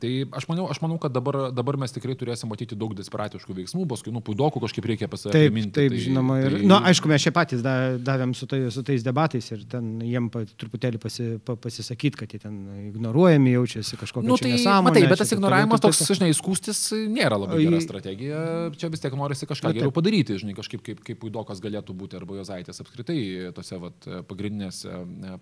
Tai 0.01 0.11
aš 0.39 0.47
manau, 0.49 0.67
aš 0.71 0.79
manau 0.83 0.97
kad 1.01 1.13
dabar, 1.15 1.37
dabar 1.55 1.77
mes 1.81 1.93
tikrai 1.95 2.15
turėsim 2.19 2.49
matyti 2.51 2.77
daug 2.77 2.93
desperatiškų 2.97 3.55
veiksmų, 3.61 3.85
paskui, 3.89 4.13
nu, 4.15 4.21
puidokų 4.25 4.61
kažkaip 4.63 4.87
reikia 4.91 5.09
save 5.17 5.33
Taip, 5.33 5.51
priminti. 5.51 5.73
taip, 5.77 5.93
tai, 5.93 6.01
žinoma. 6.03 6.37
Ir, 6.43 6.57
tai, 6.57 6.61
na, 6.65 6.79
nu, 6.79 6.89
aišku, 6.91 7.09
mes 7.11 7.25
čia 7.25 7.33
patys 7.35 7.63
da, 7.65 7.73
davėm 7.97 8.35
su, 8.37 8.47
tai, 8.49 8.59
su 8.73 8.83
tais 8.87 9.05
debatais 9.05 9.49
ir 9.53 9.63
ten 9.69 9.97
jiem 10.05 10.29
pa, 10.33 10.43
truputėlį 10.59 11.01
pasi, 11.01 11.27
pa, 11.43 11.57
pasisakyti, 11.59 12.21
kad 12.21 12.35
jie 12.35 12.41
ten 12.43 12.59
ignoruojami 12.91 13.55
jaučiasi 13.55 13.99
kažkokia 13.99 14.27
Nu, 14.27 14.37
tai, 14.39 14.53
nesąmonė. 14.55 14.91
matai, 14.91 15.05
bet 15.09 15.21
tas 15.23 15.31
taip 15.31 15.39
ignoravimas 15.39 15.83
toks, 15.83 16.01
taip, 16.01 16.11
taip, 16.11 16.19
žinai, 16.21 16.31
skūstis 16.37 16.81
nėra 17.11 17.39
labai 17.41 17.61
gera 17.63 17.81
strategija. 17.83 18.43
Čia 18.77 18.91
vis 18.93 19.03
tiek 19.03 19.15
norisi 19.17 19.47
kažką 19.49 19.71
taip. 19.71 19.79
geriau 19.79 19.93
padaryti, 19.95 20.37
žinai, 20.41 20.55
kažkaip 20.57 20.83
kaip, 20.85 21.01
kaip 21.05 21.21
puidokas 21.21 21.61
galėtų 21.63 21.95
būti 21.97 22.19
arba 22.19 22.37
Jozaitis 22.39 22.83
apskritai 22.83 23.17
tose 23.57 23.79
vat, 23.81 24.07
pagrindinėse, 24.29 24.93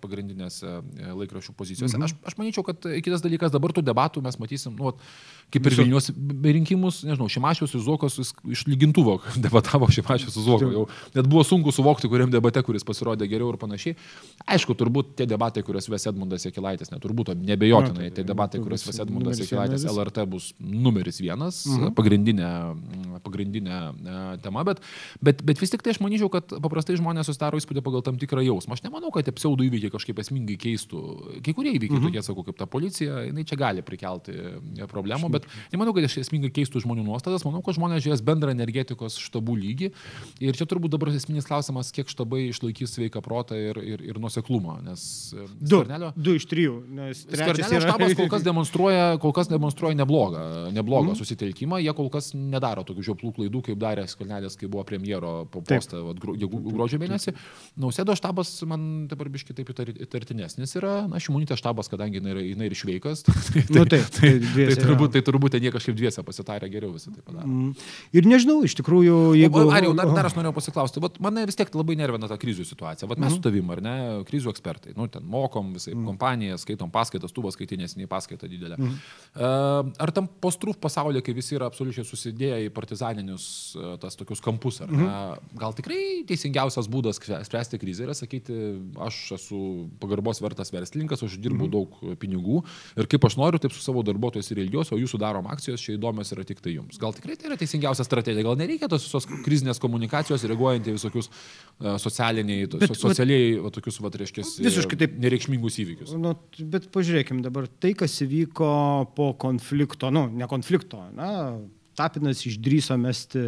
pagrindinėse 0.02 0.66
e, 0.66 1.10
laikraščių 1.12 1.54
pozicijose. 1.58 1.98
Mhm. 1.98 2.06
Aš, 2.08 2.16
aš 2.30 2.38
manyčiau, 2.40 2.64
kad 2.66 2.86
kitas 3.04 3.24
dalykas, 3.24 3.52
dabar 3.54 3.74
tų 3.76 3.84
debatų 3.86 4.22
mes 4.24 4.38
matysim, 4.46 4.78
nu, 4.78 4.90
vat, 4.90 5.02
kaip 5.54 5.66
ir 5.68 5.76
Vilnius 5.78 6.10
rinkimus, 6.42 7.00
nežinau, 7.06 7.28
Šimašius 7.30 7.74
ir 7.76 7.82
Zokas 7.84 8.18
jis 8.18 8.32
iš 8.52 8.64
lygintuvo 8.66 9.18
debatavo 9.44 9.88
Šimašius 9.92 10.34
su 10.34 10.42
Zoku. 10.42 10.70
Jau 10.72 10.84
net 11.14 11.28
buvo 11.30 11.44
sunku 11.46 11.72
suvokti, 11.74 12.10
kuriam 12.10 12.30
debate, 12.32 12.62
kuris 12.66 12.84
pasirodė 12.86 13.28
geriau 13.30 13.52
ir 13.52 13.58
panašiai. 13.60 13.96
Aišku, 14.56 14.74
turbūt 14.78 15.14
tie 15.20 15.28
debatai, 15.30 15.62
kuriuos 15.66 15.88
ves 15.92 16.08
Edmundas 16.10 16.46
Jekilaitis, 16.48 16.90
neturbūt, 16.92 17.32
nebejotinai, 17.38 18.08
Na, 18.08 18.10
tie 18.10 18.22
tai 18.22 18.26
debatai, 18.32 18.60
kuriuos 18.64 18.86
ves 18.88 19.00
Edmundas 19.04 19.40
Jekilaitis. 19.42 19.86
LRT 19.90 20.26
bus 20.30 20.50
numeris 20.60 21.20
vienas, 21.22 21.62
Mhm. 21.66 21.94
pagrindinė, 21.96 22.50
pagrindinė 23.24 23.76
e, 23.76 24.18
tema, 24.42 24.64
bet, 24.66 24.82
bet, 25.22 25.42
bet 25.46 25.62
vis 25.62 25.72
tik 25.72 25.82
tai 25.82 25.94
aš 25.94 26.00
manyčiau, 26.02 26.30
kad 26.32 26.56
paprastai 26.62 26.98
žmonės 26.98 27.30
susidaro 27.30 27.60
įspūdį 27.60 27.84
pagal 27.86 28.04
tam 28.06 28.18
tikrą 28.20 28.44
jausmą. 28.46 28.76
Aš 28.76 28.84
nemanau, 28.86 29.12
kad 29.14 29.26
tie 29.26 29.34
pseudo 29.36 29.64
įvykiai 29.66 29.94
kažkaip 29.94 30.20
esmingai 30.22 30.58
keistų. 30.60 31.02
Kai 31.46 31.54
kurie 31.56 31.74
įvykiai, 31.76 32.00
mhm. 32.00 32.10
tokie, 32.10 32.22
sakau, 32.26 32.44
kaip 32.46 32.58
ta 32.58 32.68
policija, 32.70 33.22
jinai 33.28 33.46
čia 33.48 33.58
gali 33.60 33.84
prikelti 33.86 34.34
e, 34.34 34.86
problemų, 34.90 35.30
bet 35.36 35.46
nemanau, 35.72 35.94
kad 35.96 36.06
iš 36.06 36.18
esmingai 36.24 36.50
keistų 36.54 36.82
žmonių 36.84 37.04
nuostatas. 37.06 37.44
Manau, 37.46 37.62
kad 37.64 37.76
žmonės 37.78 38.04
žiūrės 38.04 38.22
bendrą 38.26 38.52
energetikos 38.54 39.18
štabų 39.22 39.56
lygį. 39.60 39.90
Ir 40.44 40.58
čia 40.58 40.66
turbūt 40.68 40.94
dabar 40.94 41.12
esminis 41.14 41.48
klausimas, 41.48 41.92
kiek 41.94 42.10
štabai 42.12 42.46
išlaikys 42.50 42.96
sveiką 42.96 43.22
protą 43.24 43.58
ir, 43.58 43.80
ir, 43.80 44.04
ir 44.12 44.20
nuseklumą. 44.22 44.78
Nes 44.86 45.06
e, 45.36 45.46
Du, 45.60 45.82
du 46.16 46.36
iš 46.38 46.46
trijų. 46.50 46.78
Nes 46.96 47.24
Skvernelio 47.24 47.82
štabas 47.84 48.16
kol 48.18 48.30
kas 48.32 48.44
demonstruoja, 48.48 49.06
kol 49.22 49.34
kas 49.36 49.50
demonstruoja 49.50 49.98
neblogą, 49.98 50.44
neblogą 50.74 51.12
mm. 51.12 51.20
susitelkimą. 51.20 51.80
Jie 51.84 51.94
kol 51.96 52.10
kas 52.12 52.32
nedaro 52.36 52.84
tokių 52.86 53.06
žioplų 53.10 53.32
klaidų, 53.40 53.64
kaip 53.70 53.80
darė 53.82 54.06
Skvernelis, 54.10 54.58
kai 54.58 54.70
buvo 54.70 54.84
premjero 54.88 55.34
postą 55.54 56.02
vat, 56.10 56.20
gruodžio 56.20 57.00
mėnesį. 57.02 57.34
Nausėdo 57.82 58.16
štabas 58.18 58.52
man 58.68 59.06
dabar 59.10 59.30
biški 59.32 59.56
taip 59.56 59.72
įtar- 59.74 59.94
įtartinesnis 60.06 60.76
yra. 60.78 60.96
Na, 61.10 61.20
Šimonytė 61.22 61.58
štabas, 61.58 61.90
kadangi 61.92 62.20
jinai 62.20 62.34
yra, 62.34 62.44
jinai 62.46 62.70
ir 62.70 62.78
šveikas. 62.78 63.24
Tai, 63.56 63.62
Nu, 63.76 63.84
tai, 63.88 63.98
tai 64.12 64.26
tai, 64.26 64.30
dviese 64.42 64.80
turbūt, 64.80 65.12
tai 65.14 65.22
turbūt 65.26 65.56
ten 65.56 65.66
jie 65.66 65.74
kažkaip 65.74 65.96
dviese 65.98 66.24
pasitarė 66.26 66.70
geriau 66.72 66.94
visą 66.96 67.12
tai 67.14 67.22
padarė. 67.22 67.46
Mm. 67.46 67.88
Ir 68.16 68.30
nežinau, 68.30 68.58
iš 68.66 68.76
tikrųjų, 68.80 69.16
jeigu... 69.38 69.62
Jeigu... 69.62 69.74
Ar 69.76 69.86
jau 69.86 69.94
dar, 69.98 70.12
dar 70.16 70.30
aš 70.30 70.38
norėjau 70.38 70.56
pasiklausti, 70.56 71.02
vat 71.04 71.20
mane 71.22 71.46
vis 71.48 71.58
tiek 71.58 71.70
labai 71.76 71.98
nervina 71.98 72.30
ta 72.30 72.38
krizių 72.40 72.66
situacija. 72.66 73.08
Vat 73.10 73.22
mes 73.22 73.36
Mhm. 73.36 73.36
su 73.36 73.42
tavim, 73.42 73.70
ar 73.70 73.82
ne, 73.82 73.96
krizių 74.26 74.50
ekspertai, 74.52 74.94
nu, 74.96 75.06
ten 75.12 75.24
mokom 75.26 75.72
visai 75.76 75.94
mm. 75.94 76.06
kompaniją, 76.08 76.58
skaitom 76.60 76.90
paskaitas, 76.92 77.32
tu 77.34 77.42
vas 77.44 77.56
skaitinės, 77.56 77.96
nei 77.98 78.08
paskaita 78.10 78.48
didelė. 78.50 78.78
Mm. 78.78 78.96
Uh, 79.36 79.92
ar 80.02 80.12
tam 80.14 80.28
postruf 80.42 80.78
pasaulyje, 80.82 81.22
kai 81.26 81.34
visi 81.36 81.56
yra 81.58 81.68
absoliučiai 81.70 82.06
susidėję 82.06 82.60
į 82.68 82.72
partizaninius 82.76 83.46
tas 84.02 84.16
tokius 84.18 84.42
kampus, 84.44 84.80
ar 84.84 84.92
ne, 84.92 85.04
mm. 85.04 85.52
gal 85.60 85.76
tikrai 85.76 86.00
teisingiausias 86.28 86.88
būdas 86.92 87.20
spręsti 87.20 87.80
krizę 87.82 88.06
yra 88.06 88.16
sakyti, 88.16 88.56
aš 89.06 89.20
esu 89.38 89.60
pagarbos 90.02 90.40
vertas 90.44 90.72
verslininkas, 90.74 91.24
aš 91.26 91.38
dirbu 91.42 91.66
mm. 91.66 91.72
daug 91.72 92.18
pinigų 92.22 92.62
ir 92.96 93.10
kaip 93.10 93.28
aš 93.28 93.38
noriu, 93.40 93.60
taip 93.62 93.74
su 93.76 93.82
savo 93.84 94.04
darbuotojais 94.06 94.50
ir 94.52 94.62
ilgiuosi, 94.64 94.94
o 94.96 95.00
jūsų 95.00 95.15
darom 95.20 95.46
akcijos 95.52 95.82
čia 95.82 95.94
įdomios 95.96 96.32
yra 96.34 96.44
tik 96.48 96.60
tai 96.64 96.74
jums. 96.76 96.98
Gal 97.02 97.14
tikrai 97.16 97.36
tai 97.38 97.50
yra 97.50 97.58
teisingiausia 97.60 98.04
strategija, 98.06 98.44
gal 98.46 98.58
nereikia 98.60 98.88
tos 98.92 99.06
visos 99.06 99.26
krizinės 99.46 99.80
komunikacijos 99.82 100.44
reaguojant 100.50 100.86
į 100.90 100.96
visokius 100.98 101.30
uh, 101.30 101.96
socialiniai, 102.02 102.66
Bet- 102.72 102.88
so, 102.90 102.98
socialiai, 103.06 103.56
va, 103.64 103.72
tokius, 103.74 104.00
va, 104.04 104.12
reiškia, 104.12 104.44
Visiškai 104.66 104.98
taip. 105.04 105.16
nereikšmingus 105.22 105.80
įvykius. 105.84 106.14
Nu, 106.20 106.34
bet 106.74 106.90
pažiūrėkim 106.94 107.42
dabar, 107.44 107.68
tai, 107.68 107.94
kas 107.98 108.14
įvyko 108.26 108.70
po 109.16 109.32
konflikto, 109.40 110.10
nu, 110.14 110.26
ne 110.32 110.48
konflikto, 110.50 111.02
na, 111.16 111.30
Tapinas 111.96 112.42
išdryso 112.46 112.96
mesti 113.00 113.40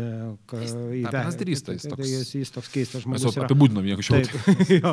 ka, 0.49 0.61
į 0.65 1.03
Tapinas 1.05 1.37
ve- 1.37 1.43
drįsta, 1.45 1.75
jis 1.77 1.85
tai- 1.85 1.91
tai 1.93 1.97
toks- 1.99 2.13
Jis, 2.15 2.31
jis 2.41 2.53
toks 2.55 2.71
keistas 2.73 3.07
Mes 3.07 3.21
žmogus. 3.21 3.37
yra. 3.37 3.47
apibūdinom. 3.47 3.89
Taip, 4.09 4.71
jo. 4.83 4.93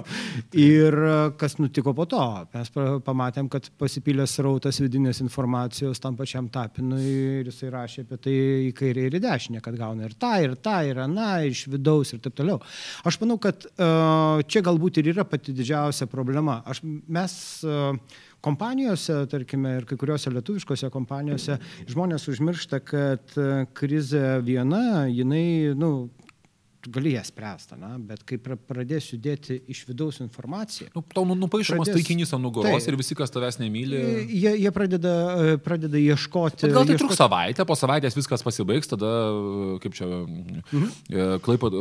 Ir 0.66 0.98
kas 1.40 1.56
nutiko 1.62 1.94
po 1.96 2.06
to? 2.12 2.22
Mes 2.54 2.72
pamatėm, 3.08 3.48
kad 3.54 3.70
pasipylė 3.80 4.26
srautas 4.28 4.80
vidinės 4.84 5.22
informacijos 5.24 6.00
tam 6.04 6.18
pačiam 6.20 6.50
Tapinui 6.52 7.42
ir 7.42 7.50
jisai 7.52 7.72
rašė 7.74 8.06
apie 8.06 8.20
tai 8.28 8.36
į 8.68 8.74
kairę 8.76 9.08
ir 9.08 9.18
į 9.20 9.24
dešinę, 9.24 9.62
kad 9.66 9.78
gauna 9.80 10.06
ir 10.10 10.14
tą, 10.20 10.34
ir 10.44 10.56
tą, 10.60 10.76
ir 10.92 11.00
aną, 11.06 11.30
iš 11.50 11.66
vidaus 11.72 12.14
ir 12.14 12.20
taip 12.26 12.36
toliau. 12.36 12.60
Aš 13.08 13.20
manau, 13.24 13.40
kad 13.42 13.64
čia 14.52 14.62
galbūt 14.66 15.00
ir 15.02 15.14
yra 15.16 15.24
pati 15.28 15.54
didžiausia 15.56 16.08
problema. 16.12 16.60
Aš, 16.68 16.84
mes 16.84 17.38
kompanijose, 18.46 19.24
tarkime, 19.32 19.76
ir 19.80 19.88
kai 19.90 19.98
kuriuose 20.00 20.34
lietuviškose 20.36 20.92
kompanijose 20.94 21.58
žmonės 21.90 22.30
užmiršta, 22.32 22.82
kad 22.86 23.36
krizė 23.78 24.38
viena, 24.46 25.06
jinai, 25.10 25.74
nu, 25.78 25.92
tu 26.86 26.92
gali 26.94 27.12
ją 27.12 27.24
spręsti, 27.24 27.78
na, 27.82 27.96
bet 27.98 28.22
kai 28.28 28.38
pradės 28.38 29.08
judėti 29.10 29.58
iš 29.74 29.82
vidaus 29.90 30.20
informacija. 30.22 30.92
Nu, 30.94 31.02
tau 31.14 31.24
nu, 31.26 31.34
nupaišomas 31.40 31.88
pradės... 31.88 31.98
taikinys 31.98 32.34
ant 32.38 32.46
nugaros 32.46 32.86
tai, 32.86 32.92
ir 32.92 32.98
visi, 33.00 33.18
kas 33.18 33.34
tavęs 33.34 33.58
nemyli. 33.58 34.02
Jie, 34.30 34.52
jie 34.62 34.72
pradeda, 34.76 35.14
pradeda 35.66 35.98
ieškoti. 35.98 36.68
Bet 36.68 36.76
gal 36.76 36.86
tai 36.86 36.94
ieškoti... 36.94 37.02
truks 37.02 37.22
savaitę, 37.24 37.66
po 37.66 37.78
savaitės 37.80 38.18
viskas 38.20 38.46
pasibaigs, 38.46 38.92
tada, 38.92 39.10
kaip 39.82 39.98
čia, 39.98 40.12
mhm. 40.12 40.86
E, 41.10 41.26
Klaipa, 41.46 41.72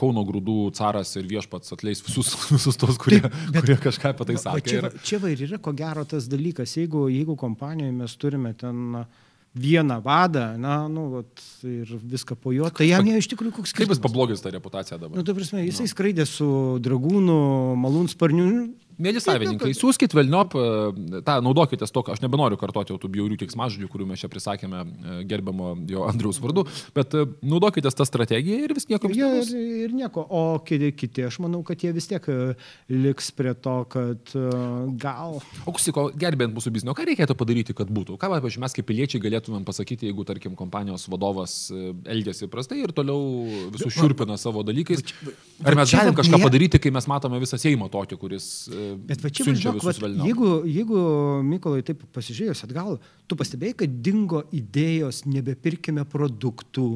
Kauno 0.00 0.24
grūdų 0.28 0.56
caras 0.78 1.12
ir 1.20 1.28
viešpats 1.28 1.76
atleis 1.76 2.00
visus, 2.06 2.32
visus 2.54 2.80
tos, 2.80 2.96
kurie, 3.02 3.20
Taip, 3.26 3.36
bet, 3.52 3.60
kurie 3.60 3.78
kažką 3.84 4.14
apie 4.14 4.30
tai 4.32 4.40
sakė. 4.40 4.72
Čia, 4.72 4.92
čia 5.04 5.20
va 5.20 5.34
ir 5.34 5.44
yra 5.50 5.60
ko 5.60 5.76
gero 5.76 6.08
tas 6.08 6.30
dalykas, 6.32 6.78
jeigu, 6.80 7.10
jeigu 7.12 7.36
kompanijoje 7.44 7.96
mes 8.00 8.18
turime 8.24 8.56
ten... 8.56 9.04
Uh, 9.04 9.24
vieną 9.56 10.00
vadą, 10.04 10.44
na, 10.60 10.88
nu, 10.88 11.08
vat, 11.16 11.44
ir 11.64 11.88
viską 12.02 12.36
po 12.36 12.52
jo, 12.52 12.68
tai 12.70 12.90
jam 12.90 13.06
iš 13.08 13.28
tikrųjų 13.32 13.54
koks 13.56 13.72
skirtumas. 13.72 13.88
Kaip 13.88 13.94
jis 13.96 14.02
pablogins 14.04 14.44
tą 14.44 14.52
reputaciją 14.52 14.98
dabar? 15.00 15.14
Na, 15.16 15.22
nu, 15.22 15.26
tu 15.26 15.34
prasme, 15.36 15.64
jisai 15.64 15.86
no. 15.88 15.92
skraidė 15.92 16.26
su 16.28 16.48
dragūnu, 16.84 17.38
malūnsparniu, 17.80 18.50
Mėly 18.96 19.20
savininkai, 19.20 19.74
siūskit 19.76 20.14
velniop, 20.16 20.54
e, 20.56 21.20
tą 21.26 21.34
naudokitės 21.44 21.92
to, 21.92 22.00
aš 22.14 22.22
nebenoriu 22.24 22.56
kartoti 22.56 22.94
jau 22.94 23.00
tų 23.00 23.10
bjaurių 23.12 23.36
kiksmažodžių, 23.42 23.88
kurių 23.92 24.06
mes 24.08 24.22
čia 24.22 24.30
prisakėme 24.32 24.78
e, 24.80 25.16
gerbiamo 25.28 25.74
jo 25.90 26.06
Andriaus 26.08 26.40
vardu, 26.40 26.64
bet 26.96 27.12
e, 27.12 27.26
naudokitės 27.44 27.96
tą 27.98 28.06
strategiją 28.08 28.62
ir 28.64 28.72
vis 28.76 28.88
nieko 28.88 29.10
ja, 29.12 29.28
ir, 29.42 29.50
ir 29.84 29.92
nieko. 29.96 30.24
O 30.24 30.40
kiti, 30.64 30.94
kiti, 30.96 31.26
aš 31.28 31.36
manau, 31.44 31.60
kad 31.66 31.84
jie 31.84 31.92
vis 31.96 32.08
tiek 32.08 32.24
liks 32.88 33.28
prie 33.36 33.52
to, 33.60 33.74
kad 33.92 34.32
gal. 35.02 35.36
O 35.68 35.76
kusiko, 35.76 36.06
gerbėjant 36.16 36.56
mūsų 36.56 36.72
biznio, 36.78 36.96
ką 36.96 37.04
reikėtų 37.10 37.36
padaryti, 37.36 37.76
kad 37.76 37.92
būtų? 37.92 38.16
Ką, 38.16 38.32
pavyzdžiui, 38.32 38.64
mes 38.64 38.78
kaip 38.78 38.88
piliečiai 38.88 39.20
galėtumėm 39.26 39.68
pasakyti, 39.68 40.08
jeigu, 40.08 40.24
tarkim, 40.24 40.56
kompanijos 40.56 41.04
vadovas 41.12 41.58
elgėsi 41.68 42.48
prastai 42.48 42.80
ir 42.80 42.96
toliau 42.96 43.44
visus 43.76 43.92
šiurpina 43.92 44.40
savo 44.40 44.64
dalykais? 44.64 45.04
Ar 45.66 45.76
mes 45.76 45.92
galim 45.92 46.16
kažką 46.16 46.40
padaryti, 46.40 46.80
kai 46.80 46.94
mes 46.96 47.12
matome 47.12 47.44
visą 47.44 47.60
Seimą 47.60 47.92
tokį, 47.92 48.20
kuris 48.20 48.50
Bet 49.08 49.22
va 49.24 49.30
čia, 49.32 49.46
žinok, 49.50 49.82
vat, 49.84 49.98
jeigu, 50.26 50.50
jeigu 50.68 51.00
Mykolai 51.46 51.84
taip 51.86 52.04
pasižiūrėjus 52.14 52.64
atgal, 52.66 52.96
tu 53.26 53.38
pastebėjai, 53.38 53.78
kad 53.82 53.98
dingo 54.04 54.44
idėjos, 54.54 55.24
nebepirkime 55.30 56.06
produktų. 56.08 56.88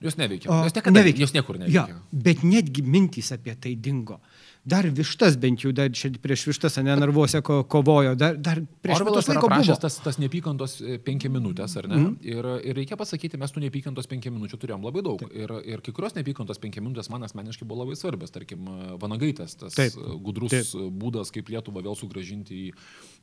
Jos 0.00 0.18
neveikia. 0.18 0.50
Jos, 0.64 0.74
niekada, 0.76 0.94
neveikia. 1.00 1.24
jos 1.26 1.34
niekur 1.34 1.58
neveikia. 1.58 1.86
Ja, 1.90 2.20
bet 2.26 2.44
netgi 2.46 2.84
mintys 2.86 3.32
apie 3.34 3.56
tai 3.58 3.74
dingo 3.74 4.20
dar 4.68 4.86
vištas 4.92 5.36
bent 5.40 5.62
jau, 5.62 5.72
dar 5.72 5.88
prieš 6.22 6.44
vištas, 6.48 6.76
ne 6.84 6.94
narvuose 6.98 7.40
ko, 7.44 7.60
kovojo, 7.70 8.14
dar, 8.18 8.36
dar 8.36 8.60
prieš 8.82 9.00
Orvelas 9.00 9.28
laiko 9.30 9.48
buvo. 9.50 9.76
Tas, 9.80 9.98
tas 10.04 10.18
nepykantos 10.20 10.78
e, 10.82 10.98
penki 11.04 11.30
minutės, 11.32 11.76
ar 11.80 11.88
ne? 11.90 12.00
Mm 12.02 12.16
ir, 12.28 12.46
ir 12.70 12.76
reikia 12.76 12.96
pasakyti, 12.98 13.38
mes 13.40 13.52
tų 13.54 13.62
nepykantos 13.62 14.08
penki 14.10 14.30
minučių 14.32 14.58
turėjom 14.60 14.84
labai 14.84 15.02
daug. 15.06 15.22
Taip. 15.22 15.32
Ir, 15.36 15.52
ir 15.72 15.82
kai 15.84 15.94
kurios 15.96 16.16
nepykantos 16.16 16.60
penki 16.60 16.82
minutės 16.82 17.08
man 17.12 17.24
asmeniškai 17.26 17.66
buvo 17.68 17.84
labai 17.84 17.96
svarbios. 17.98 18.32
Tarkim, 18.34 18.66
Vanagaitas, 19.00 19.54
tas 19.60 19.76
Taip. 19.78 19.96
gudrus 20.24 20.52
Taip. 20.52 20.74
būdas, 21.00 21.32
kaip 21.34 21.48
Lietuvą 21.52 21.84
vėl 21.86 21.96
sugražinti 21.98 22.58
į 22.66 22.72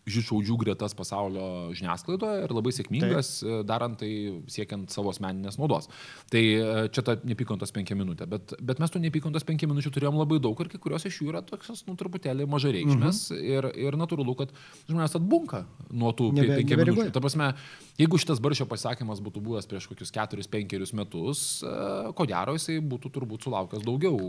žydšaudžių 0.06 0.56
gretas 0.62 0.93
pasaulio 0.97 1.74
žiniasklaidoje 1.76 2.43
ir 2.45 2.53
labai 2.53 2.74
sėkmingas, 2.76 3.32
Taip. 3.41 3.49
E, 3.49 3.62
darant 3.66 3.97
tai 3.97 4.10
siekiant 4.51 4.93
savo 4.93 5.10
asmeninės 5.14 5.58
naudos. 5.58 5.89
Tai 6.32 6.41
e, 6.41 6.84
čia 6.93 7.03
ta 7.06 7.16
nepykantos 7.26 7.74
penki 7.74 7.97
minutė. 7.97 8.28
Bet, 8.30 8.53
bet 8.62 8.82
mes 8.82 8.93
tų 8.93 9.01
nepykantos 9.01 9.47
penki 9.47 9.70
minučių 9.70 9.93
turėjom 9.95 10.20
labai 10.22 10.38
daug 10.43 10.62
ir 10.62 10.70
kai 10.70 10.82
kurios 10.82 11.08
iš 11.10 11.18
jų 11.22 11.32
yra 11.34 11.41
tokios, 11.45 11.82
nu, 11.89 11.97
truputėlį 11.97 12.45
mažai 12.49 12.76
reikšmės 12.78 13.24
mhm. 13.34 13.47
ir, 13.49 13.70
ir 13.88 13.97
natūralu, 13.97 14.38
kad 14.43 14.53
žmonės 14.86 15.18
atbunka 15.18 15.64
nuo 15.89 16.14
tų 16.14 16.30
Nebe, 16.38 16.60
penkių 16.62 16.80
minučių. 16.84 17.08
Ta 17.16 17.24
prasme, 17.24 17.49
jeigu 17.97 18.22
šitas 18.22 18.43
baršio 18.45 18.70
pasakymas 18.70 19.24
būtų 19.26 19.41
buvęs 19.45 19.70
prieš 19.72 19.89
kokius 19.89 20.14
keturis, 20.14 20.49
penkerius 20.51 20.93
metus, 20.97 21.45
uh, 21.66 22.12
ko 22.14 22.30
gero 22.30 22.53
jisai 22.58 22.78
būtų 22.86 23.10
turbūt 23.18 23.47
sulaukęs 23.47 23.86
daugiau 23.86 24.22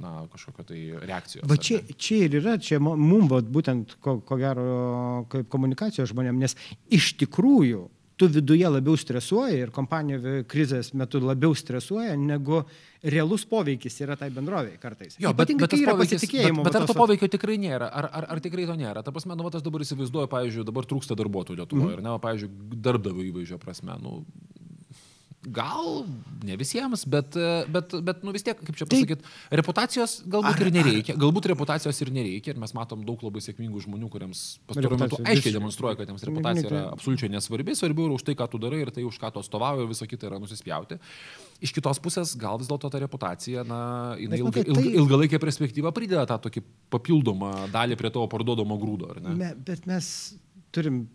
na, 0.00 0.12
kažkokio 0.32 0.66
tai 0.70 0.80
reakcijos. 1.04 1.46
Va 1.50 1.58
čia, 1.60 1.82
čia 2.00 2.24
ir 2.26 2.38
yra, 2.40 2.56
čia 2.62 2.80
mums 2.80 3.32
būtent 3.52 3.96
ko, 4.04 4.18
ko 4.24 4.38
gero 4.40 4.85
kaip 5.32 5.50
komunikacijos 5.52 6.12
žmonėm, 6.12 6.40
nes 6.42 6.56
iš 6.92 7.14
tikrųjų 7.22 7.86
tu 8.16 8.28
viduje 8.32 8.68
labiau 8.68 8.96
stresuoji 8.96 9.58
ir 9.60 9.72
kompanija 9.74 10.42
krizės 10.48 10.92
metu 10.96 11.20
labiau 11.20 11.54
stresuoja, 11.56 12.14
negu 12.16 12.62
realus 13.04 13.44
poveikis 13.48 14.00
yra 14.00 14.16
tai 14.16 14.30
bendroviai 14.32 14.78
kartais. 14.80 15.18
Jo, 15.20 15.34
bet, 15.36 15.52
bet, 15.60 15.76
poveikis, 15.76 16.24
bet, 16.24 16.62
bet 16.64 16.78
ar 16.80 16.86
to 16.88 16.96
poveikio 16.96 17.28
tikrai 17.36 17.58
nėra? 17.60 17.90
Ar, 17.92 18.08
ar, 18.08 18.28
ar 18.34 18.42
tikrai 18.44 18.64
to 18.68 18.76
nėra? 18.80 19.04
Ta 19.04 19.12
prasme, 19.14 19.36
nu, 19.36 19.46
aš 19.50 19.64
dabar 19.66 19.84
įsivaizduoju, 19.84 20.30
pavyzdžiui, 20.32 20.64
dabar 20.66 20.88
trūksta 20.88 21.18
darbuotojų 21.20 21.60
Lietuvoje, 21.60 21.84
mm 21.84 21.92
-hmm. 21.92 22.00
ir 22.00 22.08
ne, 22.08 22.20
pavyzdžiui, 22.24 22.80
darbdavio 22.88 23.28
įvaizdžio 23.30 23.60
prasme. 23.60 23.98
Nu, 24.00 24.22
Gal 25.46 26.02
ne 26.42 26.56
visiems, 26.58 27.04
bet, 27.06 27.36
bet, 27.70 27.92
bet 28.02 28.22
nu 28.26 28.32
vis 28.34 28.42
tiek, 28.42 28.58
kaip 28.58 28.78
čia 28.78 28.86
pasakyti, 28.90 29.28
reputacijos 29.60 30.16
galbūt 30.26 30.58
ar, 30.58 30.62
ir 30.64 30.72
nereikia. 30.74 31.14
Galbūt 31.22 31.46
reputacijos 31.52 32.00
ir 32.02 32.10
nereikia. 32.14 32.54
Ir 32.54 32.58
mes 32.62 32.74
matom 32.74 33.04
daug 33.06 33.20
labai 33.22 33.42
sėkmingų 33.44 33.84
žmonių, 33.84 34.08
kuriems 34.10 34.42
pastaruoju 34.66 35.00
metu 35.04 35.20
aiškiai 35.22 35.54
demonstruoja, 35.54 35.98
kad 36.00 36.10
jiems 36.10 36.26
reputacija 36.26 36.66
yra 36.66 36.80
absoliučiai 36.96 37.30
nesvarbi. 37.30 37.76
Svarbi 37.78 38.06
yra 38.08 38.16
už 38.18 38.24
tai, 38.26 38.34
ką 38.38 38.48
tu 38.50 38.60
darai 38.62 38.80
ir 38.82 38.90
tai, 38.94 39.04
už 39.06 39.20
ką 39.22 39.30
tu 39.34 39.42
atstovauji 39.42 39.86
viso 39.92 40.08
kita 40.10 40.30
yra 40.30 40.40
nusispjauti. 40.42 40.98
Iš 41.62 41.74
kitos 41.76 42.00
pusės, 42.02 42.34
gal 42.40 42.58
vis 42.58 42.70
dėlto 42.70 42.90
ta 42.92 43.00
reputacija, 43.00 43.62
na, 43.68 43.80
jinai 44.20 44.40
ilga, 44.42 44.64
ilga, 44.66 44.88
ilgalaikė 45.02 45.40
perspektyva 45.42 45.94
prideda 45.94 46.26
tą 46.28 46.40
tokį 46.48 46.64
papildomą 46.92 47.52
dalį 47.72 47.98
prie 48.00 48.10
tavo 48.12 48.26
parduodamo 48.32 48.76
grūdo, 48.82 49.14
ar 49.14 49.22
ne? 49.22 49.36
Me, 49.38 49.52
bet 49.68 49.86
mes 49.88 50.10
turim 50.74 51.06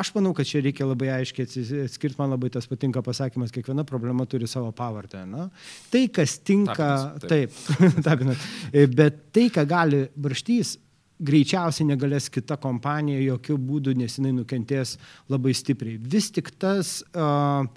aš 0.00 0.12
manau, 0.16 0.32
kad 0.36 0.48
čia 0.48 0.62
reikia 0.64 0.86
labai 0.88 1.10
aiškiai 1.18 1.66
atskirti, 1.84 2.16
man 2.18 2.32
labai 2.34 2.50
tas 2.52 2.68
patinka 2.70 3.02
pasakymas, 3.04 3.52
kiekviena 3.54 3.84
problema 3.88 4.26
turi 4.28 4.48
savo 4.50 4.72
pavardę. 4.76 5.24
Na? 5.28 5.48
Tai, 5.92 6.04
kas 6.14 6.38
tinka, 6.40 6.76
tapinas, 6.76 7.26
taip, 7.26 7.58
taip 7.80 7.98
tapinas, 8.08 8.46
e, 8.72 8.86
bet 8.90 9.26
tai, 9.34 9.48
ką 9.52 9.66
gali 9.68 10.04
barštys, 10.16 10.78
greičiausiai 11.20 11.90
negalės 11.90 12.30
kita 12.32 12.56
kompanija 12.60 13.20
jokių 13.26 13.58
būdų, 13.60 13.94
nes 14.00 14.16
jinai 14.16 14.32
nukentės 14.38 14.96
labai 15.30 15.54
stipriai. 15.56 16.00
Vis 16.00 16.30
tik 16.32 16.48
tas... 16.60 17.00
Uh, 17.12 17.68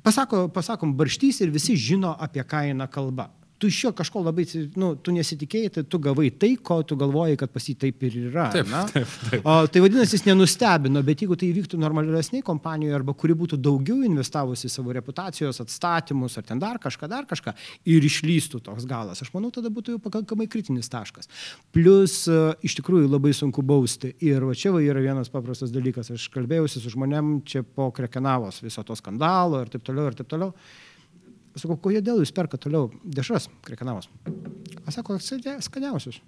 pasako, 0.00 0.46
pasakom 0.54 0.96
barštys 0.96 1.42
ir 1.44 1.52
visi 1.52 1.76
žino, 1.76 2.14
apie 2.16 2.44
ką 2.48 2.64
eina 2.70 2.88
kalba 2.88 3.28
tu 3.62 3.70
iš 3.70 3.78
jo 3.84 3.92
kažko 3.94 4.24
labai, 4.26 4.44
nu, 4.80 4.88
tu 4.98 5.12
nesitikėjai, 5.14 5.70
tai 5.76 5.82
tu 5.86 6.00
gavai 6.02 6.32
tai, 6.34 6.56
ko 6.58 6.80
tu 6.82 6.96
galvojai, 6.98 7.36
kad 7.38 7.52
pas 7.54 7.62
jį 7.68 7.76
taip 7.84 8.02
ir 8.08 8.16
yra. 8.24 8.48
Taip, 8.50 8.66
na? 8.72 8.80
taip, 8.90 9.12
taip. 9.28 9.46
O, 9.46 9.54
tai 9.70 9.82
vadinasi, 9.84 10.18
jis 10.18 10.26
nenustebino, 10.26 11.02
bet 11.06 11.22
jeigu 11.22 11.38
tai 11.38 11.52
įvyktų 11.52 11.78
normalesniai 11.78 12.42
kompanijoje 12.46 12.98
arba 12.98 13.14
kuri 13.18 13.36
būtų 13.38 13.60
daugiau 13.62 14.02
investavusi 14.08 14.70
savo 14.72 14.94
reputacijos 14.96 15.62
atstatymus 15.62 16.40
ar 16.40 16.48
ten 16.50 16.62
dar 16.62 16.82
kažką, 16.82 17.10
dar 17.12 17.30
kažką 17.30 17.54
ir 17.94 18.10
išlystų 18.10 18.64
toks 18.66 18.88
galas, 18.90 19.22
aš 19.22 19.30
manau, 19.36 19.52
tada 19.54 19.70
būtų 19.70 19.96
jau 19.96 20.02
pakankamai 20.02 20.48
kritinis 20.50 20.90
taškas. 20.90 21.30
Plus, 21.76 22.18
e, 22.26 22.42
iš 22.66 22.80
tikrųjų, 22.80 23.12
labai 23.14 23.30
sunku 23.36 23.62
bausti. 23.62 24.10
Ir 24.26 24.42
va 24.48 24.58
čia 24.58 24.74
va 24.74 24.82
yra 24.82 25.02
vienas 25.04 25.30
paprastas 25.30 25.70
dalykas. 25.70 26.10
Aš 26.16 26.26
kalbėjausi 26.34 26.82
su 26.82 26.90
žmonėm 26.96 27.36
čia 27.46 27.62
po 27.62 27.92
Krekenavos 27.94 28.58
viso 28.64 28.82
to 28.82 28.98
skandalo 28.98 29.62
ir 29.62 29.70
taip 29.70 29.86
toliau 29.86 30.10
ir 30.10 30.18
taip 30.18 30.34
toliau. 30.34 30.56
Sakau, 31.58 31.76
kodėl 31.88 32.22
jūs 32.22 32.32
perka 32.34 32.60
toliau 32.60 32.88
dešras 33.04 33.48
krekanavos? 33.66 34.08
Aš 34.86 35.00
sako, 35.00 35.18
skaniausius. 35.20 36.22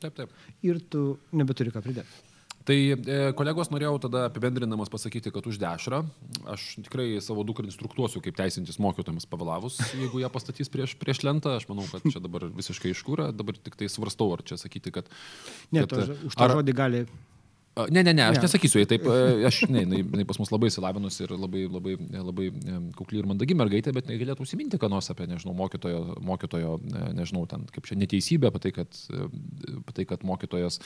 Taip, 0.00 0.16
taip. 0.16 0.34
Ir 0.64 0.80
tu 0.92 1.14
nebeturi 1.36 1.72
ką 1.72 1.82
pridėti. 1.84 2.28
Tai 2.68 2.76
e, 2.76 3.16
kolegos 3.34 3.70
norėjau 3.72 3.96
tada 4.04 4.26
apibendrinamas 4.28 4.90
pasakyti, 4.92 5.32
kad 5.32 5.46
už 5.48 5.56
dešrą 5.62 6.02
aš 6.52 6.66
tikrai 6.84 7.06
savo 7.24 7.42
dukrą 7.46 7.64
instruktuosiu, 7.66 8.20
kaip 8.24 8.36
teisintis 8.36 8.76
mokytojams 8.82 9.24
pavėlavus, 9.30 9.78
jeigu 9.96 10.20
ją 10.20 10.28
pastatys 10.32 10.68
prieš, 10.72 10.94
prieš 11.00 11.22
lentą. 11.24 11.56
Aš 11.56 11.66
manau, 11.72 11.86
kad 11.88 12.04
čia 12.04 12.20
dabar 12.20 12.44
visiškai 12.52 12.92
iškūra, 12.92 13.30
dabar 13.36 13.56
tik 13.56 13.80
tai 13.80 13.88
svarstau, 13.92 14.28
ar 14.36 14.44
čia 14.44 14.60
sakyti, 14.60 14.92
kad... 14.92 15.08
Ne, 15.72 15.86
kad, 15.86 15.96
to, 15.96 16.18
už 16.28 16.36
tą 16.36 16.46
ar, 16.46 16.56
žodį 16.60 16.76
gali 16.76 17.02
Ne, 17.76 18.02
ne, 18.02 18.12
ne, 18.12 18.22
aš 18.26 18.36
ne. 18.36 18.42
nesakysiu 18.44 18.80
jai 18.82 18.86
taip. 18.90 19.04
Aš, 19.46 19.60
ne, 19.70 19.84
jinai, 19.84 20.00
jinai 20.02 20.24
pas 20.26 20.38
mus 20.40 20.50
labai 20.50 20.68
įsilavinusi 20.72 21.22
ir 21.22 21.34
labai, 21.36 21.62
labai, 21.70 21.92
labai 22.18 22.46
kukli 22.98 23.20
ir 23.20 23.28
mandagi 23.30 23.54
mergaitė, 23.56 23.92
bet 23.94 24.08
galėtų 24.10 24.42
užsiminti, 24.42 24.78
ką 24.80 24.88
nors 24.90 25.06
apie, 25.12 25.28
nežinau, 25.30 25.54
mokytojo, 25.56 26.00
mokytojo, 26.26 26.72
nežinau, 27.14 27.44
ten 27.50 27.62
kaip 27.70 27.86
čia 27.86 27.96
neteisybė, 28.00 28.50
apie 28.50 28.62
tai, 28.66 28.72
kad, 28.80 28.98
apie 29.78 29.94
tai, 29.96 30.06
kad 30.10 30.24
mokytojas, 30.26 30.80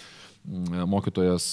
mokytojas 0.92 1.46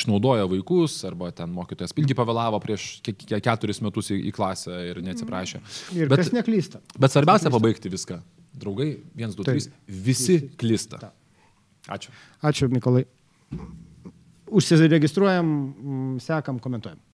išnaudoja 0.00 0.48
vaikus, 0.50 0.96
arba 1.08 1.28
ten 1.36 1.52
mokytojas 1.54 1.92
pilgi 1.96 2.16
pavėlavo 2.18 2.60
prieš 2.64 2.88
keturis 3.04 3.82
metus 3.84 4.08
į, 4.14 4.20
į 4.30 4.32
klasę 4.34 4.78
ir 4.90 5.02
neatsiprašė. 5.04 5.60
Ir 5.98 6.08
bet, 6.08 6.22
kas 6.24 6.32
neklysta. 6.34 6.80
Bet 6.96 7.12
svarbiausia 7.12 7.52
pabaigti 7.52 7.92
viską. 7.92 8.22
Draugai, 8.58 8.94
vienas, 9.12 9.36
du, 9.38 9.44
trys, 9.46 9.68
visi 9.86 10.40
klysta. 10.58 11.12
Ačiū. 11.92 12.16
Ačiū, 12.48 12.72
Mikolai 12.72 13.04
užsiregistruojam, 14.50 16.18
sekam, 16.20 16.58
komentuojam. 16.58 17.07